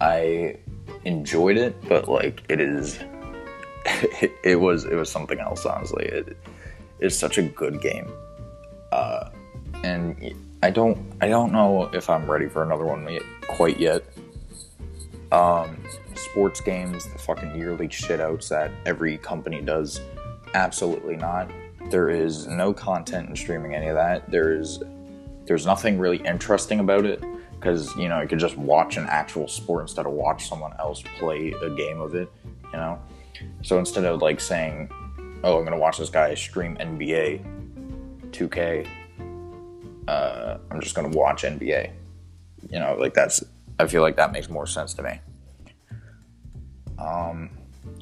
I 0.00 0.56
enjoyed 1.04 1.56
it, 1.56 1.76
but 1.88 2.08
like 2.08 2.42
it 2.48 2.60
is, 2.60 2.98
it, 3.86 4.32
it 4.44 4.56
was 4.56 4.84
it 4.84 4.94
was 4.94 5.10
something 5.10 5.38
else. 5.38 5.66
Honestly, 5.66 6.06
it 6.06 6.36
is 7.00 7.18
such 7.18 7.38
a 7.38 7.42
good 7.42 7.80
game, 7.80 8.10
uh, 8.92 9.30
and 9.82 10.34
I 10.62 10.70
don't 10.70 10.98
I 11.20 11.28
don't 11.28 11.52
know 11.52 11.90
if 11.92 12.08
I'm 12.10 12.30
ready 12.30 12.48
for 12.48 12.62
another 12.62 12.84
one 12.84 13.08
quite 13.48 13.78
yet. 13.78 14.04
Um, 15.32 15.76
sports 16.16 16.60
games, 16.60 17.06
the 17.12 17.18
fucking 17.18 17.56
yearly 17.56 17.86
shitouts 17.86 18.48
that 18.48 18.72
every 18.84 19.16
company 19.16 19.60
does, 19.62 20.00
absolutely 20.54 21.16
not 21.16 21.48
there 21.90 22.08
is 22.08 22.46
no 22.46 22.72
content 22.72 23.28
in 23.28 23.36
streaming 23.36 23.74
any 23.74 23.88
of 23.88 23.96
that. 23.96 24.30
There's 24.30 24.82
there's 25.44 25.66
nothing 25.66 25.98
really 25.98 26.18
interesting 26.18 26.80
about 26.80 27.04
it 27.04 27.22
because 27.52 27.94
you 27.96 28.08
know 28.08 28.20
you 28.20 28.28
could 28.28 28.38
just 28.38 28.56
watch 28.56 28.96
an 28.96 29.06
actual 29.08 29.48
sport 29.48 29.82
instead 29.82 30.06
of 30.06 30.12
watch 30.12 30.48
someone 30.48 30.72
else 30.78 31.02
play 31.18 31.52
a 31.62 31.70
game 31.70 32.00
of 32.00 32.14
it. 32.14 32.30
You 32.72 32.78
know, 32.78 32.98
so 33.62 33.78
instead 33.78 34.04
of 34.04 34.22
like 34.22 34.40
saying, 34.40 34.90
"Oh, 35.42 35.58
I'm 35.58 35.64
gonna 35.64 35.78
watch 35.78 35.98
this 35.98 36.10
guy 36.10 36.34
stream 36.34 36.76
NBA 36.78 37.42
2K," 38.30 38.86
uh, 40.08 40.58
I'm 40.70 40.80
just 40.80 40.94
gonna 40.94 41.08
watch 41.08 41.42
NBA. 41.42 41.90
You 42.70 42.78
know, 42.78 42.96
like 42.98 43.14
that's 43.14 43.42
I 43.78 43.86
feel 43.86 44.02
like 44.02 44.16
that 44.16 44.32
makes 44.32 44.48
more 44.48 44.66
sense 44.66 44.94
to 44.94 45.02
me. 45.02 45.20
Um, 46.98 47.50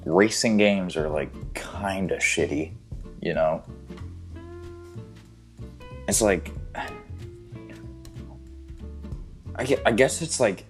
racing 0.05 0.57
games 0.57 0.97
are 0.97 1.09
like 1.09 1.55
kind 1.55 2.11
of 2.11 2.18
shitty 2.18 2.72
you 3.29 3.35
know? 3.35 3.62
It's 6.09 6.22
like, 6.22 6.51
I 9.55 9.93
guess 9.93 10.22
it's 10.22 10.41
like, 10.41 10.64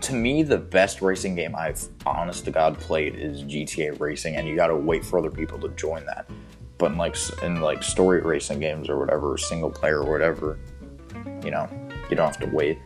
to 0.00 0.12
me, 0.12 0.42
the 0.42 0.58
best 0.58 1.02
racing 1.02 1.36
game 1.36 1.54
I've, 1.54 1.86
honest 2.04 2.44
to 2.46 2.50
God, 2.50 2.76
played 2.78 3.14
is 3.14 3.44
GTA 3.44 4.00
Racing, 4.00 4.34
and 4.34 4.48
you 4.48 4.56
gotta 4.56 4.74
wait 4.74 5.04
for 5.04 5.18
other 5.18 5.30
people 5.30 5.58
to 5.60 5.68
join 5.70 6.04
that. 6.06 6.28
But 6.78 6.92
in 6.92 6.98
like, 6.98 7.16
in 7.42 7.60
like 7.60 7.82
story 7.82 8.22
racing 8.22 8.58
games 8.60 8.88
or 8.88 8.98
whatever, 8.98 9.36
single 9.38 9.70
player 9.70 10.00
or 10.00 10.10
whatever, 10.10 10.58
you 11.44 11.50
know, 11.52 11.68
you 12.10 12.16
don't 12.16 12.26
have 12.26 12.40
to 12.40 12.46
wait. 12.46 12.78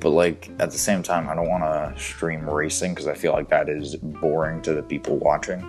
But 0.00 0.10
like, 0.10 0.50
at 0.58 0.72
the 0.72 0.78
same 0.78 1.02
time, 1.02 1.28
I 1.28 1.34
don't 1.34 1.48
wanna 1.48 1.94
stream 1.96 2.50
racing 2.50 2.92
because 2.92 3.06
I 3.06 3.14
feel 3.14 3.32
like 3.32 3.48
that 3.48 3.70
is 3.70 3.96
boring 3.96 4.60
to 4.62 4.74
the 4.74 4.82
people 4.82 5.16
watching 5.16 5.62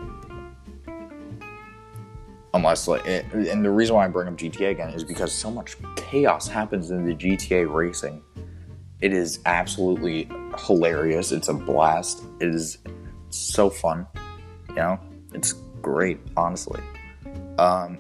unless 2.56 2.88
like 2.88 3.06
and 3.06 3.66
the 3.66 3.70
reason 3.70 3.96
why 3.96 4.06
I 4.06 4.08
bring 4.08 4.30
up 4.30 4.36
GTA 4.36 4.72
again 4.72 4.90
is 4.90 5.04
because 5.04 5.32
so 5.32 5.52
much 5.52 5.76
chaos 5.98 6.48
happens 6.48 6.90
in 6.90 7.06
the 7.06 7.14
GTA 7.14 7.72
racing. 7.72 8.22
It 9.02 9.14
is 9.14 9.40
absolutely 9.46 10.30
hilarious. 10.66 11.34
It's 11.34 11.50
a 11.50 11.54
blast. 11.54 12.24
It 12.40 12.48
is 12.48 12.78
so 13.30 13.70
fun. 13.70 14.08
You 14.70 14.76
know, 14.76 15.00
it's 15.34 15.54
great, 15.82 16.18
honestly. 16.38 16.82
Um, 17.58 18.00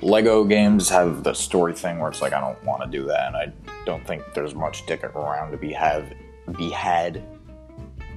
Lego 0.00 0.42
games 0.44 0.88
have 0.88 1.24
the 1.24 1.34
story 1.34 1.74
thing 1.74 1.98
where 1.98 2.10
it's 2.10 2.22
like 2.22 2.32
I 2.32 2.40
don't 2.40 2.62
want 2.64 2.82
to 2.82 2.88
do 2.88 3.04
that, 3.06 3.28
and 3.28 3.36
I 3.36 3.52
don't 3.84 4.04
think 4.06 4.22
there's 4.34 4.54
much 4.54 4.82
sticking 4.82 5.10
around 5.10 5.50
to 5.50 5.58
be 5.58 5.72
have 5.72 6.10
be 6.56 6.70
had 6.70 7.22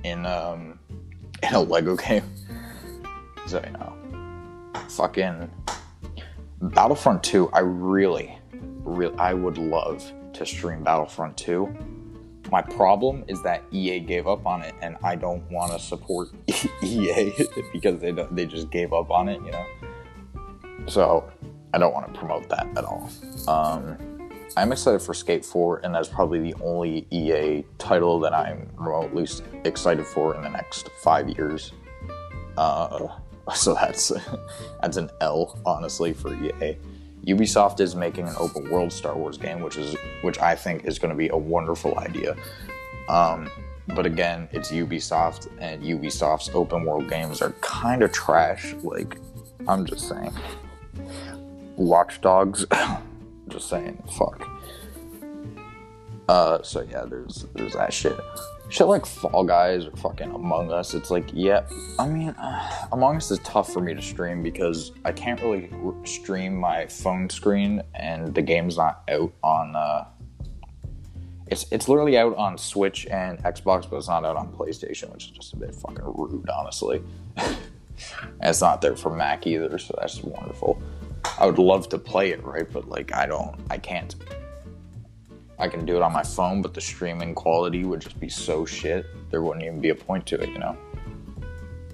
in 0.06 0.26
um 0.26 0.80
in 1.44 1.54
a 1.54 1.60
Lego 1.60 1.98
game. 1.98 2.24
So 3.48 3.64
you 3.64 3.74
know, 3.74 3.96
fucking 4.90 5.50
Battlefront 6.62 7.24
2, 7.24 7.50
I 7.52 7.60
really, 7.60 8.38
really, 8.84 9.18
I 9.18 9.34
would 9.34 9.58
love 9.58 10.12
to 10.34 10.46
stream 10.46 10.84
Battlefront 10.84 11.38
2. 11.38 11.76
My 12.52 12.62
problem 12.62 13.24
is 13.28 13.42
that 13.44 13.64
EA 13.72 14.00
gave 14.00 14.28
up 14.28 14.46
on 14.46 14.62
it, 14.62 14.76
and 14.82 14.98
I 15.04 15.16
don't 15.16 15.50
want 15.52 15.72
to 15.72 15.80
support 15.80 16.30
EA 16.84 17.34
because 17.74 18.00
they 18.00 18.12
don't, 18.12 18.36
they 18.36 18.46
just 18.46 18.70
gave 18.70 18.94
up 18.94 19.10
on 19.12 19.30
it, 19.30 19.42
you 19.44 19.52
know. 19.52 19.66
So 20.88 21.32
I 21.74 21.78
don't 21.78 21.94
want 21.94 22.14
to 22.14 22.18
promote 22.18 22.48
that 22.50 22.68
at 22.78 22.86
all. 22.86 23.10
Um, 23.48 24.30
I'm 24.56 24.72
excited 24.72 25.02
for 25.02 25.14
Skate 25.14 25.44
4, 25.44 25.82
and 25.84 25.94
that's 25.94 26.08
probably 26.08 26.40
the 26.40 26.56
only 26.62 27.08
EA 27.12 27.66
title 27.78 28.20
that 28.22 28.34
I'm 28.34 28.70
remotely 28.78 29.28
excited 29.66 30.06
for 30.06 30.36
in 30.36 30.42
the 30.44 30.50
next 30.50 30.90
five 31.04 31.28
years. 31.30 31.74
Uh, 32.58 33.10
so 33.54 33.74
that's 33.74 34.12
that's 34.82 34.98
an 34.98 35.10
L 35.22 35.58
honestly 35.66 36.14
for 36.14 36.34
EA. 36.34 36.78
Ubisoft 37.26 37.80
is 37.80 37.96
making 37.96 38.28
an 38.28 38.36
open 38.38 38.70
world 38.70 38.92
Star 38.92 39.16
Wars 39.16 39.38
game, 39.38 39.62
which 39.62 39.78
is 39.78 39.96
which 40.22 40.40
I 40.40 40.56
think 40.56 40.86
is 40.86 41.00
going 41.00 41.10
to 41.10 41.18
be 41.18 41.30
a 41.30 41.38
wonderful 41.38 41.98
idea. 42.00 42.36
Um, 43.10 43.50
but 43.88 44.06
again, 44.06 44.48
it's 44.52 44.72
Ubisoft, 44.72 45.48
and 45.60 45.84
Ubisoft's 45.84 46.50
open 46.54 46.86
world 46.86 47.10
games 47.10 47.42
are 47.42 47.52
kind 47.62 48.04
of 48.04 48.12
trash. 48.12 48.74
Like, 48.82 49.18
I'm 49.68 49.86
just 49.86 50.08
saying. 50.08 50.34
Watch 51.76 52.22
Dogs, 52.22 52.66
just 53.48 53.70
saying, 53.70 54.02
fuck. 54.18 54.48
Uh, 56.28 56.62
so 56.64 56.82
yeah, 56.90 57.06
there's 57.06 57.46
there's 57.54 57.74
that 57.74 57.94
shit. 57.94 58.20
Shit 58.76 58.88
like 58.88 59.06
Fall 59.06 59.46
Guys 59.46 59.86
or 59.86 59.92
fucking 59.92 60.32
Among 60.32 60.70
Us. 60.70 60.94
It's 60.94 61.10
like, 61.10 61.30
yeah, 61.32 61.66
I 61.98 62.10
mean, 62.10 62.32
uh, 62.32 62.88
Among 62.92 63.16
Us 63.16 63.32
is 63.32 63.40
tough 63.40 63.72
for 63.72 63.80
me 63.80 63.94
to 63.94 64.02
stream 64.02 64.44
because 64.44 64.92
I 65.06 65.14
can't 65.14 65.42
really 65.42 65.70
stream 66.04 66.58
my 66.58 66.86
phone 66.88 67.30
screen, 67.30 67.82
and 67.94 68.36
the 68.36 68.42
game's 68.42 68.76
not 68.76 69.04
out 69.10 69.32
on. 69.42 69.78
Uh, 69.78 70.04
it's 71.48 71.68
it's 71.72 71.88
literally 71.88 72.18
out 72.18 72.36
on 72.36 72.58
Switch 72.58 73.06
and 73.06 73.42
Xbox, 73.46 73.90
but 73.90 73.96
it's 73.96 74.10
not 74.10 74.26
out 74.26 74.36
on 74.36 74.52
PlayStation, 74.52 75.10
which 75.14 75.28
is 75.28 75.32
just 75.32 75.54
a 75.54 75.56
bit 75.56 75.74
fucking 75.74 76.04
rude, 76.04 76.50
honestly. 76.50 77.02
it's 78.44 78.60
not 78.60 78.82
there 78.82 78.98
for 78.98 79.16
Mac 79.16 79.48
either, 79.48 79.78
so 79.78 79.96
that's 80.02 80.22
wonderful. 80.22 80.82
I 81.40 81.46
would 81.46 81.60
love 81.60 81.88
to 81.90 81.98
play 81.98 82.32
it, 82.32 82.44
right? 82.44 82.70
But 82.70 82.90
like, 82.90 83.14
I 83.14 83.26
don't, 83.26 83.56
I 83.70 83.78
can't. 83.78 84.14
I 85.58 85.68
can 85.68 85.86
do 85.86 85.96
it 85.96 86.02
on 86.02 86.12
my 86.12 86.24
phone, 86.24 86.62
but 86.62 86.74
the 86.74 86.82
streaming 86.82 87.34
quality 87.34 87.86
would 87.86 88.02
just 88.02 88.20
be 88.20 88.30
so 88.30 88.66
shit. 88.66 89.06
There 89.32 89.42
wouldn't 89.42 89.66
even 89.66 89.80
be 89.80 89.90
a 89.90 89.96
point 89.96 90.26
to 90.28 90.42
it, 90.42 90.50
you 90.50 90.60
know. 90.60 90.78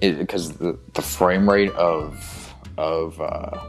Because 0.00 0.52
the 0.52 0.78
the 0.94 1.02
frame 1.02 1.48
rate 1.48 1.70
of 1.72 2.54
of 2.76 3.20
uh, 3.20 3.64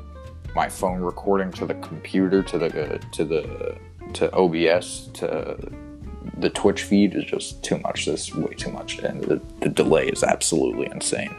my 0.55 0.67
phone 0.67 1.01
recording 1.01 1.51
to 1.53 1.65
the 1.65 1.75
computer 1.75 2.41
to 2.41 2.57
the 2.57 2.99
to 3.11 3.23
the 3.23 3.77
to 4.13 4.31
OBS 4.33 5.09
to 5.13 5.57
the 6.37 6.49
Twitch 6.49 6.83
feed 6.83 7.15
is 7.15 7.25
just 7.25 7.63
too 7.63 7.77
much. 7.79 8.05
This 8.05 8.33
way 8.33 8.53
too 8.53 8.71
much, 8.71 8.99
and 8.99 9.23
the, 9.23 9.41
the 9.59 9.69
delay 9.69 10.07
is 10.07 10.23
absolutely 10.23 10.87
insane. 10.87 11.35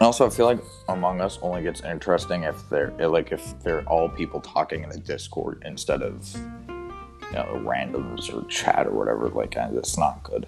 Also, 0.00 0.26
I 0.26 0.30
feel 0.30 0.46
like 0.46 0.60
Among 0.88 1.20
Us 1.20 1.38
only 1.42 1.62
gets 1.62 1.80
interesting 1.82 2.44
if 2.44 2.68
they're 2.68 2.92
like 3.08 3.32
if 3.32 3.60
they're 3.62 3.82
all 3.88 4.08
people 4.08 4.40
talking 4.40 4.84
in 4.84 4.88
the 4.90 4.98
Discord 4.98 5.62
instead 5.66 6.02
of 6.02 6.34
you 6.36 7.32
know 7.32 7.62
randoms 7.64 8.32
or 8.32 8.46
chat 8.48 8.86
or 8.86 8.92
whatever. 8.92 9.28
Like 9.28 9.56
uh, 9.56 9.70
that's 9.72 9.98
not 9.98 10.22
good. 10.22 10.46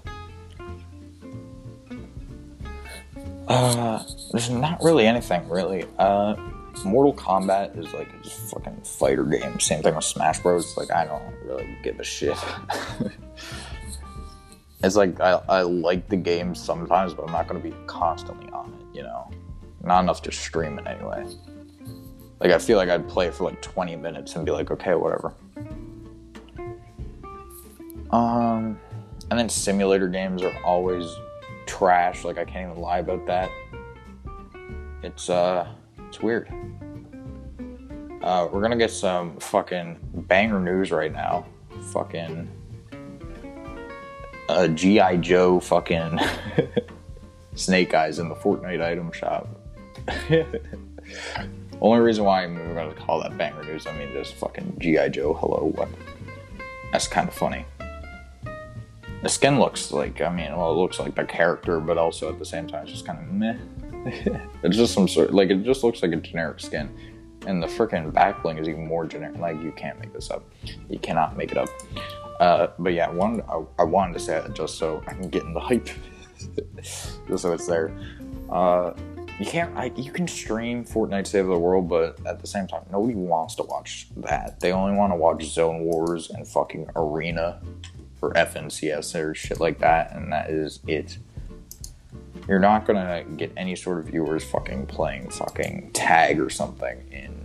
Uh, 3.48 4.02
there's 4.32 4.50
not 4.50 4.82
really 4.82 5.06
anything 5.06 5.48
really. 5.48 5.86
Uh, 5.98 6.36
Mortal 6.84 7.14
Kombat 7.14 7.76
is 7.78 7.92
like 7.92 8.08
a 8.12 8.28
fucking 8.28 8.82
fighter 8.82 9.24
game. 9.24 9.58
Same 9.58 9.82
thing 9.82 9.94
with 9.94 10.04
Smash 10.04 10.38
Bros. 10.40 10.76
Like 10.76 10.90
I 10.92 11.06
don't 11.06 11.34
really 11.44 11.76
give 11.82 11.98
a 11.98 12.04
shit. 12.04 12.36
it's 14.84 14.96
like 14.96 15.20
I, 15.20 15.40
I 15.48 15.62
like 15.62 16.08
the 16.08 16.16
game 16.16 16.54
sometimes, 16.54 17.14
but 17.14 17.24
I'm 17.26 17.32
not 17.32 17.48
gonna 17.48 17.60
be 17.60 17.74
constantly 17.86 18.50
on 18.52 18.72
it. 18.74 18.96
You 18.98 19.02
know, 19.02 19.30
not 19.88 20.02
enough 20.02 20.22
to 20.22 20.32
stream 20.32 20.78
it 20.78 20.86
anyway. 20.86 21.26
Like 22.40 22.52
I 22.52 22.58
feel 22.58 22.76
like 22.78 22.88
I'd 22.88 23.08
play 23.08 23.30
for 23.30 23.44
like 23.44 23.60
20 23.62 23.96
minutes 23.96 24.36
and 24.36 24.46
be 24.46 24.52
like, 24.52 24.70
okay, 24.70 24.94
whatever. 24.94 25.34
Um, 28.10 28.78
and 29.30 29.38
then 29.38 29.48
simulator 29.48 30.08
games 30.08 30.42
are 30.42 30.56
always 30.64 31.04
trash. 31.66 32.24
Like 32.24 32.38
I 32.38 32.44
can't 32.44 32.70
even 32.70 32.80
lie 32.80 32.98
about 32.98 33.26
that. 33.26 33.50
It's 35.02 35.28
uh 35.28 35.68
it's 36.08 36.20
weird. 36.20 36.48
Uh, 38.22 38.48
we're 38.50 38.60
gonna 38.60 38.76
get 38.76 38.90
some 38.90 39.36
fucking 39.38 39.98
banger 40.28 40.60
news 40.60 40.90
right 40.90 41.12
now. 41.12 41.46
Fucking 41.92 42.48
uh, 44.48 44.68
GI 44.68 45.18
Joe 45.18 45.60
fucking 45.60 46.18
Snake 47.54 47.94
Eyes 47.94 48.18
in 48.18 48.28
the 48.28 48.34
Fortnite 48.34 48.82
item 48.82 49.12
shop. 49.12 49.48
Only 51.80 52.00
reason 52.00 52.24
why 52.24 52.44
I'm 52.44 52.56
gonna 52.74 52.92
call 52.94 53.20
that 53.22 53.36
banger 53.38 53.62
news, 53.62 53.86
I 53.86 53.96
mean, 53.96 54.12
just 54.12 54.34
fucking 54.34 54.78
GI 54.80 55.10
Joe. 55.10 55.34
Hello, 55.34 55.72
what? 55.74 55.88
That's 56.92 57.06
kind 57.06 57.28
of 57.28 57.34
funny. 57.34 57.64
The 59.22 59.28
skin 59.28 59.58
looks 59.58 59.92
like, 59.92 60.20
I 60.20 60.30
mean, 60.30 60.56
well, 60.56 60.72
it 60.72 60.76
looks 60.76 60.98
like 60.98 61.14
the 61.14 61.24
character, 61.24 61.80
but 61.80 61.98
also 61.98 62.28
at 62.28 62.38
the 62.38 62.44
same 62.44 62.66
time, 62.66 62.84
it's 62.84 62.92
just 62.92 63.06
kind 63.06 63.18
of 63.18 63.32
meh. 63.32 63.56
it's 64.62 64.76
just 64.76 64.94
some 64.94 65.08
sort 65.08 65.34
like 65.34 65.50
it 65.50 65.62
just 65.64 65.82
looks 65.82 66.02
like 66.02 66.12
a 66.12 66.16
generic 66.16 66.60
skin 66.60 66.88
and 67.46 67.62
the 67.62 67.66
freaking 67.66 68.12
backbling 68.12 68.60
is 68.60 68.68
even 68.68 68.86
more 68.86 69.06
generic 69.06 69.36
like 69.38 69.60
you 69.62 69.72
can't 69.72 69.98
make 69.98 70.12
this 70.12 70.30
up 70.30 70.44
you 70.88 70.98
cannot 70.98 71.36
make 71.36 71.50
it 71.50 71.58
up 71.58 71.68
uh, 72.40 72.68
but 72.78 72.92
yeah 72.92 73.10
one 73.10 73.42
I, 73.48 73.62
I, 73.80 73.84
wanted 73.84 74.12
to 74.14 74.20
say 74.20 74.34
that 74.34 74.54
just 74.54 74.78
so 74.78 75.02
i 75.08 75.14
can 75.14 75.28
get 75.28 75.42
in 75.42 75.52
the 75.52 75.60
hype 75.60 75.88
just 76.76 77.42
so 77.42 77.52
it's 77.52 77.66
there 77.66 77.92
uh, 78.50 78.92
you 79.38 79.46
can't 79.46 79.76
I, 79.76 79.92
you 79.96 80.10
can 80.10 80.26
stream 80.26 80.84
fortnite 80.84 81.26
save 81.26 81.46
the 81.46 81.58
world 81.58 81.88
but 81.88 82.18
at 82.26 82.40
the 82.40 82.46
same 82.46 82.66
time 82.66 82.82
nobody 82.90 83.14
wants 83.14 83.54
to 83.56 83.62
watch 83.62 84.08
that 84.16 84.60
they 84.60 84.72
only 84.72 84.96
want 84.96 85.12
to 85.12 85.16
watch 85.16 85.44
zone 85.44 85.80
wars 85.80 86.30
and 86.30 86.46
fucking 86.46 86.90
arena 86.96 87.60
or 88.20 88.32
fncs 88.32 89.14
or 89.14 89.34
shit 89.34 89.60
like 89.60 89.78
that 89.78 90.14
and 90.14 90.32
that 90.32 90.50
is 90.50 90.80
it 90.86 91.18
you're 92.48 92.58
not 92.58 92.86
gonna 92.86 93.24
get 93.36 93.52
any 93.56 93.76
sort 93.76 93.98
of 93.98 94.06
viewers 94.06 94.42
fucking 94.42 94.86
playing 94.86 95.28
fucking 95.30 95.90
tag 95.92 96.40
or 96.40 96.48
something 96.48 97.04
in 97.12 97.38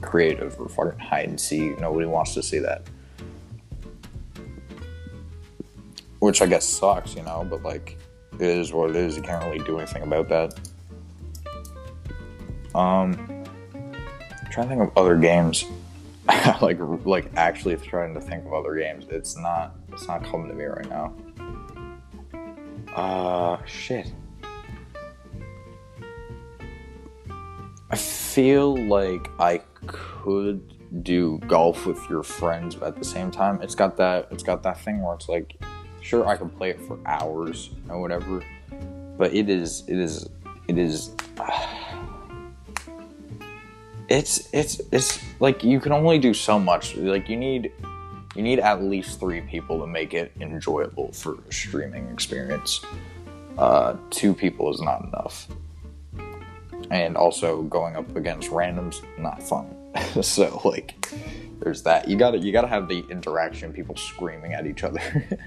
creative 0.00 0.58
or 0.60 0.68
fucking 0.68 0.98
hide 0.98 1.28
and 1.28 1.40
seek. 1.40 1.78
Nobody 1.80 2.06
wants 2.06 2.34
to 2.34 2.42
see 2.42 2.58
that. 2.60 2.82
Which 6.18 6.40
I 6.40 6.46
guess 6.46 6.66
sucks, 6.66 7.14
you 7.14 7.22
know, 7.22 7.46
but 7.48 7.62
like 7.62 7.98
it 8.34 8.42
is 8.42 8.72
what 8.72 8.90
it 8.90 8.96
is. 8.96 9.16
You 9.16 9.22
can't 9.22 9.44
really 9.44 9.64
do 9.64 9.78
anything 9.78 10.02
about 10.02 10.28
that. 10.28 10.58
Um 12.76 13.44
I'm 13.74 14.52
trying 14.52 14.68
to 14.68 14.76
think 14.76 14.82
of 14.82 14.96
other 14.96 15.16
games. 15.16 15.64
like 16.60 16.78
like 17.04 17.30
actually 17.36 17.76
trying 17.76 18.12
to 18.14 18.20
think 18.20 18.44
of 18.44 18.52
other 18.52 18.74
games. 18.76 19.06
It's 19.08 19.36
not 19.36 19.76
it's 19.92 20.06
not 20.06 20.24
coming 20.24 20.48
to 20.48 20.54
me 20.54 20.64
right 20.64 20.88
now. 20.88 21.14
Uh 22.94 23.64
shit. 23.64 24.12
I 27.88 27.96
feel 27.96 28.76
like 28.88 29.30
I 29.38 29.62
could 29.86 31.02
do 31.02 31.38
golf 31.46 31.86
with 31.86 32.00
your 32.10 32.22
friends, 32.22 32.74
but 32.74 32.88
at 32.88 32.96
the 32.96 33.04
same 33.04 33.30
time, 33.30 33.62
it's 33.62 33.74
got 33.74 33.96
that 33.96 34.28
it's 34.30 34.42
got 34.42 34.62
that 34.64 34.80
thing 34.80 35.02
where 35.02 35.14
it's 35.14 35.28
like, 35.28 35.56
sure, 36.02 36.26
I 36.26 36.36
can 36.36 36.50
play 36.50 36.70
it 36.70 36.80
for 36.82 36.98
hours 37.06 37.70
or 37.88 38.00
whatever, 38.00 38.44
but 39.16 39.32
it 39.32 39.48
is 39.48 39.84
it 39.88 39.98
is 39.98 40.28
it 40.68 40.76
is. 40.76 41.12
Uh, 41.38 41.85
it's 44.08 44.48
it's 44.52 44.80
it's 44.92 45.20
like 45.40 45.64
you 45.64 45.80
can 45.80 45.92
only 45.92 46.18
do 46.18 46.32
so 46.34 46.58
much. 46.58 46.96
Like 46.96 47.28
you 47.28 47.36
need 47.36 47.72
you 48.34 48.42
need 48.42 48.58
at 48.60 48.82
least 48.82 49.18
three 49.18 49.40
people 49.40 49.80
to 49.80 49.86
make 49.86 50.14
it 50.14 50.32
enjoyable 50.40 51.12
for 51.12 51.38
a 51.48 51.52
streaming 51.52 52.08
experience. 52.08 52.84
Uh, 53.58 53.96
two 54.10 54.34
people 54.34 54.72
is 54.72 54.80
not 54.80 55.02
enough. 55.04 55.48
And 56.90 57.16
also 57.16 57.62
going 57.62 57.96
up 57.96 58.14
against 58.14 58.50
randoms 58.50 59.02
not 59.18 59.42
fun. 59.42 59.72
So 60.22 60.60
like 60.64 61.08
there's 61.60 61.82
that. 61.82 62.06
You 62.08 62.16
gotta 62.16 62.38
you 62.38 62.52
gotta 62.52 62.68
have 62.68 62.86
the 62.88 63.04
interaction 63.10 63.72
people 63.72 63.96
screaming 63.96 64.52
at 64.52 64.66
each 64.66 64.84
other. 64.84 65.00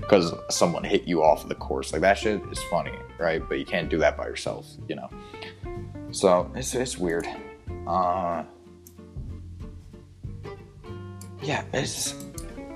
Because 0.00 0.34
someone 0.50 0.84
hit 0.84 1.04
you 1.04 1.22
off 1.22 1.48
the 1.48 1.54
course. 1.54 1.92
Like 1.92 2.02
that 2.02 2.18
shit 2.18 2.42
is 2.50 2.62
funny 2.64 2.92
right? 3.16 3.40
But 3.48 3.58
you 3.58 3.64
can't 3.64 3.88
do 3.88 3.96
that 3.98 4.16
by 4.16 4.26
yourself 4.26 4.66
you 4.88 4.96
know? 4.96 5.08
So 6.10 6.50
it's, 6.54 6.74
it's 6.74 6.98
weird 6.98 7.26
uh 7.86 8.44
yeah 11.42 11.64
it's 11.72 12.12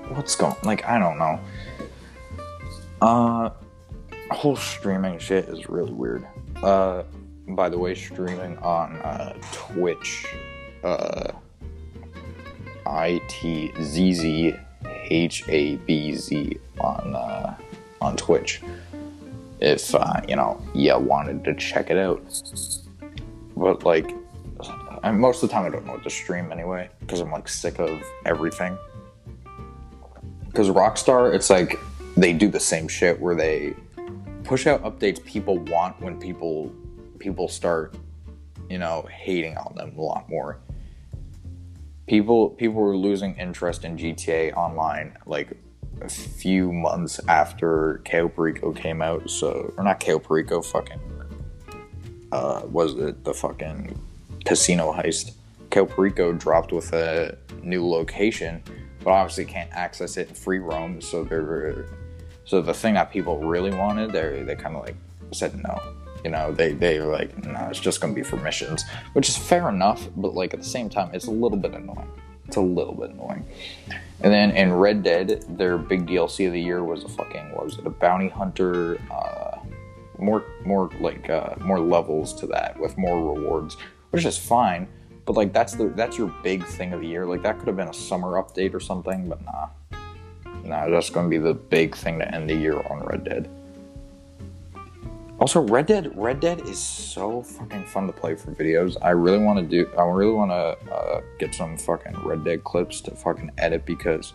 what's 0.09 0.35
going 0.35 0.55
like 0.63 0.85
i 0.85 0.99
don't 0.99 1.17
know 1.17 1.39
uh 3.01 3.49
whole 4.31 4.55
streaming 4.55 5.17
shit 5.17 5.45
is 5.45 5.69
really 5.69 5.91
weird 5.93 6.25
uh 6.63 7.03
by 7.55 7.69
the 7.69 7.77
way, 7.77 7.95
streaming 7.95 8.57
on 8.59 8.95
uh, 8.97 9.33
Twitch. 9.51 10.25
Uh, 10.83 11.31
I 12.85 13.21
T 13.27 13.71
Z 13.81 14.13
Z 14.13 14.55
H 14.85 15.43
A 15.49 15.75
B 15.77 16.13
Z 16.15 16.57
on 16.79 17.15
uh, 17.15 17.55
on 18.01 18.15
Twitch. 18.15 18.61
If 19.59 19.93
uh, 19.93 20.21
you 20.27 20.35
know 20.35 20.61
yeah, 20.73 20.95
wanted 20.95 21.43
to 21.45 21.55
check 21.55 21.89
it 21.89 21.97
out, 21.97 22.23
but 23.57 23.83
like, 23.83 24.13
and 25.03 25.19
most 25.19 25.43
of 25.43 25.49
the 25.49 25.53
time 25.53 25.65
I 25.65 25.69
don't 25.69 25.85
know 25.85 25.93
what 25.93 26.03
to 26.03 26.09
stream 26.09 26.51
anyway 26.51 26.89
because 26.99 27.19
I'm 27.19 27.31
like 27.31 27.47
sick 27.47 27.79
of 27.79 28.01
everything. 28.25 28.77
Because 30.45 30.69
Rockstar, 30.69 31.33
it's 31.33 31.49
like 31.49 31.79
they 32.17 32.33
do 32.33 32.49
the 32.49 32.59
same 32.59 32.87
shit 32.87 33.19
where 33.19 33.35
they 33.35 33.73
push 34.43 34.67
out 34.67 34.83
updates 34.83 35.23
people 35.23 35.57
want 35.59 35.99
when 36.01 36.19
people 36.19 36.73
people 37.19 37.47
start, 37.47 37.95
you 38.69 38.77
know, 38.77 39.07
hating 39.11 39.57
on 39.57 39.75
them 39.75 39.97
a 39.97 40.01
lot 40.01 40.29
more. 40.29 40.59
People 42.07 42.49
people 42.51 42.81
were 42.81 42.97
losing 42.97 43.35
interest 43.35 43.85
in 43.85 43.97
GTA 43.97 44.55
Online 44.55 45.17
like 45.25 45.57
a 46.01 46.09
few 46.09 46.71
months 46.71 47.19
after 47.27 48.01
Cayo 48.05 48.29
Perico 48.29 48.71
came 48.71 49.01
out. 49.01 49.29
So, 49.29 49.73
or 49.77 49.83
not 49.83 49.99
Cayo 49.99 50.19
Perico, 50.19 50.61
fucking, 50.61 50.99
uh, 52.31 52.61
was 52.65 52.95
it 52.95 53.23
the 53.23 53.33
fucking 53.33 53.99
casino 54.45 54.93
heist? 54.93 55.31
Cayo 55.69 55.85
Perico 55.85 56.33
dropped 56.33 56.71
with 56.71 56.93
a 56.93 57.37
new 57.61 57.87
location, 57.87 58.63
but 59.03 59.11
obviously 59.11 59.45
can't 59.45 59.69
access 59.71 60.17
it 60.17 60.29
in 60.29 60.35
free 60.35 60.59
roam. 60.59 61.01
So 61.01 61.23
they're, 61.23 61.85
so 62.45 62.61
the 62.61 62.73
thing 62.73 62.95
that 62.95 63.11
people 63.11 63.37
really 63.39 63.71
wanted, 63.71 64.11
they 64.11 64.43
they 64.43 64.55
kind 64.55 64.75
of 64.75 64.83
like 64.83 64.95
said 65.31 65.55
no. 65.63 65.79
You 66.23 66.31
know, 66.31 66.51
they 66.51 66.73
they 66.73 66.99
were 66.99 67.11
like, 67.11 67.37
no, 67.45 67.67
it's 67.69 67.79
just 67.79 68.01
gonna 68.01 68.13
be 68.13 68.23
for 68.23 68.37
missions, 68.37 68.83
which 69.13 69.29
is 69.29 69.37
fair 69.37 69.69
enough. 69.69 70.09
But 70.17 70.33
like 70.33 70.53
at 70.53 70.59
the 70.59 70.65
same 70.65 70.89
time, 70.89 71.11
it's 71.13 71.27
a 71.27 71.31
little 71.31 71.57
bit 71.57 71.73
annoying. 71.73 72.09
It's 72.47 72.57
a 72.57 72.61
little 72.61 72.95
bit 72.95 73.11
annoying. 73.11 73.45
And 74.21 74.33
then 74.33 74.51
in 74.51 74.73
Red 74.73 75.03
Dead, 75.03 75.45
their 75.47 75.77
big 75.77 76.07
DLC 76.07 76.47
of 76.47 76.53
the 76.53 76.61
year 76.61 76.83
was 76.83 77.03
a 77.03 77.09
fucking 77.09 77.51
what 77.53 77.65
was 77.65 77.77
it? 77.77 77.85
A 77.85 77.89
bounty 77.89 78.27
hunter. 78.27 78.99
Uh, 79.11 79.59
more 80.17 80.43
more 80.65 80.89
like 80.99 81.29
uh, 81.29 81.55
more 81.61 81.79
levels 81.79 82.33
to 82.33 82.47
that 82.47 82.77
with 82.77 82.97
more 82.97 83.33
rewards, 83.33 83.77
which 84.11 84.25
is 84.25 84.37
fine. 84.37 84.87
But 85.25 85.35
like 85.35 85.53
that's 85.53 85.75
the 85.75 85.89
that's 85.89 86.17
your 86.17 86.33
big 86.43 86.65
thing 86.65 86.93
of 86.93 87.01
the 87.01 87.07
year. 87.07 87.25
Like 87.25 87.43
that 87.43 87.59
could 87.59 87.67
have 87.67 87.77
been 87.77 87.87
a 87.87 87.93
summer 87.93 88.41
update 88.41 88.73
or 88.73 88.79
something, 88.79 89.29
but 89.29 89.43
nah, 89.45 89.69
nah. 90.63 90.89
That's 90.89 91.09
to 91.09 91.27
be 91.27 91.37
the 91.37 91.53
big 91.53 91.95
thing 91.95 92.19
to 92.19 92.33
end 92.33 92.49
the 92.49 92.55
year 92.55 92.81
on 92.89 93.05
Red 93.05 93.23
Dead. 93.23 93.49
Also, 95.39 95.61
Red 95.61 95.85
Dead 95.85 96.11
Red 96.17 96.39
Dead 96.39 96.61
is 96.61 96.79
so 96.79 97.41
fucking 97.41 97.85
fun 97.85 98.07
to 98.07 98.13
play 98.13 98.35
for 98.35 98.51
videos. 98.51 98.97
I 99.01 99.11
really 99.11 99.37
want 99.37 99.59
to 99.59 99.65
do. 99.65 99.89
I 99.97 100.03
really 100.03 100.33
want 100.33 100.51
to 100.51 100.93
uh, 100.93 101.21
get 101.37 101.55
some 101.55 101.77
fucking 101.77 102.19
Red 102.25 102.43
Dead 102.43 102.63
clips 102.63 102.99
to 103.01 103.11
fucking 103.11 103.51
edit 103.57 103.85
because 103.85 104.33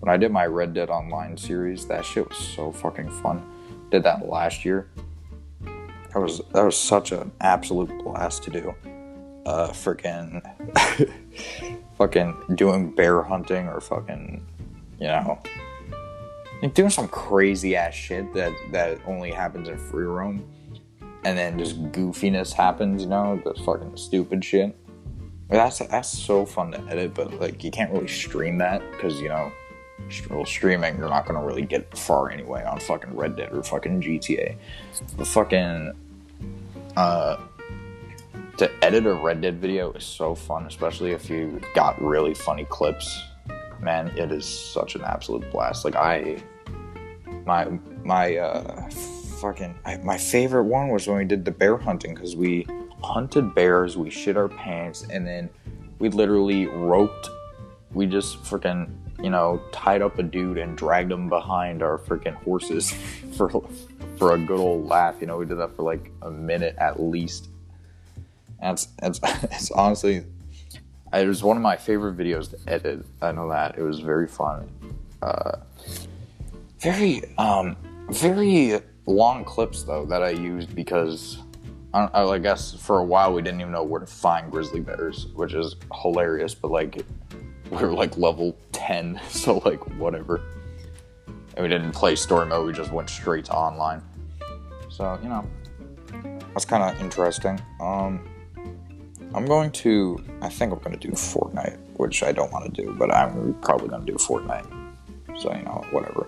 when 0.00 0.12
I 0.12 0.16
did 0.16 0.32
my 0.32 0.46
Red 0.46 0.72
Dead 0.72 0.88
Online 0.90 1.36
series, 1.36 1.86
that 1.88 2.04
shit 2.04 2.28
was 2.28 2.38
so 2.38 2.72
fucking 2.72 3.10
fun. 3.20 3.44
Did 3.90 4.02
that 4.04 4.28
last 4.28 4.64
year. 4.64 4.88
That 5.62 6.20
was 6.20 6.40
that 6.52 6.64
was 6.64 6.78
such 6.78 7.12
an 7.12 7.32
absolute 7.40 7.90
blast 8.02 8.44
to 8.44 8.50
do. 8.50 8.74
Uh, 9.46 9.68
freaking, 9.68 10.42
fucking 11.98 12.36
doing 12.56 12.90
bear 12.90 13.22
hunting 13.22 13.68
or 13.68 13.80
fucking, 13.80 14.44
you 14.98 15.06
know, 15.06 15.40
like 16.62 16.74
doing 16.74 16.90
some 16.90 17.06
crazy 17.06 17.76
ass 17.76 17.94
shit 17.94 18.32
that 18.34 18.52
that 18.72 18.98
only 19.06 19.30
happens 19.30 19.68
in 19.68 19.78
free 19.78 20.04
roam, 20.04 20.44
and 21.24 21.38
then 21.38 21.58
just 21.58 21.80
goofiness 21.92 22.52
happens. 22.52 23.02
You 23.02 23.08
know, 23.08 23.40
the 23.44 23.54
fucking 23.62 23.96
stupid 23.96 24.44
shit. 24.44 24.76
That's 25.48 25.78
that's 25.78 26.08
so 26.08 26.44
fun 26.44 26.72
to 26.72 26.80
edit, 26.90 27.14
but 27.14 27.38
like 27.40 27.62
you 27.62 27.70
can't 27.70 27.92
really 27.92 28.08
stream 28.08 28.58
that 28.58 28.82
because 28.92 29.20
you 29.20 29.28
know, 29.28 29.52
streaming 30.44 30.96
you're 30.96 31.08
not 31.08 31.26
gonna 31.26 31.44
really 31.44 31.62
get 31.62 31.96
far 31.96 32.30
anyway 32.30 32.64
on 32.64 32.80
fucking 32.80 33.14
Red 33.14 33.36
Dead 33.36 33.52
or 33.52 33.62
fucking 33.62 34.02
GTA. 34.02 34.56
The 35.16 35.24
fucking 35.24 35.92
uh, 36.96 37.36
to 38.58 38.70
edit 38.82 39.06
a 39.06 39.14
Red 39.14 39.40
Dead 39.40 39.60
video 39.60 39.92
is 39.92 40.04
so 40.04 40.34
fun, 40.34 40.66
especially 40.66 41.12
if 41.12 41.28
you 41.28 41.60
got 41.74 42.00
really 42.00 42.34
funny 42.34 42.64
clips 42.64 43.22
man, 43.80 44.08
it 44.16 44.32
is 44.32 44.46
such 44.46 44.94
an 44.94 45.02
absolute 45.02 45.50
blast. 45.50 45.84
Like 45.84 45.96
I, 45.96 46.42
my 47.44 47.66
my 48.04 48.36
uh, 48.36 48.90
fucking 49.40 49.74
I, 49.84 49.98
my 49.98 50.18
favorite 50.18 50.64
one 50.64 50.88
was 50.88 51.06
when 51.06 51.18
we 51.18 51.24
did 51.24 51.44
the 51.44 51.50
bear 51.50 51.76
hunting 51.76 52.14
because 52.14 52.36
we 52.36 52.66
hunted 53.02 53.54
bears, 53.54 53.96
we 53.96 54.10
shit 54.10 54.36
our 54.36 54.48
pants, 54.48 55.06
and 55.10 55.26
then 55.26 55.50
we 55.98 56.08
literally 56.08 56.66
roped. 56.66 57.30
We 57.92 58.06
just 58.06 58.42
freaking 58.42 58.90
you 59.22 59.30
know 59.30 59.60
tied 59.72 60.02
up 60.02 60.18
a 60.18 60.22
dude 60.22 60.58
and 60.58 60.76
dragged 60.76 61.12
him 61.12 61.28
behind 61.28 61.82
our 61.82 61.98
freaking 61.98 62.34
horses 62.34 62.90
for 63.36 63.50
for 64.18 64.34
a 64.34 64.38
good 64.38 64.58
old 64.58 64.86
laugh. 64.86 65.16
You 65.20 65.26
know, 65.26 65.38
we 65.38 65.46
did 65.46 65.58
that 65.58 65.74
for 65.76 65.82
like 65.82 66.10
a 66.22 66.30
minute 66.30 66.76
at 66.78 67.00
least. 67.00 67.48
It's, 68.62 68.88
it's 69.02 69.70
honestly 69.74 70.24
it 71.12 71.26
was 71.26 71.42
one 71.42 71.56
of 71.56 71.62
my 71.62 71.76
favorite 71.76 72.16
videos 72.16 72.50
to 72.50 72.70
edit. 72.70 73.04
I 73.22 73.32
know 73.32 73.48
that 73.48 73.78
it 73.78 73.82
was 73.82 74.00
very 74.00 74.26
fun. 74.26 74.68
Uh, 75.22 75.58
very, 76.80 77.22
um, 77.38 77.76
very 78.10 78.80
long 79.06 79.44
clips 79.44 79.84
though 79.84 80.04
that 80.06 80.22
I 80.22 80.30
used 80.30 80.74
because 80.74 81.38
I, 81.94 82.08
I, 82.12 82.38
guess 82.38 82.74
for 82.74 82.98
a 82.98 83.04
while 83.04 83.32
we 83.32 83.40
didn't 83.40 83.60
even 83.60 83.72
know 83.72 83.84
where 83.84 84.00
to 84.00 84.06
find 84.06 84.50
grizzly 84.50 84.80
bears, 84.80 85.28
which 85.34 85.54
is 85.54 85.76
hilarious. 86.02 86.54
But 86.54 86.70
like, 86.70 87.02
we 87.70 87.76
were 87.76 87.92
like 87.92 88.16
level 88.18 88.56
ten, 88.72 89.20
so 89.28 89.58
like 89.64 89.80
whatever. 89.98 90.42
And 91.56 91.62
we 91.62 91.68
didn't 91.68 91.92
play 91.92 92.16
story 92.16 92.46
mode; 92.46 92.66
we 92.66 92.72
just 92.72 92.92
went 92.92 93.08
straight 93.08 93.46
to 93.46 93.54
online. 93.54 94.02
So 94.90 95.18
you 95.22 95.28
know, 95.28 95.46
that's 96.52 96.66
kind 96.66 96.82
of 96.82 97.00
interesting. 97.00 97.58
Um, 97.80 98.28
I'm 99.36 99.44
going 99.44 99.70
to. 99.72 100.18
I 100.40 100.48
think 100.48 100.72
I'm 100.72 100.78
going 100.78 100.98
to 100.98 101.08
do 101.08 101.12
Fortnite, 101.12 101.78
which 101.98 102.22
I 102.22 102.32
don't 102.32 102.50
want 102.50 102.74
to 102.74 102.82
do, 102.82 102.94
but 102.98 103.14
I'm 103.14 103.54
probably 103.60 103.88
going 103.88 104.04
to 104.04 104.12
do 104.12 104.18
Fortnite. 104.18 104.66
So 105.38 105.54
you 105.54 105.62
know, 105.62 105.84
whatever. 105.90 106.26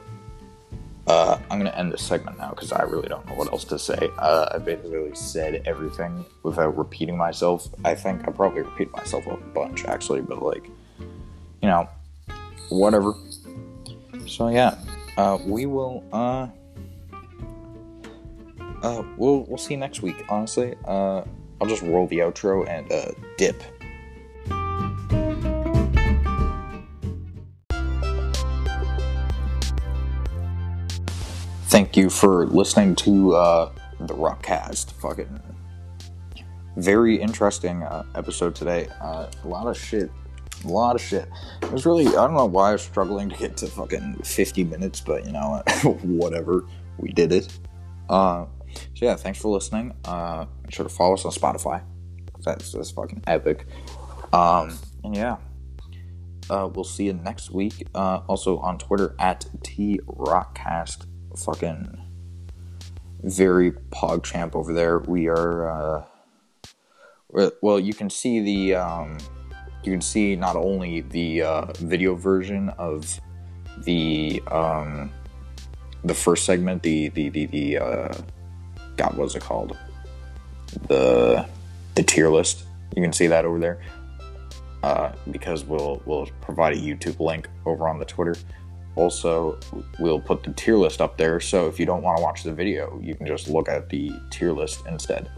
Uh, 1.07 1.39
I'm 1.51 1.59
going 1.59 1.71
to 1.73 1.79
end 1.79 1.91
this 1.91 2.03
segment 2.03 2.37
now 2.37 2.51
because 2.51 2.71
I 2.71 2.83
really 2.83 3.09
don't 3.09 3.27
know 3.27 3.33
what 3.33 3.51
else 3.51 3.65
to 3.65 3.79
say. 3.79 4.11
Uh, 4.19 4.51
I 4.53 4.59
basically 4.59 5.15
said 5.15 5.63
everything 5.65 6.23
without 6.43 6.77
repeating 6.77 7.17
myself. 7.17 7.67
I 7.83 7.95
think 7.95 8.29
I 8.29 8.31
probably 8.31 8.61
repeat 8.61 8.93
myself 8.93 9.27
a 9.27 9.39
bunch 9.39 9.87
actually, 9.87 10.21
but 10.21 10.43
like, 10.43 10.67
you 11.63 11.69
know, 11.69 11.89
whatever. 12.69 13.15
So 14.27 14.49
yeah, 14.49 14.77
uh, 15.17 15.39
we 15.47 15.65
will. 15.65 16.05
Uh, 16.13 16.49
uh, 18.83 19.03
we'll 19.17 19.45
we'll 19.45 19.57
see 19.57 19.75
you 19.75 19.81
next 19.81 20.03
week. 20.03 20.23
Honestly, 20.29 20.75
uh, 20.85 21.23
I'll 21.61 21.67
just 21.67 21.83
roll 21.83 22.07
the 22.07 22.19
outro 22.19 22.69
and 22.69 22.91
uh, 22.93 23.13
dip. 23.37 23.63
Thank 31.69 31.97
you 31.97 32.09
for 32.09 32.47
listening 32.47 32.95
to 32.97 33.35
uh, 33.35 33.73
the 34.01 34.15
Rockcast. 34.15 34.93
Fucking 34.93 35.41
very 36.77 37.21
interesting 37.21 37.83
uh, 37.83 38.05
episode 38.15 38.55
today. 38.55 38.89
Uh, 39.01 39.27
a 39.45 39.49
lot 39.49 39.67
of 39.67 39.77
shit. 39.77 40.11
A 40.65 40.69
lot 40.69 40.97
of 40.97 41.03
shit. 41.03 41.29
It 41.63 41.71
was 41.71 41.85
really, 41.85 42.07
I 42.07 42.27
don't 42.27 42.35
know 42.35 42.47
why 42.47 42.71
I 42.71 42.73
was 42.73 42.83
struggling 42.83 43.29
to 43.29 43.37
get 43.37 43.57
to 43.59 43.67
fucking 43.67 44.21
50 44.25 44.65
minutes, 44.65 45.01
but 45.01 45.27
you 45.27 45.33
know, 45.33 45.63
whatever. 46.03 46.65
We 46.99 47.13
did 47.13 47.33
it. 47.33 47.59
Uh, 48.09 48.47
so 48.95 49.07
yeah, 49.07 49.15
thanks 49.17 49.39
for 49.41 49.49
listening. 49.49 49.95
Uh, 50.05 50.47
make 50.63 50.73
sure 50.73 50.85
to 50.85 50.91
follow 50.91 51.15
us 51.15 51.25
on 51.25 51.33
Spotify. 51.33 51.83
That's 52.45 52.73
that's 52.73 52.91
fucking 52.91 53.25
epic. 53.27 53.67
Um, 54.33 54.79
and 55.05 55.17
yeah, 55.17 55.37
uh, 56.51 56.69
we'll 56.73 56.85
see 56.85 57.05
you 57.05 57.13
next 57.13 57.51
week. 57.51 57.87
Uh, 57.95 58.21
also 58.29 58.59
on 58.59 58.79
Twitter 58.79 59.15
at 59.19 59.47
T 59.63 60.01
Rockcast. 60.07 61.07
Fucking 61.37 61.99
very 63.23 63.73
pog 63.73 64.25
champ 64.25 64.57
over 64.57 64.73
there. 64.73 64.99
We 64.99 65.29
are. 65.29 65.71
Uh, 65.71 66.05
well, 67.63 67.79
you 67.79 67.95
can 67.95 68.11
see 68.11 68.41
the. 68.41 68.77
Um, 68.77 69.19
you 69.85 69.93
can 69.93 70.01
see 70.01 70.35
not 70.37 70.57
only 70.57 71.03
the 71.03 71.43
uh, 71.43 71.73
video 71.79 72.15
version 72.15 72.71
of 72.71 73.21
the 73.85 74.43
um, 74.51 75.13
the 76.05 76.15
first 76.15 76.45
segment, 76.45 76.83
the 76.83 77.09
the 77.11 77.29
the, 77.29 77.47
the 77.47 77.79
uh, 77.79 78.15
God, 78.99 79.17
what's 79.17 79.35
it 79.37 79.43
called? 79.43 79.79
The 80.89 81.47
the 81.95 82.03
tier 82.03 82.29
list. 82.29 82.65
You 82.95 83.03
can 83.03 83.13
see 83.13 83.29
that 83.29 83.45
over 83.45 83.59
there. 83.59 83.81
Uh, 84.83 85.13
because 85.31 85.65
we'll 85.65 86.03
we'll 86.05 86.27
provide 86.41 86.75
a 86.75 86.77
YouTube 86.77 87.19
link 87.21 87.49
over 87.65 87.89
on 87.89 87.99
the 87.99 88.05
Twitter. 88.05 88.37
Also, 88.97 89.59
we'll 90.01 90.21
put 90.21 90.43
the 90.43 90.53
tier 90.53 90.77
list 90.77 91.01
up 91.01 91.17
there, 91.17 91.39
so 91.39 91.69
if 91.69 91.79
you 91.79 91.87
don't 91.87 92.03
want 92.03 92.17
to 92.17 92.23
watch 92.23 92.43
the 92.43 92.53
video, 92.53 93.01
you 93.01 93.15
can 93.15 93.27
just 93.27 93.49
look 93.49 93.69
at 93.69 93.89
the 93.89 94.11
tier 94.31 94.53
list 94.53 94.85
instead. 94.89 95.31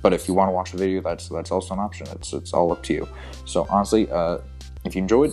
But 0.00 0.14
if 0.14 0.26
you 0.26 0.32
want 0.32 0.48
to 0.48 0.52
watch 0.52 0.72
the 0.72 0.78
video, 0.78 1.02
that's 1.02 1.28
that's 1.28 1.50
also 1.50 1.74
an 1.74 1.80
option. 1.80 2.06
It's 2.12 2.32
it's 2.32 2.54
all 2.54 2.72
up 2.72 2.82
to 2.84 2.94
you. 2.94 3.08
So 3.44 3.66
honestly, 3.68 4.10
uh, 4.10 4.38
if 4.84 4.94
you 4.94 5.02
enjoyed, 5.02 5.32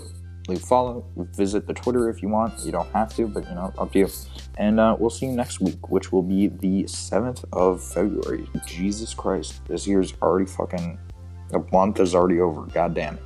leave 0.49 0.61
a 0.61 0.65
follow, 0.65 1.05
visit 1.15 1.67
the 1.67 1.73
Twitter 1.73 2.09
if 2.09 2.21
you 2.21 2.27
want. 2.27 2.59
You 2.65 2.73
don't 2.73 2.91
have 2.91 3.15
to, 3.15 3.27
but 3.27 3.47
you 3.47 3.55
know, 3.55 3.73
up 3.77 3.93
to 3.93 3.99
you. 3.99 4.09
And 4.57 4.79
uh, 4.79 4.95
we'll 4.97 5.09
see 5.09 5.25
you 5.25 5.33
next 5.33 5.59
week, 5.59 5.89
which 5.89 6.11
will 6.11 6.23
be 6.23 6.47
the 6.47 6.83
7th 6.83 7.43
of 7.51 7.83
February. 7.83 8.47
Jesus 8.65 9.13
Christ, 9.13 9.65
this 9.67 9.85
year's 9.85 10.13
already 10.21 10.45
fucking, 10.45 10.97
a 11.53 11.59
month 11.71 11.99
is 11.99 12.15
already 12.15 12.39
over. 12.39 12.61
God 12.67 12.93
damn 12.93 13.15
it. 13.15 13.24